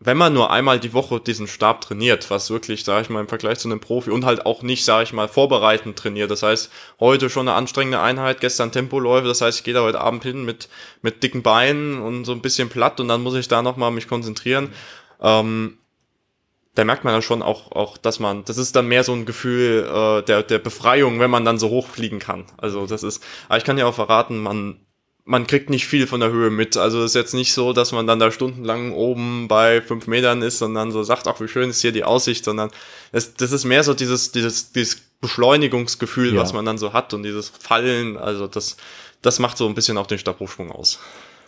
wenn 0.00 0.16
man 0.16 0.32
nur 0.32 0.52
einmal 0.52 0.78
die 0.78 0.92
Woche 0.92 1.18
diesen 1.18 1.48
Stab 1.48 1.80
trainiert, 1.80 2.30
was 2.30 2.50
wirklich, 2.50 2.84
sage 2.84 3.02
ich 3.02 3.10
mal, 3.10 3.20
im 3.20 3.28
Vergleich 3.28 3.58
zu 3.58 3.68
einem 3.68 3.80
Profi 3.80 4.10
und 4.10 4.24
halt 4.24 4.46
auch 4.46 4.62
nicht, 4.62 4.84
sage 4.84 5.02
ich 5.02 5.12
mal, 5.12 5.26
vorbereitend 5.26 5.98
trainiert. 5.98 6.30
Das 6.30 6.44
heißt, 6.44 6.70
heute 7.00 7.28
schon 7.28 7.48
eine 7.48 7.56
anstrengende 7.56 8.00
Einheit, 8.00 8.40
gestern 8.40 8.70
Tempoläufe, 8.70 9.26
das 9.26 9.40
heißt, 9.40 9.58
ich 9.58 9.64
gehe 9.64 9.74
da 9.74 9.82
heute 9.82 10.00
Abend 10.00 10.22
hin 10.22 10.44
mit, 10.44 10.68
mit 11.02 11.22
dicken 11.24 11.42
Beinen 11.42 12.00
und 12.00 12.24
so 12.24 12.32
ein 12.32 12.42
bisschen 12.42 12.68
platt 12.68 13.00
und 13.00 13.08
dann 13.08 13.22
muss 13.22 13.34
ich 13.34 13.48
da 13.48 13.60
nochmal 13.60 13.90
mich 13.90 14.06
konzentrieren. 14.06 14.72
Ähm, 15.20 15.78
da 16.76 16.84
merkt 16.84 17.02
man 17.02 17.12
dann 17.12 17.22
schon 17.22 17.42
auch, 17.42 17.72
auch, 17.72 17.98
dass 17.98 18.20
man, 18.20 18.44
das 18.44 18.56
ist 18.56 18.76
dann 18.76 18.86
mehr 18.86 19.02
so 19.02 19.12
ein 19.12 19.26
Gefühl 19.26 19.84
äh, 19.84 20.22
der, 20.22 20.44
der 20.44 20.60
Befreiung, 20.60 21.18
wenn 21.18 21.30
man 21.30 21.44
dann 21.44 21.58
so 21.58 21.70
hochfliegen 21.70 22.20
kann. 22.20 22.44
Also 22.56 22.86
das 22.86 23.02
ist, 23.02 23.20
aber 23.48 23.58
ich 23.58 23.64
kann 23.64 23.78
ja 23.78 23.86
auch 23.86 23.94
verraten, 23.94 24.38
man 24.38 24.78
man 25.28 25.46
kriegt 25.46 25.68
nicht 25.68 25.86
viel 25.86 26.06
von 26.06 26.20
der 26.20 26.30
Höhe 26.30 26.48
mit. 26.48 26.78
Also 26.78 27.04
ist 27.04 27.14
jetzt 27.14 27.34
nicht 27.34 27.52
so, 27.52 27.74
dass 27.74 27.92
man 27.92 28.06
dann 28.06 28.18
da 28.18 28.30
stundenlang 28.30 28.92
oben 28.92 29.46
bei 29.46 29.82
fünf 29.82 30.06
Metern 30.06 30.40
ist 30.40 30.62
und 30.62 30.74
dann 30.74 30.90
so 30.90 31.02
sagt, 31.02 31.28
ach, 31.28 31.38
wie 31.42 31.48
schön 31.48 31.68
ist 31.68 31.82
hier 31.82 31.92
die 31.92 32.02
Aussicht, 32.02 32.46
sondern 32.46 32.70
das, 33.12 33.34
das 33.34 33.52
ist 33.52 33.66
mehr 33.66 33.84
so 33.84 33.92
dieses, 33.92 34.32
dieses, 34.32 34.72
dieses 34.72 35.02
Beschleunigungsgefühl, 35.20 36.34
ja. 36.34 36.40
was 36.40 36.54
man 36.54 36.64
dann 36.64 36.78
so 36.78 36.94
hat 36.94 37.12
und 37.12 37.24
dieses 37.24 37.50
Fallen. 37.50 38.16
Also 38.16 38.46
das, 38.46 38.78
das 39.20 39.38
macht 39.38 39.58
so 39.58 39.68
ein 39.68 39.74
bisschen 39.74 39.98
auch 39.98 40.06
den 40.06 40.18
Stabhochsprung 40.18 40.72
aus. 40.72 40.98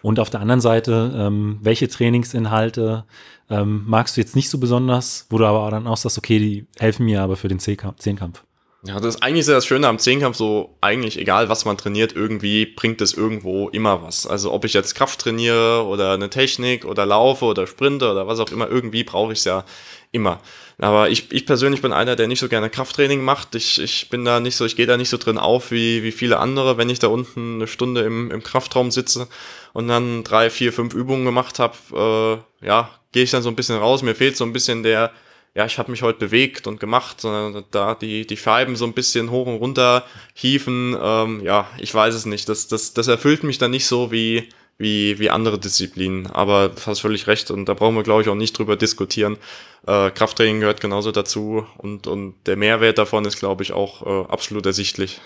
Und 0.03 0.21
auf 0.21 0.29
der 0.29 0.41
anderen 0.41 0.61
Seite, 0.61 1.15
ähm, 1.17 1.59
welche 1.63 1.89
Trainingsinhalte 1.89 3.07
ähm, 3.49 3.85
magst 3.87 4.15
du 4.15 4.21
jetzt 4.21 4.37
nicht 4.37 4.51
so 4.51 4.59
besonders, 4.59 5.27
wo 5.31 5.39
du 5.39 5.47
aber 5.47 5.71
dann 5.71 5.87
auch 5.87 5.97
sagst, 5.97 6.19
okay, 6.19 6.39
die 6.39 6.67
helfen 6.79 7.07
mir 7.07 7.23
aber 7.23 7.37
für 7.37 7.49
den 7.49 7.59
Zehnkampf? 7.59 8.45
Ja, 8.83 8.99
das 8.99 9.17
ist 9.17 9.23
eigentlich 9.23 9.45
sehr 9.45 9.57
das 9.57 9.67
Schöne 9.67 9.89
am 9.89 9.99
Zehnkampf, 9.99 10.39
so 10.39 10.79
eigentlich 10.81 11.19
egal, 11.19 11.51
was 11.51 11.67
man 11.67 11.77
trainiert, 11.77 12.15
irgendwie 12.17 12.65
bringt 12.65 13.03
es 13.03 13.13
irgendwo 13.13 13.69
immer 13.69 14.03
was. 14.03 14.27
Also 14.27 14.53
ob 14.53 14.65
ich 14.65 14.73
jetzt 14.73 14.95
Kraft 14.95 15.21
trainiere 15.21 15.85
oder 15.85 16.13
eine 16.15 16.31
Technik 16.31 16.87
oder 16.87 17.05
laufe 17.05 17.45
oder 17.45 17.67
sprinte 17.67 18.11
oder 18.11 18.27
was 18.27 18.41
auch 18.41 18.51
immer, 18.51 18.71
irgendwie 18.71 19.05
brauche 19.05 19.33
ich 19.33 19.41
es 19.41 19.45
ja 19.45 19.67
immer. 20.13 20.41
Aber 20.79 21.11
ich, 21.11 21.31
ich 21.31 21.45
persönlich 21.45 21.83
bin 21.83 21.93
einer, 21.93 22.17
der 22.17 22.27
nicht 22.27 22.41
so 22.41 22.49
gerne 22.49 22.71
Krafttraining 22.71 23.23
macht. 23.23 23.55
Ich, 23.55 23.79
ich 23.79 24.09
bin 24.09 24.25
da 24.25 24.41
nicht 24.41 24.57
so, 24.57 24.65
ich 24.65 24.77
gehe 24.77 24.87
da 24.87 24.97
nicht 24.97 25.11
so 25.11 25.19
drin 25.19 25.37
auf 25.37 25.71
wie, 25.71 26.03
wie 26.03 26.13
viele 26.13 26.39
andere, 26.39 26.79
wenn 26.79 26.89
ich 26.89 26.99
da 26.99 27.09
unten 27.09 27.57
eine 27.57 27.67
Stunde 27.67 28.01
im, 28.01 28.31
im 28.31 28.43
Kraftraum 28.43 28.91
sitze 28.91 29.29
und 29.75 29.89
dann 29.89 30.25
drei, 30.25 30.49
vier, 30.49 30.73
fünf 30.73 30.95
Übungen 30.95 31.27
gemacht 31.27 31.59
habe, 31.59 32.43
äh, 32.63 32.67
ja, 32.67 32.89
gehe 33.13 33.25
ich 33.25 33.31
dann 33.31 33.43
so 33.43 33.51
ein 33.51 33.57
bisschen 33.57 33.77
raus. 33.77 34.03
Mir 34.03 34.15
fehlt 34.15 34.39
so 34.39 34.45
ein 34.45 34.55
bisschen 34.55 34.83
der, 34.83 35.13
ja, 35.55 35.67
ich 35.67 35.79
habe 35.79 35.91
mich 35.91 36.03
heute 36.03 36.19
bewegt 36.19 36.67
und 36.67 36.79
gemacht, 36.79 37.21
sondern 37.21 37.65
da 37.71 37.95
die, 37.95 38.27
die 38.27 38.37
Scheiben 38.37 38.77
so 38.77 38.85
ein 38.85 38.93
bisschen 38.93 39.31
hoch 39.31 39.47
und 39.47 39.57
runter 39.57 40.05
hieven, 40.33 40.97
ähm, 41.01 41.41
ja, 41.45 41.69
ich 41.79 41.93
weiß 41.93 42.15
es 42.15 42.25
nicht. 42.25 42.49
Das, 42.49 42.69
das, 42.69 42.95
das 42.95 43.09
erfüllt 43.09 43.43
mich 43.43 43.59
dann 43.59 43.73
nicht 43.73 43.87
so 43.87 44.13
wie, 44.13 44.49
wie, 44.79 45.19
wie 45.19 45.29
andere 45.29 45.59
Disziplinen. 45.59 46.29
Aber 46.29 46.69
du 46.69 46.81
hast 46.87 47.01
völlig 47.01 47.27
recht 47.27 47.51
und 47.51 47.67
da 47.67 47.75
brauchen 47.75 47.97
wir, 47.97 48.05
glaube 48.05 48.23
ich, 48.23 48.29
auch 48.29 48.37
nicht 48.37 48.57
drüber 48.57 48.77
diskutieren. 48.77 49.39
Äh, 49.87 50.11
Krafttraining 50.11 50.61
gehört 50.61 50.81
genauso 50.81 51.11
dazu 51.11 51.67
und, 51.79 52.07
und 52.07 52.35
der 52.47 52.57
Mehrwert 52.57 52.99
davon 52.99 53.25
ist, 53.25 53.39
glaube 53.39 53.65
ich, 53.65 53.73
auch 53.73 54.07
äh, 54.07 54.31
absolut 54.31 54.67
ersichtlich. 54.67 55.21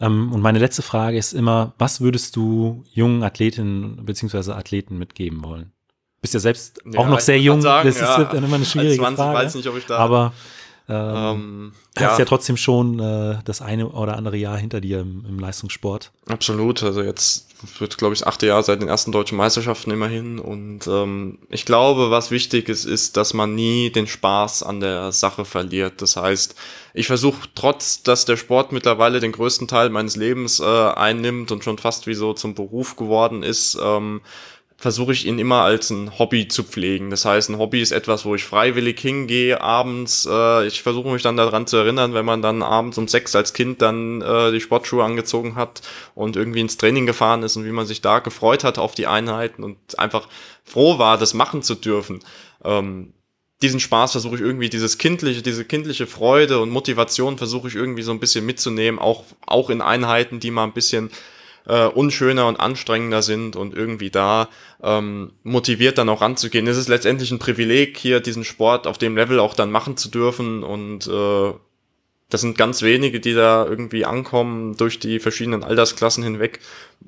Ähm, 0.00 0.32
und 0.32 0.42
meine 0.42 0.60
letzte 0.60 0.82
Frage 0.82 1.18
ist 1.18 1.32
immer, 1.32 1.74
was 1.78 2.00
würdest 2.00 2.36
du 2.36 2.84
jungen 2.92 3.24
Athletinnen 3.24 4.04
bzw. 4.04 4.52
Athleten 4.52 4.96
mitgeben 4.96 5.42
wollen? 5.42 5.72
Bist 6.24 6.32
ja 6.32 6.40
selbst 6.40 6.80
ja, 6.90 6.98
auch 6.98 7.06
noch 7.06 7.20
sehr 7.20 7.38
jung. 7.38 7.60
Sagen, 7.60 7.86
das 7.86 8.00
ja, 8.00 8.16
ist 8.16 8.32
dann 8.32 8.42
immer 8.42 8.56
eine 8.56 8.64
schwierige 8.64 8.96
20, 8.96 9.16
Frage. 9.22 9.38
weiß 9.38 9.54
nicht, 9.56 9.68
ob 9.68 9.76
ich 9.76 9.84
da. 9.84 9.98
Aber 9.98 10.32
ähm, 10.88 11.14
ähm, 11.16 11.72
ja. 11.98 12.08
hast 12.08 12.18
ja 12.18 12.24
trotzdem 12.24 12.56
schon 12.56 12.98
äh, 12.98 13.36
das 13.44 13.60
eine 13.60 13.90
oder 13.90 14.16
andere 14.16 14.38
Jahr 14.38 14.56
hinter 14.56 14.80
dir 14.80 15.00
im, 15.00 15.26
im 15.28 15.38
Leistungssport. 15.38 16.12
Absolut. 16.26 16.82
Also 16.82 17.02
jetzt 17.02 17.46
wird, 17.78 17.98
glaube 17.98 18.14
ich, 18.14 18.20
das 18.20 18.28
achte 18.28 18.46
Jahr 18.46 18.62
seit 18.62 18.80
den 18.80 18.88
ersten 18.88 19.12
deutschen 19.12 19.36
Meisterschaften 19.36 19.90
immerhin. 19.90 20.38
Und 20.38 20.86
ähm, 20.86 21.40
ich 21.50 21.66
glaube, 21.66 22.10
was 22.10 22.30
wichtig 22.30 22.70
ist, 22.70 22.86
ist, 22.86 23.18
dass 23.18 23.34
man 23.34 23.54
nie 23.54 23.90
den 23.90 24.06
Spaß 24.06 24.62
an 24.62 24.80
der 24.80 25.12
Sache 25.12 25.44
verliert. 25.44 26.00
Das 26.00 26.16
heißt, 26.16 26.54
ich 26.94 27.06
versuche 27.06 27.48
trotz, 27.54 28.02
dass 28.02 28.24
der 28.24 28.38
Sport 28.38 28.72
mittlerweile 28.72 29.20
den 29.20 29.32
größten 29.32 29.68
Teil 29.68 29.90
meines 29.90 30.16
Lebens 30.16 30.60
äh, 30.60 30.64
einnimmt 30.64 31.52
und 31.52 31.64
schon 31.64 31.76
fast 31.78 32.06
wie 32.06 32.14
so 32.14 32.32
zum 32.32 32.54
Beruf 32.54 32.96
geworden 32.96 33.42
ist, 33.42 33.78
ähm, 33.82 34.22
versuche 34.84 35.12
ich 35.12 35.24
ihn 35.24 35.38
immer 35.38 35.62
als 35.62 35.88
ein 35.88 36.18
Hobby 36.18 36.46
zu 36.46 36.62
pflegen. 36.62 37.08
Das 37.08 37.24
heißt, 37.24 37.48
ein 37.48 37.56
Hobby 37.56 37.80
ist 37.80 37.90
etwas, 37.90 38.26
wo 38.26 38.34
ich 38.34 38.44
freiwillig 38.44 39.00
hingehe 39.00 39.58
abends. 39.62 40.28
Äh, 40.30 40.66
ich 40.66 40.82
versuche 40.82 41.08
mich 41.08 41.22
dann 41.22 41.38
daran 41.38 41.66
zu 41.66 41.78
erinnern, 41.78 42.12
wenn 42.12 42.26
man 42.26 42.42
dann 42.42 42.62
abends 42.62 42.98
um 42.98 43.08
sechs 43.08 43.34
als 43.34 43.54
Kind 43.54 43.80
dann 43.80 44.20
äh, 44.20 44.52
die 44.52 44.60
Sportschuhe 44.60 45.02
angezogen 45.02 45.54
hat 45.54 45.80
und 46.14 46.36
irgendwie 46.36 46.60
ins 46.60 46.76
Training 46.76 47.06
gefahren 47.06 47.42
ist 47.44 47.56
und 47.56 47.64
wie 47.64 47.72
man 47.72 47.86
sich 47.86 48.02
da 48.02 48.18
gefreut 48.18 48.62
hat 48.62 48.76
auf 48.76 48.94
die 48.94 49.06
Einheiten 49.06 49.64
und 49.64 49.98
einfach 49.98 50.28
froh 50.64 50.98
war, 50.98 51.16
das 51.16 51.32
machen 51.32 51.62
zu 51.62 51.76
dürfen. 51.76 52.20
Ähm, 52.62 53.14
diesen 53.62 53.80
Spaß 53.80 54.12
versuche 54.12 54.34
ich 54.34 54.42
irgendwie, 54.42 54.68
dieses 54.68 54.98
kindliche, 54.98 55.40
diese 55.40 55.64
kindliche 55.64 56.06
Freude 56.06 56.60
und 56.60 56.68
Motivation 56.68 57.38
versuche 57.38 57.68
ich 57.68 57.74
irgendwie 57.74 58.02
so 58.02 58.12
ein 58.12 58.20
bisschen 58.20 58.44
mitzunehmen, 58.44 59.00
auch, 59.00 59.24
auch 59.46 59.70
in 59.70 59.80
Einheiten, 59.80 60.40
die 60.40 60.50
mal 60.50 60.64
ein 60.64 60.74
bisschen 60.74 61.10
äh, 61.66 61.86
unschöner 61.86 62.46
und 62.46 62.60
anstrengender 62.60 63.22
sind 63.22 63.56
und 63.56 63.74
irgendwie 63.74 64.10
da 64.10 64.48
ähm, 64.82 65.32
motiviert 65.42 65.98
dann 65.98 66.08
auch 66.08 66.20
ranzugehen. 66.20 66.66
Es 66.66 66.76
ist 66.76 66.88
letztendlich 66.88 67.30
ein 67.30 67.38
Privileg, 67.38 67.96
hier 67.96 68.20
diesen 68.20 68.44
Sport 68.44 68.86
auf 68.86 68.98
dem 68.98 69.16
Level 69.16 69.38
auch 69.40 69.54
dann 69.54 69.70
machen 69.70 69.96
zu 69.96 70.08
dürfen 70.10 70.62
und 70.62 71.06
äh, 71.06 71.52
das 72.34 72.40
sind 72.40 72.58
ganz 72.58 72.82
wenige, 72.82 73.20
die 73.20 73.32
da 73.32 73.64
irgendwie 73.64 74.04
ankommen 74.04 74.76
durch 74.76 74.98
die 74.98 75.20
verschiedenen 75.20 75.62
Altersklassen 75.62 76.24
hinweg. 76.24 76.58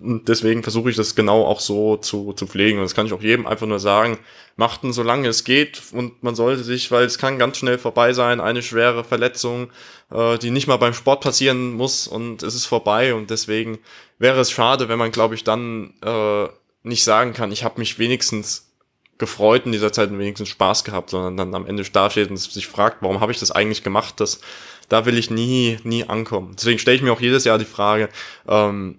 Und 0.00 0.28
deswegen 0.28 0.62
versuche 0.62 0.88
ich 0.88 0.94
das 0.94 1.16
genau 1.16 1.44
auch 1.44 1.58
so 1.58 1.96
zu, 1.96 2.32
zu 2.32 2.46
pflegen. 2.46 2.78
Und 2.78 2.84
das 2.84 2.94
kann 2.94 3.06
ich 3.06 3.12
auch 3.12 3.22
jedem 3.22 3.44
einfach 3.44 3.66
nur 3.66 3.80
sagen. 3.80 4.18
Macht 4.54 4.84
ihn, 4.84 4.92
solange 4.92 5.26
es 5.26 5.42
geht. 5.42 5.82
Und 5.90 6.22
man 6.22 6.36
sollte 6.36 6.62
sich, 6.62 6.92
weil 6.92 7.06
es 7.06 7.18
kann 7.18 7.40
ganz 7.40 7.56
schnell 7.56 7.76
vorbei 7.76 8.12
sein, 8.12 8.40
eine 8.40 8.62
schwere 8.62 9.02
Verletzung, 9.02 9.72
äh, 10.12 10.38
die 10.38 10.52
nicht 10.52 10.68
mal 10.68 10.76
beim 10.76 10.94
Sport 10.94 11.22
passieren 11.22 11.72
muss 11.72 12.06
und 12.06 12.44
es 12.44 12.54
ist 12.54 12.66
vorbei. 12.66 13.12
Und 13.12 13.30
deswegen 13.30 13.80
wäre 14.20 14.38
es 14.38 14.52
schade, 14.52 14.88
wenn 14.88 15.00
man, 15.00 15.10
glaube 15.10 15.34
ich, 15.34 15.42
dann 15.42 15.94
äh, 16.04 16.46
nicht 16.84 17.02
sagen 17.02 17.32
kann, 17.32 17.50
ich 17.50 17.64
habe 17.64 17.80
mich 17.80 17.98
wenigstens 17.98 18.72
gefreut 19.18 19.66
in 19.66 19.72
dieser 19.72 19.92
Zeit 19.92 20.10
und 20.10 20.20
wenigstens 20.20 20.50
Spaß 20.50 20.84
gehabt, 20.84 21.10
sondern 21.10 21.36
dann 21.36 21.54
am 21.56 21.66
Ende 21.66 21.82
dasteht 21.82 22.30
und 22.30 22.36
sich 22.36 22.68
fragt, 22.68 22.98
warum 23.00 23.20
habe 23.20 23.32
ich 23.32 23.40
das 23.40 23.50
eigentlich 23.50 23.82
gemacht? 23.82 24.20
Das, 24.20 24.40
da 24.88 25.06
will 25.06 25.18
ich 25.18 25.30
nie, 25.30 25.78
nie 25.84 26.04
ankommen. 26.04 26.54
Deswegen 26.56 26.78
stelle 26.78 26.96
ich 26.96 27.02
mir 27.02 27.12
auch 27.12 27.20
jedes 27.20 27.44
Jahr 27.44 27.58
die 27.58 27.64
Frage, 27.64 28.08
ähm, 28.48 28.98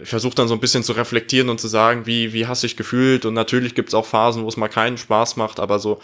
ich 0.00 0.08
versuche 0.08 0.34
dann 0.34 0.48
so 0.48 0.54
ein 0.54 0.60
bisschen 0.60 0.84
zu 0.84 0.92
reflektieren 0.92 1.48
und 1.48 1.60
zu 1.60 1.68
sagen, 1.68 2.06
wie, 2.06 2.32
wie 2.32 2.46
hast 2.46 2.62
du 2.62 2.66
dich 2.66 2.76
gefühlt? 2.76 3.24
Und 3.24 3.34
natürlich 3.34 3.74
gibt 3.74 3.88
es 3.88 3.94
auch 3.94 4.06
Phasen, 4.06 4.44
wo 4.44 4.48
es 4.48 4.56
mal 4.56 4.68
keinen 4.68 4.96
Spaß 4.96 5.36
macht, 5.36 5.58
aber 5.58 5.78
so 5.78 5.98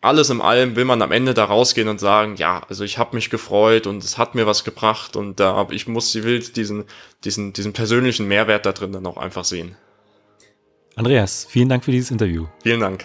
alles 0.00 0.30
im 0.30 0.40
allem 0.40 0.76
will 0.76 0.86
man 0.86 1.02
am 1.02 1.12
Ende 1.12 1.34
da 1.34 1.44
rausgehen 1.44 1.88
und 1.88 2.00
sagen, 2.00 2.36
ja, 2.36 2.62
also 2.68 2.84
ich 2.84 2.96
habe 2.96 3.14
mich 3.14 3.28
gefreut 3.28 3.86
und 3.86 4.02
es 4.02 4.16
hat 4.16 4.34
mir 4.34 4.46
was 4.46 4.64
gebracht 4.64 5.14
und 5.14 5.40
da 5.40 5.62
äh, 5.62 5.74
ich 5.74 5.86
muss, 5.86 6.14
ich 6.14 6.24
will 6.24 6.38
diesen, 6.40 6.84
diesen, 7.24 7.52
diesen 7.52 7.72
persönlichen 7.72 8.26
Mehrwert 8.26 8.64
da 8.64 8.72
drin 8.72 8.92
dann 8.92 9.06
auch 9.06 9.18
einfach 9.18 9.44
sehen. 9.44 9.76
Andreas, 10.96 11.46
vielen 11.48 11.68
Dank 11.68 11.84
für 11.84 11.92
dieses 11.92 12.10
Interview. 12.10 12.46
Vielen 12.62 12.80
Dank. 12.80 13.04